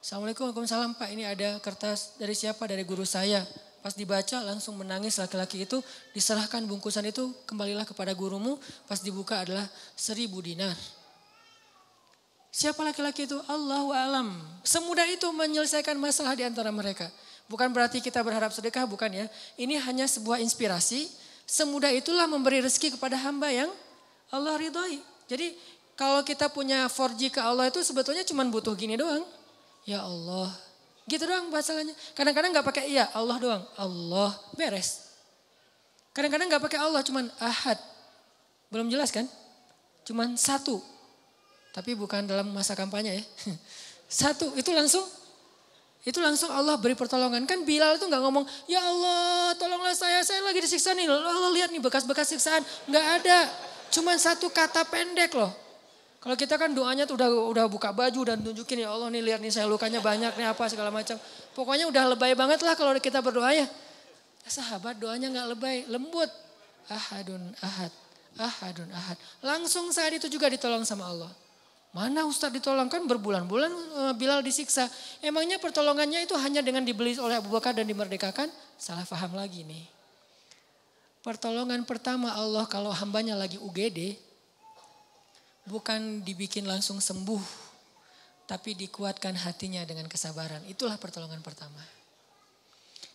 Assalamualaikum, 0.00 0.48
Waalaikumsalam 0.48 0.96
Pak 0.96 1.08
ini 1.12 1.24
ada 1.24 1.56
kertas 1.60 2.16
dari 2.20 2.36
siapa? 2.36 2.68
Dari 2.68 2.84
guru 2.84 3.04
saya. 3.08 3.44
Pas 3.80 3.96
dibaca 3.96 4.44
langsung 4.44 4.76
menangis 4.76 5.16
laki-laki 5.16 5.64
itu 5.64 5.80
diserahkan 6.12 6.60
bungkusan 6.68 7.08
itu 7.08 7.32
kembalilah 7.48 7.88
kepada 7.88 8.12
gurumu. 8.12 8.60
Pas 8.84 9.00
dibuka 9.00 9.40
adalah 9.40 9.64
seribu 9.96 10.44
dinar. 10.44 10.76
Siapa 12.52 12.80
laki-laki 12.84 13.24
itu? 13.24 13.40
Allah 13.48 13.84
alam. 14.04 14.36
Semudah 14.60 15.08
itu 15.08 15.24
menyelesaikan 15.32 15.96
masalah 15.96 16.36
di 16.36 16.44
antara 16.44 16.68
mereka. 16.68 17.08
Bukan 17.48 17.72
berarti 17.72 18.04
kita 18.04 18.20
berharap 18.20 18.52
sedekah, 18.52 18.84
bukan 18.84 19.08
ya. 19.08 19.26
Ini 19.56 19.80
hanya 19.80 20.04
sebuah 20.04 20.44
inspirasi. 20.44 21.08
Semudah 21.48 21.92
itulah 21.92 22.28
memberi 22.28 22.60
rezeki 22.60 23.00
kepada 23.00 23.16
hamba 23.16 23.48
yang 23.48 23.70
Allah 24.30 24.54
ridhoi. 24.58 25.02
Jadi 25.26 25.54
kalau 25.98 26.24
kita 26.24 26.48
punya 26.48 26.88
4G 26.88 27.28
ke 27.28 27.40
Allah 27.42 27.68
itu 27.68 27.82
sebetulnya 27.84 28.24
cuma 28.24 28.46
butuh 28.48 28.72
gini 28.72 28.96
doang. 28.96 29.22
Ya 29.84 30.00
Allah. 30.00 30.50
Gitu 31.04 31.22
doang 31.26 31.50
masalahnya. 31.50 31.92
Kadang-kadang 32.14 32.54
gak 32.54 32.66
pakai 32.66 32.88
iya 32.88 33.10
Allah 33.12 33.36
doang. 33.36 33.62
Allah 33.76 34.30
beres. 34.54 35.12
Kadang-kadang 36.14 36.48
gak 36.48 36.62
pakai 36.62 36.78
Allah 36.80 37.02
cuman 37.04 37.28
ahad. 37.36 37.78
Belum 38.70 38.86
jelas 38.88 39.10
kan? 39.10 39.26
Cuman 40.06 40.38
satu. 40.38 40.80
Tapi 41.70 41.94
bukan 41.94 42.26
dalam 42.26 42.50
masa 42.50 42.74
kampanye 42.74 43.22
ya. 43.22 43.24
Satu 44.10 44.50
itu 44.58 44.74
langsung 44.74 45.06
itu 46.00 46.16
langsung 46.18 46.48
Allah 46.50 46.80
beri 46.80 46.96
pertolongan. 46.96 47.44
Kan 47.44 47.62
Bilal 47.62 48.00
itu 48.00 48.08
nggak 48.08 48.22
ngomong, 48.24 48.42
ya 48.64 48.80
Allah 48.80 49.52
tolonglah 49.54 49.92
saya, 49.92 50.24
saya 50.24 50.40
lagi 50.40 50.64
disiksa 50.64 50.96
nih. 50.96 51.06
Allah 51.06 51.50
lihat 51.52 51.68
nih 51.70 51.78
bekas-bekas 51.78 52.32
siksaan. 52.32 52.64
Nggak 52.88 53.06
ada. 53.20 53.38
Cuma 53.90 54.14
satu 54.16 54.48
kata 54.50 54.86
pendek 54.86 55.34
loh. 55.34 55.50
Kalau 56.20 56.36
kita 56.36 56.60
kan 56.60 56.68
doanya 56.76 57.08
tuh 57.08 57.16
udah 57.16 57.28
udah 57.48 57.64
buka 57.64 57.96
baju 57.96 58.20
dan 58.28 58.44
tunjukin 58.44 58.84
ya 58.84 58.92
Allah 58.92 59.08
nih 59.08 59.24
lihat 59.24 59.40
nih 59.40 59.48
saya 59.48 59.64
lukanya 59.64 60.04
banyak 60.04 60.36
nih 60.36 60.52
apa 60.52 60.68
segala 60.68 60.92
macam. 60.92 61.16
Pokoknya 61.56 61.88
udah 61.88 62.12
lebay 62.12 62.36
banget 62.36 62.60
lah 62.60 62.76
kalau 62.76 62.92
kita 63.00 63.24
berdoa 63.24 63.56
ya. 63.56 63.64
Sahabat 64.44 65.00
doanya 65.00 65.32
nggak 65.32 65.46
lebay, 65.56 65.76
lembut. 65.88 66.28
Ahadun 66.92 67.54
ahad, 67.62 67.92
ahadun 68.36 68.90
ahad. 68.92 69.16
Langsung 69.40 69.88
saat 69.94 70.12
itu 70.12 70.28
juga 70.28 70.52
ditolong 70.52 70.84
sama 70.84 71.08
Allah. 71.08 71.32
Mana 71.90 72.22
Ustadz 72.22 72.54
ditolong 72.54 72.86
kan 72.86 73.02
berbulan-bulan 73.02 73.72
eh, 73.72 74.14
Bilal 74.14 74.44
disiksa. 74.46 74.86
Emangnya 75.24 75.58
pertolongannya 75.58 76.22
itu 76.22 76.38
hanya 76.38 76.62
dengan 76.62 76.86
dibeli 76.86 77.18
oleh 77.18 77.40
Abu 77.40 77.50
Bakar 77.50 77.74
dan 77.74 77.88
dimerdekakan? 77.88 78.46
Salah 78.78 79.02
paham 79.08 79.34
lagi 79.34 79.66
nih. 79.66 79.99
Pertolongan 81.20 81.84
pertama 81.84 82.32
Allah 82.32 82.64
kalau 82.64 82.88
hambanya 82.88 83.36
lagi 83.36 83.60
UGD, 83.60 84.16
bukan 85.68 86.24
dibikin 86.24 86.64
langsung 86.64 86.96
sembuh, 86.96 87.44
tapi 88.48 88.72
dikuatkan 88.72 89.36
hatinya 89.36 89.84
dengan 89.84 90.08
kesabaran. 90.08 90.64
Itulah 90.64 90.96
pertolongan 90.96 91.44
pertama. 91.44 91.84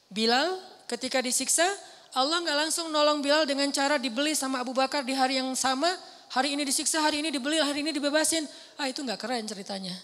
Bilal 0.06 0.62
ketika 0.86 1.18
disiksa, 1.20 1.66
Allah 2.14 2.39
nggak 2.45 2.70
langsung 2.70 2.93
nolong 2.93 3.26
Bilal 3.26 3.49
dengan 3.49 3.68
cara 3.74 3.97
dibeli 3.97 4.38
sama 4.38 4.62
Abu 4.62 4.72
Bakar 4.72 5.01
di 5.01 5.18
hari 5.18 5.41
yang 5.41 5.49
sama, 5.58 5.89
hari 6.30 6.53
ini 6.53 6.64
disiksa, 6.64 7.01
hari 7.01 7.26
ini 7.26 7.34
dibeli, 7.34 7.58
hari 7.58 7.82
ini 7.82 7.91
dibebasin. 7.91 8.45
Ah 8.78 8.88
itu 8.88 9.01
nggak 9.01 9.20
keren 9.20 9.43
ceritanya. 9.49 9.97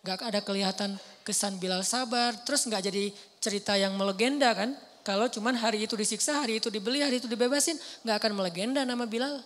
Gak 0.00 0.24
ada 0.24 0.40
kelihatan 0.40 0.96
kesan 1.26 1.60
Bilal 1.60 1.84
sabar, 1.84 2.32
terus 2.48 2.64
nggak 2.64 2.88
jadi 2.88 3.12
cerita 3.36 3.76
yang 3.76 4.00
melegenda 4.00 4.48
kan. 4.56 4.72
Kalau 5.00 5.26
cuman 5.32 5.56
hari 5.56 5.88
itu 5.88 5.96
disiksa, 5.96 6.44
hari 6.44 6.60
itu 6.60 6.68
dibeli, 6.68 7.00
hari 7.00 7.16
itu 7.16 7.28
dibebasin, 7.28 7.76
nggak 8.04 8.16
akan 8.20 8.32
melegenda 8.36 8.84
nama 8.84 9.08
Bilal. 9.08 9.40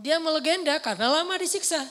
Dia 0.00 0.16
melegenda 0.16 0.78
karena 0.80 1.20
lama 1.20 1.34
disiksa. 1.36 1.84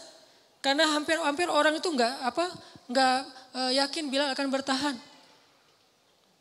Karena 0.57 0.89
hampir-hampir 0.89 1.45
orang 1.53 1.77
itu 1.77 1.85
nggak 1.85 2.13
apa 2.25 2.45
nggak 2.89 3.17
e, 3.53 3.61
yakin 3.77 4.03
Bilal 4.09 4.33
akan 4.33 4.47
bertahan. 4.49 4.95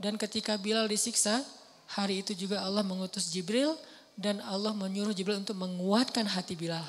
Dan 0.01 0.17
ketika 0.17 0.57
Bilal 0.57 0.89
disiksa, 0.89 1.45
hari 1.93 2.25
itu 2.25 2.33
juga 2.33 2.65
Allah 2.65 2.81
mengutus 2.81 3.29
Jibril 3.29 3.77
dan 4.17 4.41
Allah 4.41 4.73
menyuruh 4.73 5.13
Jibril 5.13 5.45
untuk 5.45 5.61
menguatkan 5.61 6.25
hati 6.25 6.57
Bilal. 6.57 6.85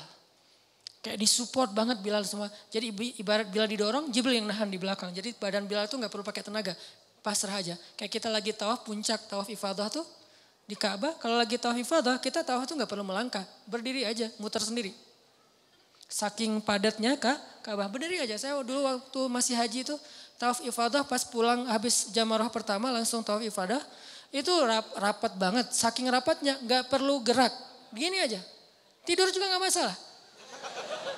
Kayak 1.04 1.20
disupport 1.20 1.68
banget 1.68 2.00
Bilal 2.00 2.24
semua. 2.24 2.48
Jadi 2.72 2.90
ibarat 3.20 3.52
Bilal 3.52 3.68
didorong, 3.68 4.08
Jibril 4.08 4.40
yang 4.40 4.48
nahan 4.48 4.72
di 4.72 4.80
belakang. 4.80 5.12
Jadi 5.12 5.36
badan 5.36 5.68
Bilal 5.68 5.84
itu 5.84 6.00
nggak 6.00 6.10
perlu 6.10 6.24
pakai 6.24 6.40
tenaga 6.40 6.72
pasrah 7.20 7.60
aja. 7.60 7.74
Kayak 7.98 8.12
kita 8.20 8.28
lagi 8.30 8.52
tawaf 8.54 8.86
puncak 8.86 9.28
tawaf 9.28 9.48
ifadah 9.50 9.90
tuh 9.90 10.06
di 10.68 10.76
Ka'bah. 10.76 11.16
Kalau 11.16 11.36
lagi 11.36 11.56
tawaf 11.56 11.76
ifadah 11.76 12.16
kita 12.20 12.44
tawaf 12.44 12.68
tuh 12.68 12.76
nggak 12.76 12.90
perlu 12.90 13.04
melangkah, 13.04 13.44
berdiri 13.68 14.04
aja, 14.04 14.28
muter 14.40 14.60
sendiri. 14.62 14.92
Saking 16.08 16.64
padatnya 16.64 17.20
kak 17.20 17.36
Ka'bah 17.60 17.88
berdiri 17.88 18.24
aja. 18.24 18.40
Saya 18.40 18.56
dulu 18.64 18.84
waktu 18.84 19.20
masih 19.28 19.54
haji 19.56 19.84
itu 19.84 19.94
tawaf 20.40 20.64
ifadah 20.64 21.04
pas 21.04 21.20
pulang 21.26 21.68
habis 21.68 22.08
jamarah 22.14 22.48
pertama 22.48 22.88
langsung 22.88 23.20
tawaf 23.20 23.44
ifadah. 23.44 23.80
Itu 24.28 24.52
rap, 24.64 24.92
rapat 24.96 25.40
banget, 25.40 25.72
saking 25.72 26.08
rapatnya 26.12 26.60
nggak 26.60 26.92
perlu 26.92 27.24
gerak. 27.24 27.52
Gini 27.92 28.20
aja, 28.20 28.40
tidur 29.08 29.32
juga 29.32 29.48
nggak 29.48 29.62
masalah. 29.64 29.96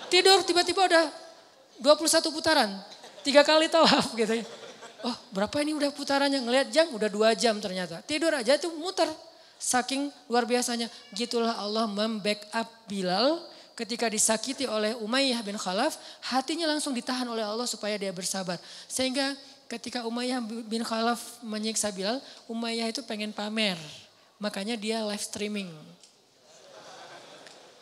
Tidur 0.06 0.42
tiba-tiba 0.46 0.86
udah 0.86 1.06
21 1.82 2.34
putaran, 2.34 2.70
tiga 3.26 3.42
kali 3.42 3.66
tawaf 3.66 4.14
gitu 4.14 4.42
ya. 4.42 4.46
Oh 5.00 5.16
berapa 5.32 5.64
ini 5.64 5.72
udah 5.72 5.90
putarannya, 5.96 6.44
ngelihat 6.44 6.68
jam 6.68 6.86
udah 6.92 7.08
dua 7.08 7.32
jam 7.32 7.56
ternyata. 7.56 8.04
Tidur 8.04 8.36
aja 8.36 8.56
itu 8.56 8.68
muter, 8.76 9.08
saking 9.56 10.12
luar 10.28 10.44
biasanya. 10.44 10.92
Gitulah 11.16 11.56
Allah 11.56 11.88
membackup 11.88 12.68
Bilal 12.84 13.40
ketika 13.80 14.12
disakiti 14.12 14.68
oleh 14.68 14.92
Umayyah 15.00 15.40
bin 15.40 15.56
Khalaf, 15.56 15.96
hatinya 16.28 16.68
langsung 16.68 16.92
ditahan 16.92 17.24
oleh 17.24 17.40
Allah 17.40 17.64
supaya 17.64 17.96
dia 17.96 18.12
bersabar. 18.12 18.60
Sehingga 18.84 19.32
ketika 19.72 20.04
Umayyah 20.04 20.44
bin 20.68 20.84
Khalaf 20.84 21.40
menyiksa 21.40 21.88
Bilal, 21.88 22.20
Umayyah 22.44 22.92
itu 22.92 23.00
pengen 23.00 23.32
pamer. 23.32 23.80
Makanya 24.36 24.76
dia 24.76 25.00
live 25.04 25.24
streaming. 25.24 25.72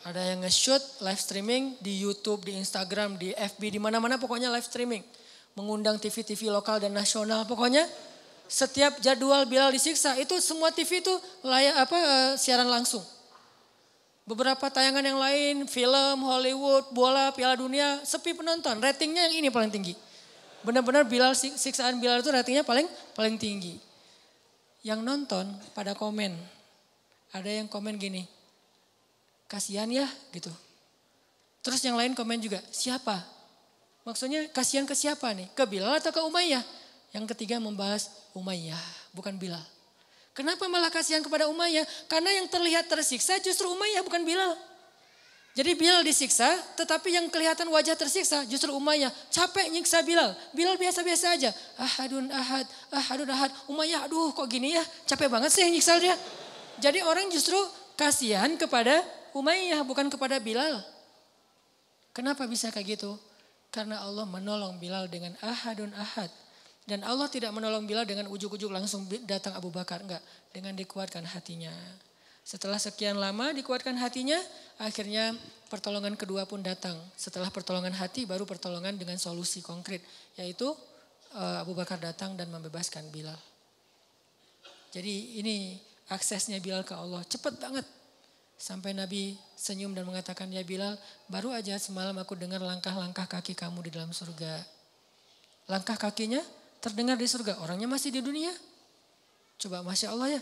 Ada 0.07 0.31
yang 0.31 0.47
nge-shoot 0.47 1.03
live 1.03 1.19
streaming 1.19 1.75
di 1.83 1.99
YouTube, 1.99 2.47
di 2.47 2.55
Instagram, 2.55 3.19
di 3.19 3.35
FB, 3.35 3.75
di 3.75 3.79
mana-mana 3.83 4.15
pokoknya 4.15 4.47
live 4.47 4.63
streaming. 4.63 5.03
Mengundang 5.59 5.99
TV-TV 5.99 6.47
lokal 6.47 6.79
dan 6.79 6.95
nasional 6.95 7.43
pokoknya 7.43 7.83
setiap 8.47 9.03
jadwal 9.03 9.43
Bilal 9.43 9.75
disiksa 9.75 10.15
itu 10.15 10.39
semua 10.39 10.71
TV 10.71 11.03
itu 11.03 11.11
layak 11.43 11.83
apa 11.83 11.97
uh, 11.99 12.31
siaran 12.39 12.71
langsung. 12.71 13.03
Beberapa 14.23 14.71
tayangan 14.71 15.03
yang 15.03 15.19
lain, 15.19 15.55
film, 15.67 16.17
Hollywood, 16.23 16.95
bola, 16.95 17.35
Piala 17.35 17.59
Dunia, 17.59 17.99
sepi 18.07 18.31
penonton. 18.31 18.79
Ratingnya 18.79 19.27
yang 19.27 19.35
ini 19.43 19.49
paling 19.51 19.67
tinggi. 19.67 19.99
Benar-benar 20.63 21.03
Bilal 21.03 21.35
siksaan 21.35 21.99
Bilal 21.99 22.23
itu 22.23 22.31
ratingnya 22.31 22.63
paling 22.63 22.87
paling 23.11 23.35
tinggi. 23.35 23.75
Yang 24.81 25.03
nonton 25.03 25.45
pada 25.75 25.91
komen. 25.91 26.39
Ada 27.35 27.59
yang 27.59 27.67
komen 27.67 27.99
gini. 27.99 28.23
Kasihan 29.51 29.91
ya 29.91 30.07
gitu. 30.31 30.53
Terus 31.59 31.83
yang 31.83 31.99
lain 31.99 32.15
komen 32.15 32.39
juga, 32.39 32.63
siapa? 32.71 33.38
Maksudnya 34.09 34.49
kasihan 34.49 34.89
ke 34.89 34.97
siapa 34.97 35.29
nih? 35.37 35.45
Ke 35.53 35.69
Bilal 35.69 36.01
atau 36.01 36.09
ke 36.09 36.17
Umayyah? 36.25 36.65
Yang 37.13 37.29
ketiga 37.37 37.61
membahas 37.61 38.09
Umayyah, 38.33 38.81
bukan 39.13 39.37
Bilal. 39.37 39.61
Kenapa 40.33 40.65
malah 40.65 40.89
kasihan 40.89 41.21
kepada 41.21 41.45
Umayyah? 41.45 41.85
Karena 42.09 42.33
yang 42.41 42.49
terlihat 42.49 42.89
tersiksa 42.89 43.37
justru 43.37 43.69
Umayyah 43.69 44.01
bukan 44.01 44.25
Bilal. 44.25 44.57
Jadi 45.53 45.77
Bilal 45.77 46.01
disiksa, 46.01 46.49
tetapi 46.73 47.21
yang 47.21 47.29
kelihatan 47.29 47.69
wajah 47.69 47.93
tersiksa 47.93 48.49
justru 48.49 48.73
Umayyah. 48.73 49.13
Capek 49.29 49.69
nyiksa 49.69 50.01
Bilal. 50.01 50.33
Bilal 50.57 50.81
biasa-biasa 50.81 51.37
aja. 51.37 51.53
Ahadun 51.77 52.33
ahad, 52.33 52.65
ahadun 52.89 53.29
ahad. 53.29 53.53
Umayyah 53.69 54.09
aduh 54.09 54.33
kok 54.33 54.49
gini 54.49 54.73
ya, 54.73 54.83
capek 55.05 55.29
banget 55.29 55.53
sih 55.53 55.69
nyiksa 55.69 56.01
dia. 56.01 56.17
Jadi 56.81 57.05
orang 57.05 57.29
justru 57.29 57.57
kasihan 57.93 58.49
kepada 58.57 59.05
Umayyah 59.37 59.85
bukan 59.85 60.09
kepada 60.09 60.41
Bilal. 60.41 60.81
Kenapa 62.09 62.49
bisa 62.49 62.73
kayak 62.73 62.97
gitu? 62.97 63.28
Karena 63.69 64.01
Allah 64.01 64.25
menolong 64.25 64.81
Bilal 64.81 65.05
dengan 65.05 65.37
ahadun 65.45 65.93
ahad. 65.93 66.29
Dan 66.89 67.05
Allah 67.05 67.29
tidak 67.29 67.53
menolong 67.53 67.85
Bilal 67.85 68.09
dengan 68.09 68.25
ujuk-ujuk 68.33 68.73
langsung 68.73 69.05
datang 69.29 69.53
Abu 69.53 69.69
Bakar. 69.69 70.01
Enggak, 70.01 70.25
dengan 70.49 70.73
dikuatkan 70.73 71.21
hatinya. 71.21 71.69
Setelah 72.41 72.81
sekian 72.81 73.21
lama 73.21 73.53
dikuatkan 73.53 73.93
hatinya, 74.01 74.41
akhirnya 74.81 75.37
pertolongan 75.69 76.17
kedua 76.17 76.49
pun 76.49 76.65
datang. 76.65 76.97
Setelah 77.13 77.53
pertolongan 77.53 77.93
hati 77.93 78.25
baru 78.25 78.49
pertolongan 78.49 78.97
dengan 78.97 79.21
solusi 79.21 79.61
konkret. 79.61 80.01
Yaitu 80.33 80.65
eh, 81.37 81.61
Abu 81.61 81.77
Bakar 81.77 82.01
datang 82.01 82.33
dan 82.33 82.49
membebaskan 82.49 83.05
Bilal. 83.13 83.37
Jadi 84.89 85.45
ini 85.45 85.77
aksesnya 86.09 86.57
Bilal 86.57 86.81
ke 86.81 86.97
Allah 86.97 87.21
cepat 87.29 87.61
banget. 87.61 87.98
Sampai 88.59 88.91
Nabi 88.91 89.39
senyum 89.55 89.95
dan 89.95 90.03
mengatakan, 90.03 90.51
ya 90.51 90.59
Bilal 90.67 90.99
baru 91.31 91.55
aja 91.55 91.79
semalam 91.79 92.11
aku 92.19 92.35
dengar 92.35 92.59
langkah-langkah 92.59 93.23
kaki 93.23 93.55
kamu 93.55 93.87
di 93.87 93.91
dalam 93.95 94.11
surga. 94.11 94.59
Langkah 95.71 95.95
kakinya 95.95 96.43
terdengar 96.83 97.15
di 97.15 97.23
surga. 97.23 97.63
Orangnya 97.63 97.87
masih 97.87 98.11
di 98.11 98.19
dunia. 98.19 98.51
Coba 99.55 99.79
Masya 99.79 100.11
Allah 100.11 100.35
ya. 100.35 100.41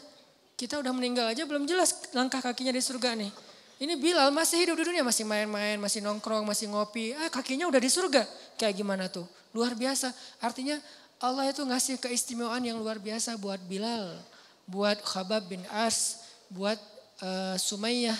Kita 0.57 0.82
udah 0.82 0.89
meninggal 0.97 1.30
aja 1.30 1.45
belum 1.45 1.70
jelas 1.70 1.93
langkah 2.18 2.41
kakinya 2.41 2.74
di 2.74 2.82
surga 2.82 3.13
nih. 3.13 3.30
Ini 3.78 3.93
Bilal 4.01 4.34
masih 4.34 4.65
hidup 4.65 4.82
di 4.82 4.89
dunia, 4.89 5.05
masih 5.05 5.22
main-main, 5.22 5.78
masih 5.78 6.01
nongkrong, 6.01 6.41
masih 6.41 6.74
ngopi. 6.74 7.13
Ah 7.13 7.30
kakinya 7.30 7.70
udah 7.70 7.78
di 7.78 7.93
surga. 7.93 8.26
Kayak 8.57 8.82
gimana 8.82 9.05
tuh? 9.05 9.30
Luar 9.53 9.78
biasa. 9.78 10.09
Artinya 10.41 10.82
Allah 11.22 11.53
itu 11.53 11.61
ngasih 11.61 12.01
keistimewaan 12.01 12.65
yang 12.65 12.82
luar 12.82 12.97
biasa 12.97 13.38
buat 13.38 13.61
Bilal. 13.70 14.18
Buat 14.65 15.05
Khabab 15.05 15.45
bin 15.45 15.61
As. 15.70 16.26
Buat 16.49 16.82
uh, 17.22 17.55
Sumayyah, 17.57 18.18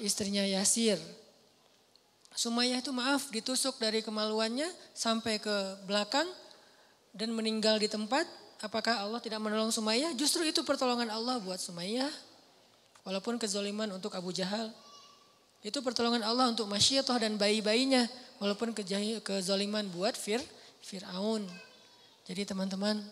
istrinya 0.00 0.44
Yasir. 0.44 0.98
Sumayyah 2.32 2.80
itu 2.80 2.90
maaf 2.90 3.28
ditusuk 3.28 3.76
dari 3.76 4.00
kemaluannya 4.00 4.68
sampai 4.96 5.36
ke 5.36 5.84
belakang 5.84 6.24
dan 7.12 7.28
meninggal 7.36 7.76
di 7.76 7.92
tempat, 7.92 8.24
apakah 8.64 9.04
Allah 9.04 9.20
tidak 9.20 9.36
menolong 9.44 9.68
Sumayyah? 9.68 10.16
Justru 10.16 10.48
itu 10.48 10.64
pertolongan 10.64 11.12
Allah 11.12 11.36
buat 11.44 11.60
Sumayyah. 11.60 12.08
Walaupun 13.02 13.36
kezoliman 13.36 13.90
untuk 13.92 14.14
Abu 14.14 14.30
Jahal. 14.30 14.70
Itu 15.62 15.82
pertolongan 15.82 16.22
Allah 16.22 16.48
untuk 16.48 16.70
Masyiatoh 16.70 17.18
dan 17.18 17.34
bayi-bayinya. 17.34 18.06
Walaupun 18.38 18.72
kezoliman 19.20 19.86
buat 19.90 20.14
Fir, 20.14 20.40
Fir'aun. 20.82 21.44
Jadi 22.26 22.46
teman-teman, 22.46 23.02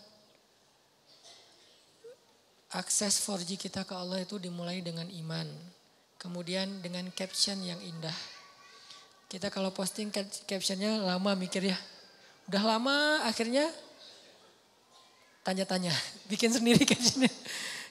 akses 2.70 3.18
4G 3.26 3.58
kita 3.58 3.82
ke 3.82 3.94
Allah 3.94 4.22
itu 4.22 4.38
dimulai 4.38 4.78
dengan 4.82 5.06
iman. 5.10 5.46
Kemudian 6.20 6.84
dengan 6.84 7.08
caption 7.16 7.58
yang 7.64 7.80
indah. 7.80 8.14
Kita 9.30 9.48
kalau 9.48 9.70
posting 9.70 10.10
captionnya 10.46 11.00
lama 11.00 11.32
mikir 11.38 11.70
ya. 11.70 11.78
Udah 12.50 12.62
lama 12.76 13.22
akhirnya 13.26 13.66
tanya-tanya, 15.46 15.94
bikin 16.30 16.50
sendiri 16.50 16.82
captionnya. 16.82 17.32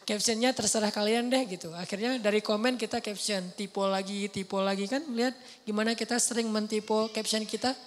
Captionnya 0.03 0.49
terserah 0.57 0.89
kalian 0.89 1.29
deh 1.29 1.45
gitu. 1.45 1.69
Akhirnya 1.77 2.17
dari 2.17 2.41
komen 2.41 2.81
kita 2.81 2.97
caption, 2.97 3.45
tipe 3.53 3.77
lagi, 3.85 4.25
tipe 4.25 4.57
lagi 4.57 4.89
kan. 4.89 5.05
Lihat 5.05 5.37
gimana 5.69 5.93
kita 5.93 6.17
sering 6.17 6.49
mentipo 6.49 7.13
caption 7.13 7.45
kita. 7.45 7.77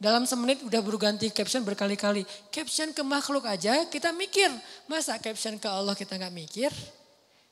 Dalam 0.00 0.24
semenit 0.24 0.64
udah 0.64 0.80
berganti 0.80 1.28
caption 1.28 1.60
berkali-kali. 1.60 2.24
Caption 2.48 2.88
ke 2.96 3.04
makhluk 3.04 3.44
aja 3.44 3.84
kita 3.84 4.16
mikir. 4.16 4.48
Masa 4.88 5.20
caption 5.20 5.60
ke 5.60 5.68
Allah 5.68 5.92
kita 5.92 6.16
nggak 6.16 6.32
mikir? 6.32 6.72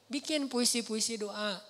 Bikin 0.08 0.48
puisi-puisi 0.48 1.20
doa. 1.20 1.60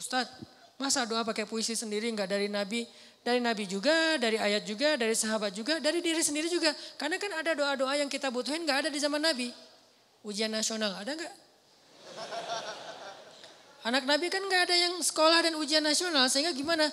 Ustadz, 0.00 0.32
masa 0.80 1.04
doa 1.04 1.28
pakai 1.28 1.44
puisi 1.44 1.76
sendiri 1.76 2.08
nggak 2.08 2.24
dari 2.24 2.48
Nabi? 2.48 2.88
Dari 3.20 3.40
Nabi 3.40 3.68
juga, 3.68 4.16
dari 4.16 4.40
ayat 4.40 4.64
juga, 4.64 4.96
dari 5.00 5.12
sahabat 5.12 5.52
juga, 5.52 5.76
dari 5.80 6.00
diri 6.00 6.20
sendiri 6.20 6.48
juga. 6.48 6.72
Karena 7.00 7.20
kan 7.20 7.32
ada 7.44 7.52
doa-doa 7.56 7.92
yang 7.96 8.08
kita 8.08 8.28
butuhin 8.28 8.68
gak 8.68 8.84
ada 8.84 8.88
di 8.92 9.00
zaman 9.00 9.16
Nabi. 9.16 9.48
Ujian 10.28 10.52
nasional, 10.52 10.92
ada 10.92 11.16
gak? 11.16 11.32
Anak 13.88 14.04
Nabi 14.04 14.28
kan 14.28 14.44
gak 14.44 14.68
ada 14.68 14.76
yang 14.76 15.00
sekolah 15.00 15.40
dan 15.40 15.56
ujian 15.56 15.80
nasional. 15.80 16.28
Sehingga 16.28 16.52
gimana? 16.52 16.84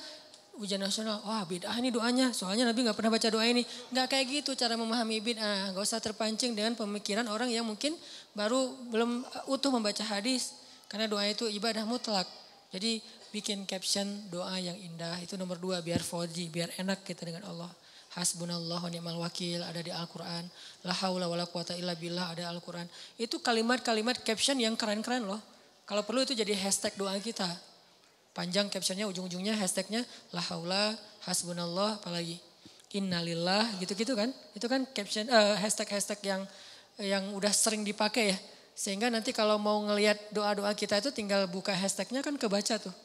Ujian 0.59 0.83
nasional, 0.83 1.23
wah 1.23 1.47
bid'ah 1.47 1.73
ini 1.79 1.95
doanya. 1.95 2.35
Soalnya 2.35 2.67
Nabi 2.67 2.83
gak 2.83 2.99
pernah 2.99 3.11
baca 3.15 3.27
doa 3.31 3.45
ini. 3.47 3.63
Gak 3.95 4.11
kayak 4.11 4.25
gitu 4.43 4.51
cara 4.59 4.75
memahami 4.75 5.23
bid'ah. 5.23 5.71
Gak 5.71 5.83
usah 5.83 6.03
terpancing 6.03 6.51
dengan 6.51 6.75
pemikiran 6.75 7.23
orang 7.31 7.47
yang 7.47 7.63
mungkin 7.63 7.95
baru 8.35 8.67
belum 8.91 9.23
utuh 9.47 9.71
membaca 9.71 10.03
hadis. 10.03 10.51
Karena 10.91 11.07
doa 11.07 11.23
itu 11.23 11.47
ibadah 11.47 11.87
mutlak. 11.87 12.27
Jadi 12.75 12.99
bikin 13.31 13.63
caption 13.63 14.27
doa 14.27 14.59
yang 14.59 14.75
indah. 14.75 15.15
Itu 15.23 15.39
nomor 15.39 15.55
dua 15.55 15.79
biar 15.79 16.03
foji, 16.03 16.51
biar 16.51 16.75
enak 16.75 17.07
kita 17.07 17.23
dengan 17.23 17.47
Allah. 17.47 17.71
Hasbunallah 18.11 18.83
wa 18.83 18.91
ni'mal 18.91 19.23
wakil 19.23 19.63
ada 19.63 19.79
di 19.79 19.87
Al-Quran. 19.87 20.43
La 20.83 20.91
haula 20.99 21.31
wa 21.31 21.39
la 21.39 21.47
quwata 21.47 21.79
illa 21.79 21.95
billah 21.95 22.35
ada 22.35 22.51
Al-Quran. 22.51 22.83
Itu 23.15 23.39
kalimat-kalimat 23.39 24.19
caption 24.27 24.59
yang 24.59 24.75
keren-keren 24.75 25.23
loh. 25.23 25.39
Kalau 25.87 26.03
perlu 26.03 26.27
itu 26.27 26.35
jadi 26.35 26.51
hashtag 26.59 26.91
doa 26.99 27.15
kita. 27.23 27.47
Panjang 28.31 28.71
captionnya 28.71 29.11
ujung-ujungnya 29.11 29.59
hashtagnya 29.59 30.07
la 30.31 30.39
haula 30.51 30.95
hasbunallah 31.27 31.99
apalagi. 31.99 32.39
Innalillah 32.91 33.79
gitu-gitu 33.79 34.15
kan. 34.15 34.31
Itu 34.55 34.67
kan 34.71 34.87
caption 34.91 35.27
uh, 35.27 35.55
hashtag-hashtag 35.59 36.19
yang 36.23 36.41
yang 36.99 37.23
udah 37.35 37.51
sering 37.51 37.83
dipakai 37.83 38.35
ya. 38.35 38.37
Sehingga 38.75 39.11
nanti 39.11 39.35
kalau 39.35 39.59
mau 39.59 39.79
ngelihat 39.83 40.31
doa-doa 40.31 40.71
kita 40.75 41.03
itu 41.03 41.11
tinggal 41.11 41.47
buka 41.51 41.75
hashtagnya 41.75 42.23
kan 42.23 42.35
kebaca 42.39 42.79
tuh. 42.79 42.95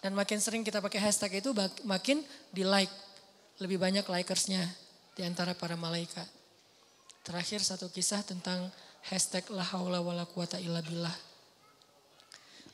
Dan 0.00 0.16
makin 0.16 0.40
sering 0.40 0.64
kita 0.64 0.80
pakai 0.80 1.00
hashtag 1.00 1.44
itu 1.44 1.52
makin 1.84 2.24
di 2.52 2.64
like. 2.64 2.92
Lebih 3.60 3.76
banyak 3.76 4.08
likersnya 4.08 4.64
di 5.12 5.24
antara 5.24 5.52
para 5.52 5.76
malaikat. 5.76 6.24
Terakhir 7.20 7.60
satu 7.60 7.92
kisah 7.92 8.24
tentang 8.24 8.72
hashtag 9.12 9.44
la 9.52 9.64
haula 9.76 10.00
wa 10.00 10.16
la 10.16 10.24
quwata 10.24 10.56
illa 10.56 10.80
billah. 10.80 11.12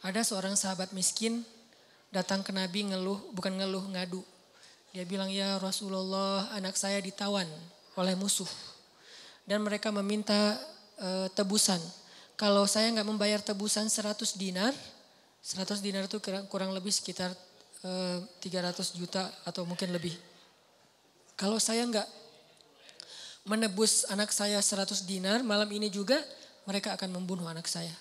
Ada 0.06 0.22
seorang 0.22 0.54
sahabat 0.54 0.94
miskin 0.94 1.42
datang 2.10 2.42
ke 2.42 2.50
Nabi 2.54 2.90
ngeluh, 2.90 3.32
bukan 3.34 3.54
ngeluh, 3.54 3.84
ngadu. 3.92 4.22
Dia 4.94 5.04
bilang, 5.04 5.28
ya 5.28 5.60
Rasulullah 5.60 6.48
anak 6.56 6.78
saya 6.78 7.00
ditawan 7.02 7.46
oleh 7.96 8.14
musuh. 8.16 8.48
Dan 9.46 9.62
mereka 9.62 9.94
meminta 9.94 10.58
e, 10.98 11.30
tebusan. 11.36 11.78
Kalau 12.36 12.68
saya 12.68 12.92
nggak 12.92 13.08
membayar 13.08 13.40
tebusan 13.40 13.88
100 13.88 14.36
dinar, 14.36 14.74
100 15.46 15.78
dinar 15.78 16.04
itu 16.10 16.18
kurang 16.50 16.74
lebih 16.74 16.90
sekitar 16.90 17.30
eh, 17.86 18.18
300 18.42 18.98
juta 18.98 19.30
atau 19.46 19.62
mungkin 19.62 19.94
lebih. 19.94 20.12
Kalau 21.38 21.56
saya 21.62 21.86
nggak 21.86 22.08
menebus 23.46 24.04
anak 24.10 24.34
saya 24.34 24.58
100 24.58 25.06
dinar, 25.06 25.40
malam 25.46 25.70
ini 25.70 25.86
juga 25.86 26.18
mereka 26.66 26.98
akan 26.98 27.14
membunuh 27.14 27.46
anak 27.46 27.70
saya. 27.70 27.94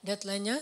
Deadline-nya 0.00 0.56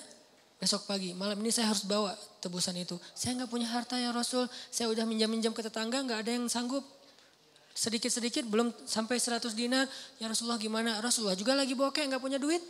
besok 0.57 0.89
pagi, 0.89 1.13
malam 1.13 1.37
ini 1.45 1.53
saya 1.53 1.69
harus 1.69 1.85
bawa 1.85 2.17
tebusan 2.41 2.77
itu. 2.81 2.97
Saya 3.13 3.37
nggak 3.37 3.51
punya 3.53 3.69
harta 3.69 4.01
ya 4.01 4.09
Rasul, 4.13 4.49
saya 4.73 4.89
udah 4.89 5.05
minjam-minjam 5.05 5.53
ke 5.53 5.61
tetangga, 5.61 6.01
nggak 6.01 6.25
ada 6.25 6.31
yang 6.33 6.49
sanggup. 6.49 6.85
Sedikit-sedikit 7.77 8.49
belum 8.49 8.73
sampai 8.89 9.21
100 9.21 9.53
dinar. 9.53 9.85
Ya 10.17 10.33
Rasulullah 10.33 10.57
gimana? 10.57 10.97
Rasulullah 11.05 11.37
juga 11.37 11.53
lagi 11.53 11.77
bokeh 11.77 12.09
nggak 12.09 12.25
punya 12.25 12.41
duit. 12.41 12.65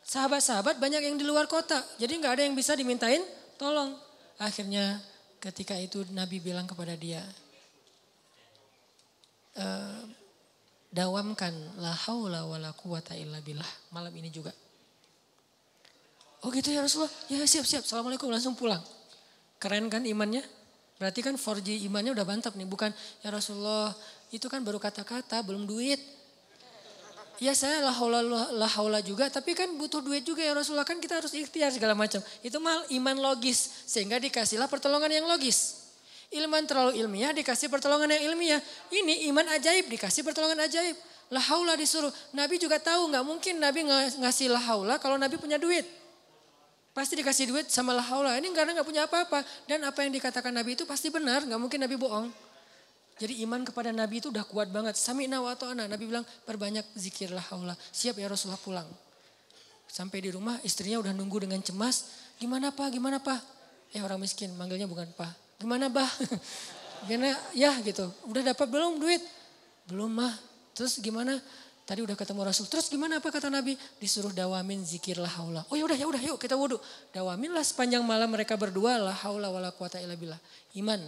Sahabat-sahabat 0.00 0.80
banyak 0.80 1.04
yang 1.04 1.20
di 1.20 1.28
luar 1.28 1.44
kota. 1.44 1.76
Jadi 2.00 2.16
nggak 2.16 2.32
ada 2.40 2.42
yang 2.48 2.56
bisa 2.56 2.72
dimintain 2.72 3.20
tolong. 3.60 3.92
Akhirnya 4.40 4.96
ketika 5.44 5.76
itu 5.76 6.08
Nabi 6.16 6.40
bilang 6.40 6.64
kepada 6.64 6.96
dia. 6.96 7.20
E, 9.52 9.66
dawamkan 10.88 11.52
la 11.76 11.92
haula 12.08 12.48
wala 12.48 12.72
quwata. 12.72 13.12
Malam 13.92 14.12
ini 14.16 14.32
juga. 14.32 14.56
Oh 16.46 16.54
gitu 16.54 16.70
ya 16.70 16.84
Rasulullah. 16.84 17.10
Ya 17.26 17.42
siap-siap. 17.42 17.82
Assalamualaikum 17.82 18.30
langsung 18.30 18.54
pulang. 18.54 18.82
Keren 19.58 19.90
kan 19.90 20.06
imannya? 20.06 20.46
Berarti 20.98 21.22
kan 21.22 21.34
4G 21.34 21.82
imannya 21.90 22.14
udah 22.14 22.26
mantap 22.26 22.54
nih. 22.54 22.66
Bukan 22.66 22.94
ya 23.22 23.28
Rasulullah 23.34 23.90
itu 24.30 24.46
kan 24.46 24.62
baru 24.62 24.78
kata-kata 24.78 25.42
belum 25.42 25.66
duit. 25.66 25.98
Ya 27.38 27.54
saya 27.54 27.78
la 27.78 27.94
haula, 27.94 28.18
la 28.50 28.66
haula 28.66 28.98
juga 28.98 29.30
tapi 29.30 29.54
kan 29.54 29.70
butuh 29.78 30.02
duit 30.02 30.26
juga 30.26 30.42
ya 30.42 30.58
Rasulullah 30.58 30.82
kan 30.82 30.98
kita 30.98 31.22
harus 31.22 31.30
ikhtiar 31.34 31.70
segala 31.70 31.94
macam. 31.94 32.18
Itu 32.42 32.58
mal 32.58 32.82
iman 32.90 33.16
logis 33.18 33.86
sehingga 33.86 34.18
dikasihlah 34.18 34.66
pertolongan 34.66 35.10
yang 35.10 35.26
logis. 35.26 35.86
Ilman 36.34 36.66
terlalu 36.66 36.98
ilmiah 36.98 37.30
dikasih 37.30 37.70
pertolongan 37.70 38.14
yang 38.18 38.34
ilmiah. 38.34 38.60
Ini 38.90 39.30
iman 39.30 39.46
ajaib 39.54 39.86
dikasih 39.86 40.26
pertolongan 40.26 40.66
ajaib. 40.66 40.98
La 41.30 41.38
haula 41.38 41.78
disuruh. 41.78 42.10
Nabi 42.34 42.58
juga 42.58 42.82
tahu 42.82 43.14
nggak 43.14 43.24
mungkin 43.26 43.54
Nabi 43.62 43.86
ngasih 44.18 44.50
la 44.50 44.60
haula 44.60 44.98
kalau 44.98 45.14
Nabi 45.14 45.38
punya 45.38 45.62
duit. 45.62 45.97
Pasti 46.98 47.14
dikasih 47.14 47.54
duit 47.54 47.70
sama 47.70 47.94
la 47.94 48.02
haula. 48.02 48.34
Ini 48.42 48.50
karena 48.50 48.74
nggak 48.74 48.88
punya 48.90 49.06
apa-apa. 49.06 49.46
Dan 49.70 49.86
apa 49.86 50.02
yang 50.02 50.10
dikatakan 50.10 50.50
Nabi 50.50 50.74
itu 50.74 50.82
pasti 50.82 51.14
benar. 51.14 51.46
Nggak 51.46 51.60
mungkin 51.62 51.78
Nabi 51.78 51.94
bohong. 51.94 52.26
Jadi 53.22 53.38
iman 53.46 53.62
kepada 53.62 53.94
Nabi 53.94 54.18
itu 54.18 54.34
udah 54.34 54.42
kuat 54.42 54.66
banget. 54.74 54.98
Sami'na 54.98 55.38
wa 55.38 55.54
ta'ana. 55.54 55.86
Nabi 55.86 56.10
bilang 56.10 56.26
perbanyak 56.42 56.82
zikir 56.98 57.30
la 57.30 57.38
haula. 57.54 57.78
Siap 57.94 58.18
ya 58.18 58.26
Rasulullah 58.26 58.58
pulang. 58.58 58.90
Sampai 59.86 60.26
di 60.26 60.34
rumah 60.34 60.58
istrinya 60.66 60.98
udah 60.98 61.14
nunggu 61.14 61.46
dengan 61.46 61.62
cemas. 61.62 62.10
Gimana 62.34 62.74
pak, 62.74 62.90
gimana 62.90 63.22
pak? 63.22 63.46
Eh 63.94 64.02
orang 64.02 64.18
miskin 64.18 64.50
manggilnya 64.58 64.90
bukan 64.90 65.06
pak. 65.14 65.62
Gimana 65.62 65.86
bah? 65.86 66.10
Gimana 67.06 67.30
ya 67.54 67.78
gitu. 67.86 68.10
Udah 68.26 68.42
dapat 68.42 68.66
belum 68.66 68.98
duit? 68.98 69.22
Belum 69.86 70.10
mah. 70.10 70.34
Terus 70.74 70.98
gimana? 70.98 71.38
Tadi 71.88 72.04
udah 72.04 72.12
ketemu 72.20 72.44
Rasul. 72.44 72.68
Terus 72.68 72.92
gimana 72.92 73.16
apa 73.16 73.32
kata 73.32 73.48
Nabi? 73.48 73.72
Disuruh 73.96 74.28
dawamin 74.28 74.84
zikir 74.84 75.16
la 75.16 75.32
haula. 75.40 75.64
Oh 75.72 75.76
ya 75.80 75.88
udah 75.88 75.96
ya 75.96 76.04
udah 76.04 76.20
yuk 76.20 76.36
kita 76.36 76.52
wudhu. 76.52 76.76
Dawaminlah 77.16 77.64
sepanjang 77.64 78.04
malam 78.04 78.28
mereka 78.28 78.60
berdua 78.60 79.00
la 79.00 79.16
haula 79.24 79.48
wala 79.48 79.72
quwata 79.72 79.96
illa 79.96 80.12
billah. 80.12 80.36
Iman. 80.76 81.00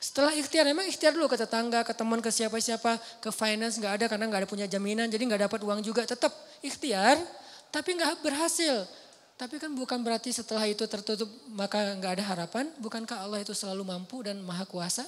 Setelah 0.00 0.32
ikhtiar, 0.32 0.64
memang 0.64 0.88
ikhtiar 0.88 1.12
dulu 1.12 1.28
ke 1.28 1.36
tetangga, 1.36 1.84
ke 1.84 1.92
teman, 1.92 2.22
ke 2.24 2.32
siapa-siapa, 2.32 2.96
ke 3.20 3.28
finance 3.28 3.76
nggak 3.76 3.92
ada 4.00 4.04
karena 4.08 4.24
nggak 4.30 4.40
ada 4.46 4.48
punya 4.48 4.64
jaminan, 4.70 5.10
jadi 5.10 5.20
nggak 5.26 5.52
dapat 5.52 5.60
uang 5.60 5.84
juga. 5.84 6.06
Tetap 6.06 6.32
ikhtiar, 6.64 7.20
tapi 7.68 7.92
nggak 7.92 8.24
berhasil. 8.24 8.88
Tapi 9.36 9.60
kan 9.60 9.68
bukan 9.76 10.00
berarti 10.00 10.32
setelah 10.32 10.64
itu 10.64 10.86
tertutup 10.88 11.28
maka 11.52 11.92
nggak 11.98 12.12
ada 12.16 12.24
harapan. 12.24 12.72
Bukankah 12.80 13.20
Allah 13.20 13.44
itu 13.44 13.52
selalu 13.52 13.84
mampu 13.84 14.24
dan 14.24 14.40
maha 14.40 14.64
kuasa? 14.64 15.04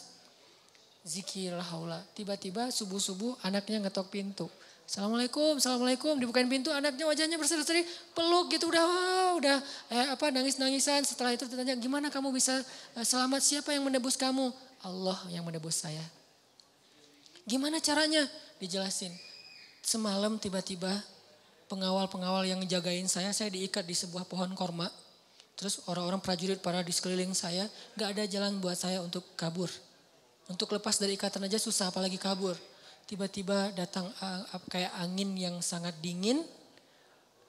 Zikir 1.04 1.56
haula. 1.56 2.00
Tiba-tiba 2.12 2.68
subuh-subuh 2.68 3.40
anaknya 3.44 3.88
ngetok 3.88 4.12
pintu. 4.12 4.46
Assalamualaikum, 4.90 5.62
assalamualaikum. 5.62 6.18
Dibukain 6.18 6.50
pintu, 6.50 6.74
anaknya 6.74 7.06
wajahnya 7.06 7.38
berseri-seri, 7.38 7.86
peluk 8.10 8.50
gitu 8.50 8.66
udah, 8.66 8.82
wow, 8.82 9.32
udah 9.38 9.58
eh, 9.86 10.06
apa 10.10 10.34
nangis-nangisan. 10.34 11.06
Setelah 11.06 11.38
itu 11.38 11.46
ditanya, 11.46 11.78
gimana 11.78 12.10
kamu 12.10 12.34
bisa 12.34 12.58
eh, 12.98 13.06
selamat? 13.06 13.38
Siapa 13.38 13.70
yang 13.70 13.86
menebus 13.86 14.18
kamu? 14.18 14.50
Allah 14.82 15.18
yang 15.30 15.46
menebus 15.46 15.86
saya. 15.86 16.02
Gimana 17.46 17.78
caranya? 17.78 18.26
Dijelasin. 18.58 19.14
Semalam 19.80 20.42
tiba-tiba 20.42 20.90
pengawal-pengawal 21.70 22.50
yang 22.50 22.60
jagain 22.66 23.06
saya, 23.06 23.30
saya 23.30 23.46
diikat 23.54 23.86
di 23.86 23.94
sebuah 23.94 24.26
pohon 24.26 24.50
korma. 24.58 24.90
Terus 25.54 25.86
orang-orang 25.86 26.18
prajurit 26.18 26.58
para 26.58 26.82
di 26.82 26.90
sekeliling 26.90 27.30
saya, 27.30 27.68
gak 27.94 28.18
ada 28.18 28.24
jalan 28.26 28.58
buat 28.58 28.74
saya 28.74 28.98
untuk 29.06 29.22
kabur. 29.38 29.70
Untuk 30.50 30.74
lepas 30.74 30.98
dari 30.98 31.14
ikatan 31.14 31.46
aja 31.46 31.62
susah 31.62 31.94
apalagi 31.94 32.18
kabur. 32.18 32.58
Tiba-tiba 33.06 33.70
datang 33.70 34.10
kayak 34.66 34.90
angin 34.98 35.30
yang 35.38 35.56
sangat 35.62 35.94
dingin 36.02 36.42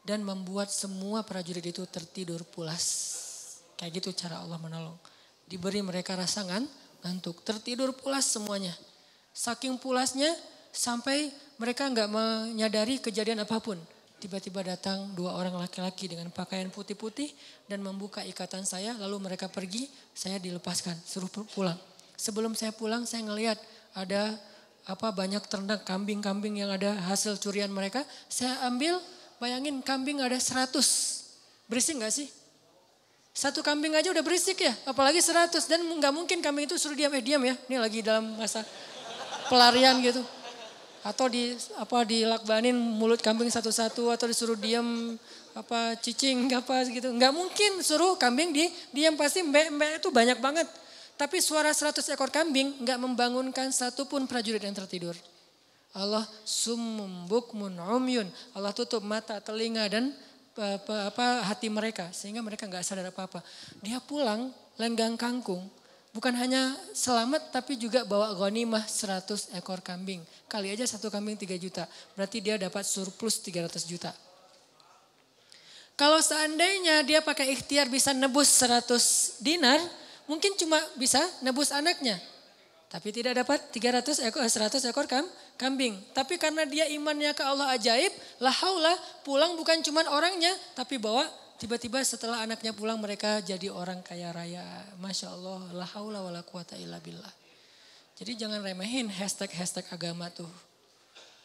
dan 0.06 0.22
membuat 0.22 0.69
semua 0.69 1.26
prajurit 1.26 1.65
itu 1.65 1.82
tertidur 1.90 2.45
pulas. 2.45 2.86
Kayak 3.78 4.02
gitu 4.02 4.10
cara 4.26 4.41
Allah 4.45 4.61
menolong. 4.61 4.98
Diberi 5.49 5.82
mereka 5.82 6.14
rasa 6.14 6.45
ngantuk, 6.45 7.41
tertidur 7.41 7.94
pulas 7.98 8.30
semuanya. 8.30 8.73
Saking 9.34 9.82
pulasnya 9.82 10.30
sampai 10.69 11.34
mereka 11.57 11.90
nggak 11.90 12.10
menyadari 12.10 13.02
kejadian 13.02 13.41
apa 13.41 13.57
pun. 13.57 13.82
Tiba-tiba 14.22 14.61
datang 14.61 15.18
dua 15.18 15.34
orang 15.34 15.57
laki-laki 15.57 16.06
dengan 16.06 16.30
pakaian 16.30 16.69
putih-putih 16.69 17.34
dan 17.65 17.82
membuka 17.82 18.22
ikatan 18.22 18.61
saya. 18.61 18.94
Lalu 18.94 19.18
mereka 19.34 19.49
pergi, 19.49 19.90
saya 20.14 20.38
dilepaskan, 20.38 20.94
suruh 21.02 21.30
pulang. 21.30 21.78
Sebelum 22.22 22.53
saya 22.53 22.69
pulang 22.69 23.10
saya 23.10 23.26
ngelihat 23.26 23.57
ada 23.98 24.38
apa 24.85 25.10
banyak 25.10 25.41
ternak 25.49 25.81
kambing-kambing 25.89 26.61
yang 26.61 26.69
ada 26.69 26.93
hasil 27.10 27.41
curian 27.41 27.73
mereka. 27.73 28.06
Saya 28.30 28.61
ambil, 28.69 29.02
bayangin 29.41 29.81
kambing 29.81 30.22
ada 30.22 30.38
100. 30.38 30.69
Berisik 31.65 31.98
gak 31.98 32.14
sih? 32.14 32.30
Satu 33.34 33.65
kambing 33.65 33.98
aja 33.98 34.14
udah 34.14 34.22
berisik 34.22 34.60
ya, 34.60 34.76
apalagi 34.84 35.23
100 35.23 35.56
dan 35.64 35.80
nggak 35.80 36.11
mungkin 36.11 36.43
kambing 36.43 36.68
itu 36.68 36.76
suruh 36.76 36.99
diam 36.99 37.15
eh 37.15 37.23
diam 37.23 37.39
ya. 37.41 37.56
Ini 37.72 37.80
lagi 37.80 38.03
dalam 38.03 38.38
masa 38.38 38.60
pelarian 39.48 40.03
gitu. 40.03 40.19
Atau 41.02 41.31
di 41.31 41.56
apa 41.80 42.03
dilakbanin 42.06 42.76
mulut 42.76 43.23
kambing 43.23 43.48
satu-satu 43.48 44.11
atau 44.11 44.27
disuruh 44.27 44.60
diam 44.60 45.15
apa 45.56 45.95
cicing 45.98 46.52
apa 46.52 46.84
gitu. 46.91 47.07
Nggak 47.15 47.34
mungkin 47.34 47.72
suruh 47.80 48.19
kambing 48.19 48.52
di 48.52 48.68
diam 48.91 49.15
pasti 49.15 49.41
mbak-mbak 49.48 50.03
itu 50.03 50.11
banyak 50.11 50.38
banget. 50.43 50.68
Tapi 51.22 51.38
suara 51.38 51.69
100 51.69 52.02
ekor 52.18 52.34
kambing 52.34 52.81
nggak 52.81 52.98
membangunkan 52.98 53.69
satupun 53.69 54.26
prajurit 54.26 54.65
yang 54.65 54.73
tertidur. 54.73 55.14
Allah 55.93 56.26
summum 56.41 57.30
bukmun. 57.30 57.77
Allah 58.57 58.73
tutup 58.73 59.06
mata, 59.06 59.38
telinga 59.38 59.85
dan 59.85 60.18
apa, 60.57 61.14
apa 61.14 61.26
hati 61.45 61.69
mereka 61.69 62.10
sehingga 62.10 62.41
mereka 62.41 62.65
nggak 62.65 62.81
sadar 62.81 63.14
apa-apa. 63.14 63.45
Dia 63.85 64.02
pulang 64.02 64.49
lenggang 64.81 65.14
kangkung. 65.14 65.61
Bukan 66.10 66.34
hanya 66.34 66.73
selamat 66.89 67.53
tapi 67.53 67.77
juga 67.77 68.02
bawa 68.02 68.34
ghanimah 68.34 68.81
100 68.89 69.53
ekor 69.61 69.77
kambing. 69.85 70.26
Kali 70.49 70.73
aja 70.73 70.89
satu 70.89 71.14
kambing 71.14 71.38
3 71.38 71.53
juta. 71.61 71.85
Berarti 72.18 72.41
dia 72.41 72.57
dapat 72.57 72.81
surplus 72.81 73.38
300 73.45 73.77
juta. 73.85 74.10
Kalau 75.93 76.18
seandainya 76.18 77.06
dia 77.06 77.22
pakai 77.22 77.53
ikhtiar 77.53 77.85
bisa 77.93 78.10
nebus 78.10 78.49
100 78.57 79.38
dinar, 79.38 79.77
mungkin 80.26 80.53
cuma 80.57 80.77
bisa 80.98 81.22
nebus 81.41 81.72
anaknya. 81.72 82.19
Tapi 82.91 83.07
tidak 83.15 83.39
dapat 83.39 83.72
300 83.72 84.27
ekor, 84.27 84.43
100 84.43 84.84
ekor 84.91 85.07
kam, 85.07 85.23
kambing. 85.56 85.95
Tapi 86.11 86.35
karena 86.35 86.68
dia 86.68 86.91
imannya 86.91 87.31
ke 87.31 87.39
Allah 87.39 87.72
ajaib, 87.72 88.11
lah 88.43 88.52
haulah 88.52 88.98
pulang 89.23 89.56
bukan 89.56 89.80
cuma 89.80 90.03
orangnya, 90.11 90.52
tapi 90.76 90.99
bawa 90.99 91.23
tiba-tiba 91.56 92.03
setelah 92.03 92.43
anaknya 92.43 92.76
pulang 92.76 92.99
mereka 92.99 93.39
jadi 93.39 93.72
orang 93.72 94.03
kaya 94.03 94.35
raya. 94.35 94.65
Masya 94.99 95.31
Allah, 95.31 95.61
la 95.72 95.88
haula 95.95 96.19
wa 96.19 96.35
la 96.35 96.43
quwata 96.43 96.76
illa 96.76 96.99
billah. 96.99 97.31
Jadi 98.19 98.35
jangan 98.35 98.60
remehin 98.60 99.07
hashtag-hashtag 99.07 99.88
agama 99.88 100.27
tuh. 100.27 100.52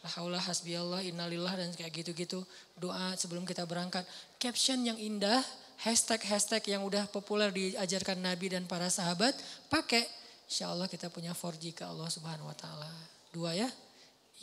La 0.03 0.09
haula 0.19 0.43
hasbiyallah, 0.43 0.99
innalillah 1.07 1.55
dan 1.55 1.71
kayak 1.73 2.03
gitu-gitu. 2.03 2.43
Doa 2.75 3.15
sebelum 3.15 3.47
kita 3.47 3.63
berangkat. 3.63 4.03
Caption 4.35 4.83
yang 4.83 4.99
indah, 4.99 5.39
hashtag-hashtag 5.81 6.73
yang 6.73 6.81
udah 6.85 7.05
populer 7.09 7.53
diajarkan 7.53 8.17
Nabi 8.17 8.53
dan 8.53 8.65
para 8.65 8.89
sahabat, 8.89 9.37
pakai. 9.69 10.05
Insya 10.47 10.71
Allah 10.71 10.87
kita 10.87 11.11
punya 11.11 11.35
4G 11.35 11.75
ke 11.75 11.83
Allah 11.83 12.07
subhanahu 12.07 12.47
wa 12.47 12.57
ta'ala. 12.57 12.87
Dua 13.35 13.51
ya, 13.53 13.67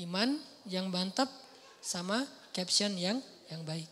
iman 0.04 0.36
yang 0.68 0.92
mantap 0.92 1.26
sama 1.80 2.22
caption 2.52 2.92
yang 2.94 3.18
yang 3.48 3.64
baik. 3.64 3.88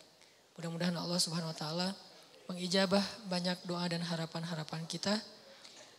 Mudah-mudahan 0.60 0.94
Allah 0.94 1.18
subhanahu 1.18 1.50
wa 1.50 1.58
ta'ala 1.58 1.88
mengijabah 2.52 3.02
banyak 3.26 3.58
doa 3.64 3.88
dan 3.88 4.04
harapan-harapan 4.04 4.84
kita. 4.84 5.16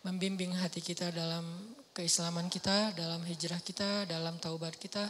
Membimbing 0.04 0.52
hati 0.60 0.84
kita 0.84 1.16
dalam 1.16 1.48
keislaman 1.96 2.52
kita, 2.52 2.92
dalam 2.92 3.24
hijrah 3.24 3.62
kita, 3.64 4.04
dalam 4.04 4.36
taubat 4.38 4.76
kita. 4.76 5.08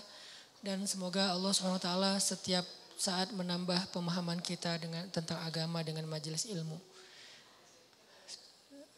Dan 0.63 0.85
semoga 0.87 1.33
Allah 1.33 1.51
subhanahu 1.51 1.81
wa 1.81 1.83
ta'ala 1.83 2.11
setiap 2.21 2.63
saat 2.97 3.33
menambah 3.35 3.91
pemahaman 3.91 4.39
kita 4.39 4.77
dengan 4.79 5.03
tentang 5.09 5.41
agama 5.43 5.83
dengan 5.83 6.07
majelis 6.07 6.47
ilmu. 6.47 6.93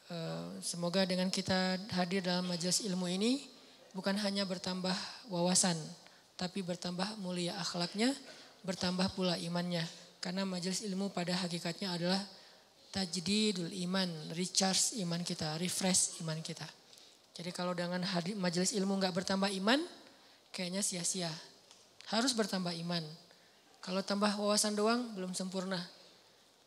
Eh, 0.05 0.61
semoga 0.61 1.01
dengan 1.01 1.33
kita 1.33 1.81
hadir 1.97 2.21
dalam 2.21 2.45
majelis 2.45 2.85
ilmu 2.85 3.09
ini 3.09 3.41
bukan 3.97 4.13
hanya 4.21 4.45
bertambah 4.45 4.93
wawasan, 5.33 5.73
tapi 6.37 6.61
bertambah 6.61 7.17
mulia 7.25 7.57
akhlaknya, 7.57 8.13
bertambah 8.61 9.09
pula 9.17 9.33
imannya. 9.41 9.81
Karena 10.21 10.45
majelis 10.45 10.85
ilmu 10.85 11.09
pada 11.09 11.33
hakikatnya 11.33 11.89
adalah 11.97 12.21
tajdidul 12.93 13.73
iman, 13.89 14.07
recharge 14.37 14.93
iman 15.01 15.25
kita, 15.25 15.57
refresh 15.57 16.21
iman 16.21 16.37
kita. 16.45 16.69
Jadi 17.35 17.49
kalau 17.49 17.73
dengan 17.73 18.05
hadir 18.05 18.37
majelis 18.37 18.77
ilmu 18.77 19.01
nggak 19.01 19.11
bertambah 19.11 19.49
iman, 19.57 19.81
kayaknya 20.53 20.85
sia-sia. 20.85 21.33
Harus 22.13 22.37
bertambah 22.37 22.77
iman. 22.85 23.01
Kalau 23.85 24.01
tambah 24.01 24.33
wawasan 24.33 24.73
doang 24.73 25.13
belum 25.13 25.37
sempurna. 25.37 25.77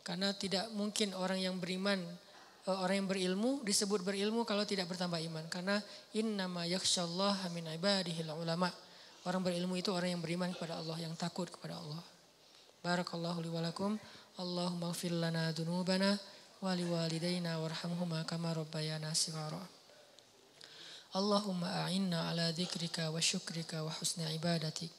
Karena 0.06 0.30
tidak 0.30 0.70
mungkin 0.70 1.10
orang 1.18 1.42
yang 1.42 1.58
beriman, 1.58 1.98
eh, 2.62 2.78
orang 2.78 3.02
yang 3.02 3.08
berilmu 3.10 3.66
disebut 3.66 4.06
berilmu 4.06 4.46
kalau 4.46 4.62
tidak 4.62 4.86
bertambah 4.86 5.18
iman. 5.26 5.42
Karena 5.50 5.82
innama 6.14 6.62
yakshallah 6.70 7.50
min 7.50 7.66
ibadihil 7.74 8.30
ulama. 8.30 8.70
Orang 9.26 9.42
berilmu 9.42 9.74
itu 9.74 9.90
orang 9.90 10.14
yang 10.14 10.22
beriman 10.22 10.54
kepada 10.54 10.78
Allah, 10.78 10.94
yang 11.02 11.12
takut 11.18 11.50
kepada 11.50 11.74
Allah. 11.82 11.98
Barakallahu 12.86 13.42
li 13.42 13.50
walakum. 13.50 13.98
Allahumma 14.38 14.94
gfir 14.94 15.10
lana 15.10 15.50
dunubana 15.50 16.14
wa 16.62 16.70
liwalidayna 16.70 17.58
warhamhuma 17.58 18.22
kama 18.30 18.54
rabbayana 18.54 19.10
sigara. 19.10 19.58
Allahumma 21.18 21.82
a'inna 21.82 22.30
ala 22.30 22.54
dzikrika 22.54 23.10
wa 23.10 23.18
syukrika 23.18 23.82
wa 23.82 23.90
husni 23.90 24.22
ibadatik. 24.38 24.97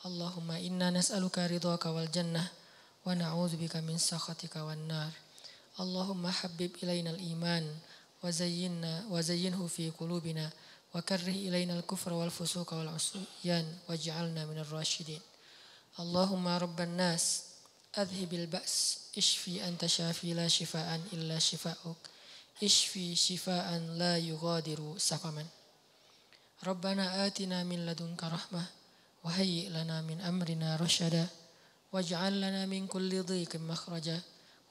اللهم 0.00 0.50
إنا 0.50 0.90
نسألك 0.90 1.38
رضاك 1.38 1.86
والجنة 1.86 2.48
ونعوذ 3.06 3.56
بك 3.56 3.76
من 3.76 3.98
سخطك 3.98 4.56
والنار 4.56 5.12
اللهم 5.80 6.30
حبب 6.30 6.70
إلينا 6.82 7.10
الإيمان 7.10 7.76
وزينا 8.24 9.04
وزينه 9.10 9.66
في 9.66 9.90
قلوبنا 9.90 10.50
وكره 10.94 11.36
إلينا 11.48 11.78
الكفر 11.78 12.12
والفسوق 12.12 12.74
والعصيان 12.74 13.76
واجعلنا 13.88 14.46
من 14.46 14.58
الراشدين 14.58 15.20
اللهم 16.00 16.48
رب 16.48 16.80
الناس 16.80 17.42
أذهب 17.98 18.32
البأس 18.32 18.98
اشفي 19.18 19.68
أنت 19.68 19.86
شافي 19.86 20.34
لا 20.34 20.48
شفاء 20.48 21.00
إلا 21.12 21.38
شفاءك 21.38 22.00
اشفي 22.62 23.16
شفاء 23.16 23.78
لا 24.00 24.18
يغادر 24.18 24.94
سقما 24.98 25.46
ربنا 26.64 27.26
آتنا 27.26 27.64
من 27.64 27.86
لدنك 27.86 28.24
رحمه 28.24 28.79
وهيئ 29.24 29.68
لنا 29.68 30.02
من 30.02 30.20
أمرنا 30.20 30.76
رشدا 30.76 31.26
واجعل 31.92 32.40
لنا 32.40 32.66
من 32.66 32.86
كل 32.86 33.22
ضيق 33.22 33.56
مخرجا 33.56 34.20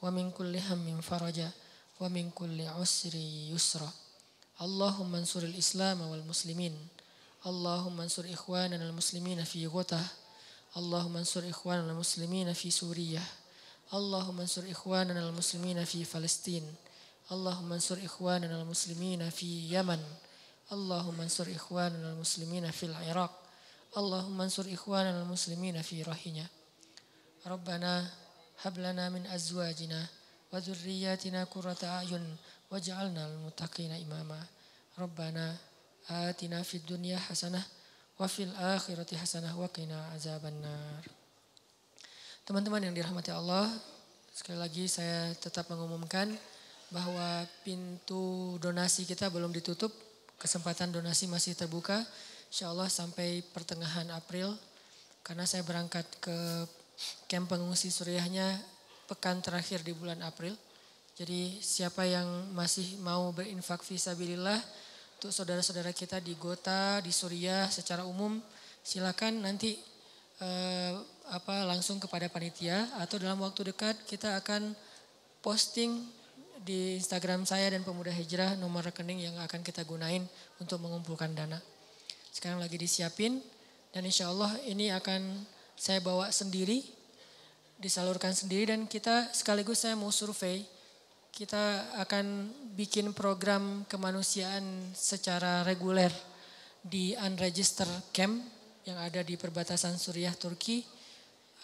ومن 0.02 0.32
كل 0.32 0.58
هم 0.58 1.02
فرجا 1.02 1.50
ومن 2.00 2.30
كل 2.30 2.62
عسر 2.62 3.16
يسرا. 3.56 3.92
اللهم 4.62 5.16
انصر 5.16 5.40
الإسلام 5.40 6.02
والمسلمين 6.02 6.88
اللهم 7.46 8.02
انصر 8.02 8.26
إخواننا 8.34 8.90
المسلمين 8.90 9.44
في 9.44 9.68
غوته 9.68 10.04
اللهم 10.78 11.18
انصر 11.18 11.50
إخواننا 11.50 11.92
المسلمين 11.92 12.54
في 12.54 12.72
سوريا 12.72 13.24
اللهم 13.94 14.40
انصر 14.40 14.64
إخواننا 14.72 15.30
المسلمين 15.30 15.86
في 15.86 16.06
فلسطين 16.06 16.76
اللهم 17.32 17.74
انصر 17.74 17.98
إخواننا 18.06 18.62
المسلمين 18.62 19.30
في 19.30 19.46
يمن 19.76 20.04
اللهم 20.72 21.22
انصر 21.22 21.48
إخواننا 21.56 22.12
المسلمين 22.12 22.72
في 22.72 22.86
العراق. 22.86 23.49
اللهم 23.95 24.41
انصر 24.41 24.67
إخواننا 24.75 25.23
المسلمين 25.23 25.83
في 25.83 26.03
رحنا 26.03 26.47
ربنا 27.47 28.11
هب 28.67 28.79
لنا 28.79 29.09
من 29.09 29.27
أزواجنا 29.27 30.07
وذرياتنا 30.53 31.45
قرة 31.45 31.83
أعين 31.85 32.37
واجعلنا 32.71 33.23
للمتقين 33.29 33.93
إماما 34.03 34.41
ربنا 34.99 35.57
آتنا 36.11 36.63
في 36.63 36.77
الدنيا 36.77 37.19
حسنة 37.19 37.63
وفي 38.21 38.43
الآخرة 38.43 39.17
حسنة 39.17 39.51
وقنا 39.61 39.99
عذاب 40.15 40.43
النار 40.47 41.03
Teman-teman 42.45 42.85
yang 42.85 42.93
dirahmati 42.93 43.33
Allah, 43.33 43.73
sekali 44.29 44.61
lagi 44.61 44.85
saya 44.85 45.33
tetap 45.33 45.65
mengumumkan 45.73 46.29
bahwa 46.93 47.49
pintu 47.65 48.61
donasi 48.61 49.09
kita 49.09 49.33
belum 49.33 49.49
ditutup, 49.49 49.89
kesempatan 50.37 50.93
donasi 50.93 51.25
masih 51.25 51.57
terbuka. 51.57 52.05
Insya 52.50 52.74
Allah 52.74 52.90
sampai 52.90 53.46
pertengahan 53.54 54.10
April 54.10 54.58
karena 55.22 55.46
saya 55.46 55.62
berangkat 55.62 56.06
ke 56.18 56.66
camp 57.30 57.46
pengungsi 57.46 57.94
Suriahnya 57.94 58.58
pekan 59.06 59.38
terakhir 59.42 59.86
di 59.86 59.94
bulan 59.94 60.18
April. 60.26 60.58
Jadi 61.14 61.62
siapa 61.62 62.10
yang 62.10 62.26
masih 62.58 62.98
mau 63.06 63.30
berinfak 63.30 63.86
visabilillah 63.86 64.58
untuk 65.20 65.30
saudara-saudara 65.30 65.94
kita 65.94 66.18
di 66.24 66.34
Gota, 66.40 67.04
di 67.06 67.14
Suriah 67.14 67.70
secara 67.70 68.08
umum 68.08 68.42
silakan 68.82 69.46
nanti 69.46 69.78
eh, 70.42 70.94
apa 71.30 71.68
langsung 71.70 72.02
kepada 72.02 72.32
panitia 72.32 72.90
atau 72.98 73.22
dalam 73.22 73.38
waktu 73.46 73.70
dekat 73.70 73.94
kita 74.10 74.40
akan 74.42 74.74
posting 75.46 76.08
di 76.64 76.98
Instagram 76.98 77.46
saya 77.46 77.72
dan 77.72 77.86
Pemuda 77.86 78.10
Hijrah 78.10 78.58
nomor 78.58 78.90
rekening 78.90 79.30
yang 79.30 79.36
akan 79.44 79.62
kita 79.62 79.86
gunain 79.86 80.26
untuk 80.58 80.82
mengumpulkan 80.82 81.32
dana. 81.36 81.60
Sekarang 82.30 82.62
lagi 82.62 82.78
disiapin 82.78 83.42
dan 83.90 84.06
insya 84.06 84.30
Allah 84.30 84.54
ini 84.70 84.94
akan 84.94 85.22
saya 85.74 85.98
bawa 86.04 86.30
sendiri, 86.30 86.86
disalurkan 87.82 88.36
sendiri 88.36 88.70
dan 88.70 88.86
kita 88.86 89.34
sekaligus 89.34 89.82
saya 89.82 89.98
mau 89.98 90.14
survei. 90.14 90.62
Kita 91.30 91.96
akan 92.04 92.52
bikin 92.76 93.16
program 93.16 93.86
kemanusiaan 93.88 94.92
secara 94.92 95.64
reguler 95.64 96.12
di 96.84 97.16
unregistered 97.16 98.12
camp 98.12 98.44
yang 98.84 98.98
ada 99.00 99.22
di 99.22 99.38
perbatasan 99.38 99.96
Suriah 99.96 100.34
Turki. 100.36 100.84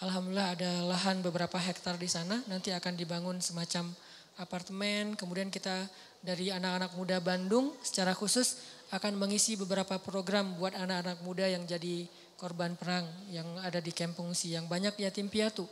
Alhamdulillah 0.03 0.53
ada 0.59 0.71
lahan 0.85 1.23
beberapa 1.23 1.55
hektar 1.55 1.95
di 1.95 2.07
sana. 2.07 2.39
Nanti 2.51 2.71
akan 2.75 2.93
dibangun 2.93 3.39
semacam 3.39 3.91
apartemen. 4.37 5.15
Kemudian 5.15 5.47
kita 5.47 5.87
dari 6.19 6.51
anak-anak 6.51 6.91
muda 6.99 7.17
Bandung 7.23 7.71
secara 7.81 8.11
khusus 8.11 8.59
akan 8.95 9.19
mengisi 9.19 9.59
beberapa 9.59 9.99
program 9.99 10.55
buat 10.55 10.71
anak-anak 10.71 11.19
muda 11.27 11.45
yang 11.51 11.67
jadi 11.67 12.07
korban 12.39 12.79
perang 12.79 13.03
yang 13.31 13.47
ada 13.59 13.83
di 13.83 13.91
kampung 13.91 14.31
si 14.31 14.55
yang 14.55 14.71
banyak 14.71 14.95
yatim 14.99 15.27
piatu. 15.27 15.67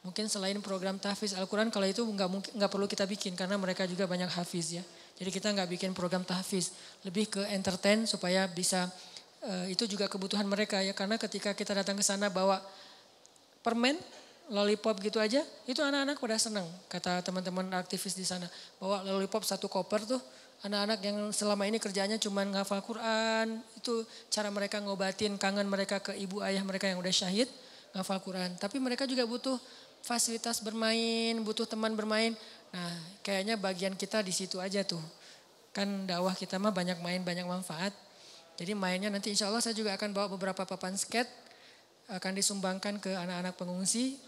Mungkin 0.00 0.32
selain 0.32 0.56
program 0.64 0.96
tahfiz 0.96 1.36
Al-Quran 1.36 1.68
kalau 1.68 1.84
itu 1.84 2.00
nggak 2.00 2.28
mungkin 2.28 2.50
nggak 2.56 2.70
perlu 2.72 2.88
kita 2.88 3.04
bikin 3.04 3.36
karena 3.36 3.60
mereka 3.60 3.84
juga 3.84 4.08
banyak 4.08 4.32
hafiz 4.32 4.80
ya. 4.80 4.84
Jadi 5.20 5.28
kita 5.28 5.52
nggak 5.52 5.68
bikin 5.76 5.92
program 5.92 6.24
tahfiz, 6.24 6.72
lebih 7.04 7.28
ke 7.28 7.44
entertain 7.52 8.08
supaya 8.08 8.48
bisa 8.48 8.88
uh, 9.44 9.68
itu 9.68 9.84
juga 9.84 10.08
kebutuhan 10.08 10.48
mereka 10.48 10.80
ya 10.80 10.96
karena 10.96 11.20
ketika 11.20 11.52
kita 11.52 11.76
datang 11.76 12.00
ke 12.00 12.04
sana 12.04 12.32
bawa 12.32 12.64
permen 13.60 14.00
lollipop 14.48 14.98
gitu 15.04 15.20
aja, 15.20 15.44
itu 15.68 15.78
anak-anak 15.84 16.16
pada 16.16 16.36
senang. 16.40 16.66
Kata 16.88 17.20
teman-teman 17.20 17.68
aktivis 17.76 18.16
di 18.16 18.24
sana, 18.24 18.48
bawa 18.80 19.04
lollipop 19.04 19.44
satu 19.44 19.68
koper 19.68 20.08
tuh 20.08 20.20
Anak-anak 20.60 21.00
yang 21.00 21.18
selama 21.32 21.64
ini 21.64 21.80
kerjanya 21.80 22.20
cuma 22.20 22.44
ngafal 22.44 22.84
Quran, 22.84 23.64
itu 23.80 24.04
cara 24.28 24.52
mereka 24.52 24.76
ngobatin 24.84 25.40
kangen 25.40 25.64
mereka 25.64 26.04
ke 26.04 26.12
ibu 26.20 26.44
ayah 26.44 26.60
mereka 26.60 26.84
yang 26.84 27.00
udah 27.00 27.08
syahid, 27.08 27.48
ngafal 27.96 28.20
Quran. 28.20 28.52
Tapi 28.60 28.76
mereka 28.76 29.08
juga 29.08 29.24
butuh 29.24 29.56
fasilitas 30.04 30.60
bermain, 30.60 31.40
butuh 31.40 31.64
teman 31.64 31.96
bermain. 31.96 32.36
Nah, 32.76 32.92
kayaknya 33.24 33.56
bagian 33.56 33.96
kita 33.96 34.20
di 34.20 34.36
situ 34.36 34.60
aja 34.60 34.84
tuh. 34.84 35.00
Kan 35.72 36.04
dakwah 36.04 36.36
kita 36.36 36.60
mah 36.60 36.76
banyak 36.76 37.00
main, 37.00 37.24
banyak 37.24 37.48
manfaat. 37.48 37.96
Jadi 38.60 38.76
mainnya 38.76 39.08
nanti 39.08 39.32
insya 39.32 39.48
Allah 39.48 39.64
saya 39.64 39.72
juga 39.72 39.96
akan 39.96 40.12
bawa 40.12 40.28
beberapa 40.28 40.68
papan 40.68 40.92
skate, 40.92 41.32
akan 42.12 42.36
disumbangkan 42.36 43.00
ke 43.00 43.16
anak-anak 43.16 43.56
pengungsi 43.56 44.20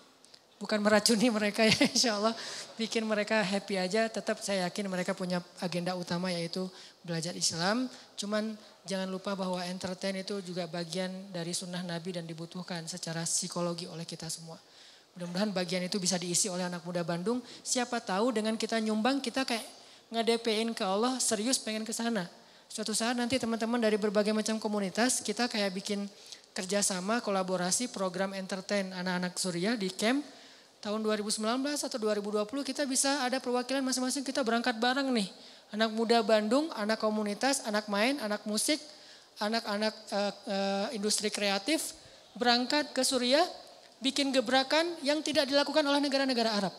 bukan 0.62 0.78
meracuni 0.78 1.26
mereka 1.26 1.66
ya 1.66 1.74
insya 1.90 2.10
Allah 2.22 2.30
bikin 2.78 3.02
mereka 3.02 3.42
happy 3.42 3.82
aja 3.82 4.06
tetap 4.06 4.38
saya 4.38 4.70
yakin 4.70 4.86
mereka 4.86 5.10
punya 5.10 5.42
agenda 5.58 5.98
utama 5.98 6.30
yaitu 6.30 6.70
belajar 7.02 7.34
Islam. 7.34 7.90
Cuman 8.14 8.54
jangan 8.86 9.10
lupa 9.10 9.34
bahwa 9.34 9.58
entertain 9.66 10.22
itu 10.22 10.38
juga 10.46 10.70
bagian 10.70 11.10
dari 11.34 11.50
sunnah 11.50 11.82
Nabi 11.82 12.14
dan 12.14 12.30
dibutuhkan 12.30 12.86
secara 12.86 13.26
psikologi 13.26 13.90
oleh 13.90 14.06
kita 14.06 14.30
semua. 14.30 14.54
Mudah-mudahan 15.18 15.50
bagian 15.50 15.82
itu 15.82 15.98
bisa 15.98 16.16
diisi 16.16 16.46
oleh 16.46 16.64
anak 16.64 16.86
muda 16.86 17.02
Bandung. 17.02 17.42
Siapa 17.66 17.98
tahu 17.98 18.30
dengan 18.32 18.54
kita 18.54 18.78
nyumbang 18.78 19.18
kita 19.18 19.42
kayak 19.42 19.66
ngadepein 20.14 20.72
ke 20.72 20.86
Allah 20.86 21.18
serius 21.18 21.58
pengen 21.58 21.82
ke 21.82 21.90
sana. 21.90 22.30
Suatu 22.70 22.96
saat 22.96 23.18
nanti 23.18 23.36
teman-teman 23.36 23.76
dari 23.76 24.00
berbagai 24.00 24.32
macam 24.32 24.56
komunitas 24.56 25.20
kita 25.20 25.50
kayak 25.50 25.76
bikin 25.76 26.08
kerjasama 26.56 27.20
kolaborasi 27.20 27.92
program 27.92 28.32
entertain 28.32 28.88
anak-anak 28.96 29.36
Surya 29.36 29.76
di 29.76 29.92
camp 29.92 30.24
tahun 30.82 30.98
2019 31.06 31.38
atau 31.62 31.98
2020 32.02 32.42
kita 32.66 32.82
bisa 32.90 33.22
ada 33.22 33.38
perwakilan 33.38 33.86
masing-masing 33.86 34.26
kita 34.26 34.42
berangkat 34.42 34.74
bareng 34.82 35.14
nih. 35.14 35.30
Anak 35.70 35.94
muda 35.94 36.20
Bandung, 36.20 36.68
anak 36.74 36.98
komunitas, 36.98 37.62
anak 37.64 37.86
main, 37.86 38.18
anak 38.18 38.42
musik, 38.44 38.82
anak-anak 39.38 39.94
uh, 40.10 40.32
uh, 40.50 40.86
industri 40.92 41.30
kreatif 41.30 41.94
berangkat 42.34 42.90
ke 42.90 43.00
Suriah 43.06 43.46
bikin 44.02 44.34
gebrakan 44.34 44.98
yang 45.06 45.22
tidak 45.22 45.46
dilakukan 45.46 45.86
oleh 45.86 46.02
negara-negara 46.02 46.50
Arab. 46.50 46.74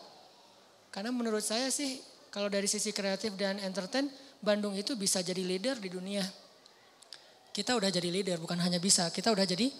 Karena 0.92 1.10
menurut 1.10 1.42
saya 1.42 1.72
sih 1.72 1.98
kalau 2.28 2.52
dari 2.52 2.68
sisi 2.68 2.92
kreatif 2.92 3.34
dan 3.40 3.58
entertain, 3.64 4.12
Bandung 4.44 4.76
itu 4.76 5.00
bisa 5.00 5.24
jadi 5.24 5.40
leader 5.40 5.80
di 5.80 5.88
dunia. 5.88 6.28
Kita 7.56 7.80
udah 7.80 7.88
jadi 7.88 8.12
leader, 8.12 8.38
bukan 8.44 8.60
hanya 8.60 8.84
bisa, 8.84 9.08
kita 9.14 9.32
udah 9.32 9.48
jadi 9.48 9.72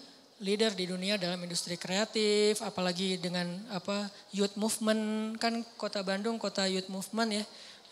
leader 0.42 0.74
di 0.74 0.90
dunia 0.90 1.14
dalam 1.14 1.38
industri 1.46 1.78
kreatif, 1.78 2.58
apalagi 2.64 3.20
dengan 3.22 3.46
apa 3.70 4.10
youth 4.34 4.58
movement 4.58 5.34
kan 5.38 5.62
kota 5.78 6.02
Bandung 6.02 6.42
kota 6.42 6.66
youth 6.66 6.90
movement 6.90 7.30
ya. 7.38 7.44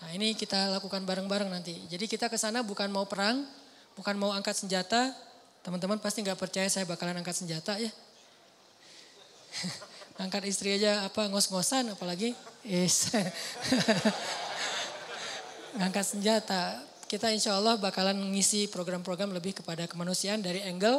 Nah 0.03 0.11
ini 0.19 0.35
kita 0.35 0.75
lakukan 0.75 1.07
bareng-bareng 1.07 1.47
nanti. 1.47 1.79
Jadi 1.87 2.11
kita 2.11 2.27
ke 2.27 2.35
sana 2.35 2.67
bukan 2.67 2.91
mau 2.91 3.07
perang, 3.07 3.47
bukan 3.95 4.19
mau 4.19 4.35
angkat 4.35 4.59
senjata. 4.59 5.15
Teman-teman 5.63 6.03
pasti 6.03 6.27
nggak 6.27 6.35
percaya 6.35 6.67
saya 6.67 6.83
bakalan 6.83 7.23
angkat 7.23 7.39
senjata 7.39 7.79
ya. 7.79 7.91
angkat 10.23 10.43
istri 10.51 10.75
aja 10.75 11.07
apa 11.07 11.31
ngos-ngosan 11.31 11.95
apalagi 11.95 12.35
yes. 12.67 13.15
ngangkat 15.79 16.07
senjata. 16.19 16.83
Kita 17.07 17.31
insya 17.31 17.55
Allah 17.55 17.79
bakalan 17.79 18.19
ngisi 18.35 18.67
program-program 18.73 19.31
lebih 19.31 19.63
kepada 19.63 19.87
kemanusiaan 19.87 20.43
dari 20.43 20.67
angle 20.67 20.99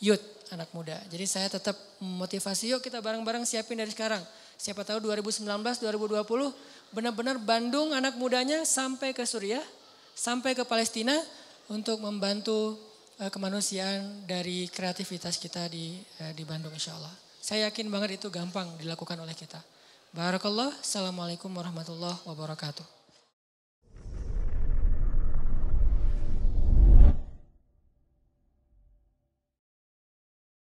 youth 0.00 0.39
anak 0.52 0.70
muda. 0.74 0.98
Jadi 1.10 1.24
saya 1.26 1.48
tetap 1.48 1.74
motivasi 2.02 2.74
yuk 2.74 2.82
kita 2.82 2.98
bareng-bareng 3.02 3.46
siapin 3.46 3.78
dari 3.78 3.90
sekarang. 3.90 4.22
Siapa 4.60 4.84
tahu 4.84 5.00
2019, 5.08 5.46
2020 5.46 6.26
benar-benar 6.92 7.40
Bandung 7.40 7.96
anak 7.96 8.18
mudanya 8.20 8.66
sampai 8.68 9.16
ke 9.16 9.24
Suriah, 9.24 9.64
sampai 10.12 10.52
ke 10.52 10.66
Palestina 10.68 11.16
untuk 11.72 12.02
membantu 12.02 12.76
uh, 13.22 13.30
kemanusiaan 13.32 14.28
dari 14.28 14.68
kreativitas 14.68 15.40
kita 15.40 15.70
di 15.70 15.96
uh, 16.20 16.32
di 16.36 16.44
Bandung 16.44 16.74
insya 16.74 16.92
Allah. 16.98 17.14
Saya 17.40 17.72
yakin 17.72 17.88
banget 17.88 18.20
itu 18.20 18.28
gampang 18.28 18.68
dilakukan 18.76 19.16
oleh 19.16 19.32
kita. 19.32 19.58
Barakallah. 20.12 20.74
Assalamualaikum 20.82 21.48
warahmatullahi 21.48 22.20
wabarakatuh. 22.28 22.99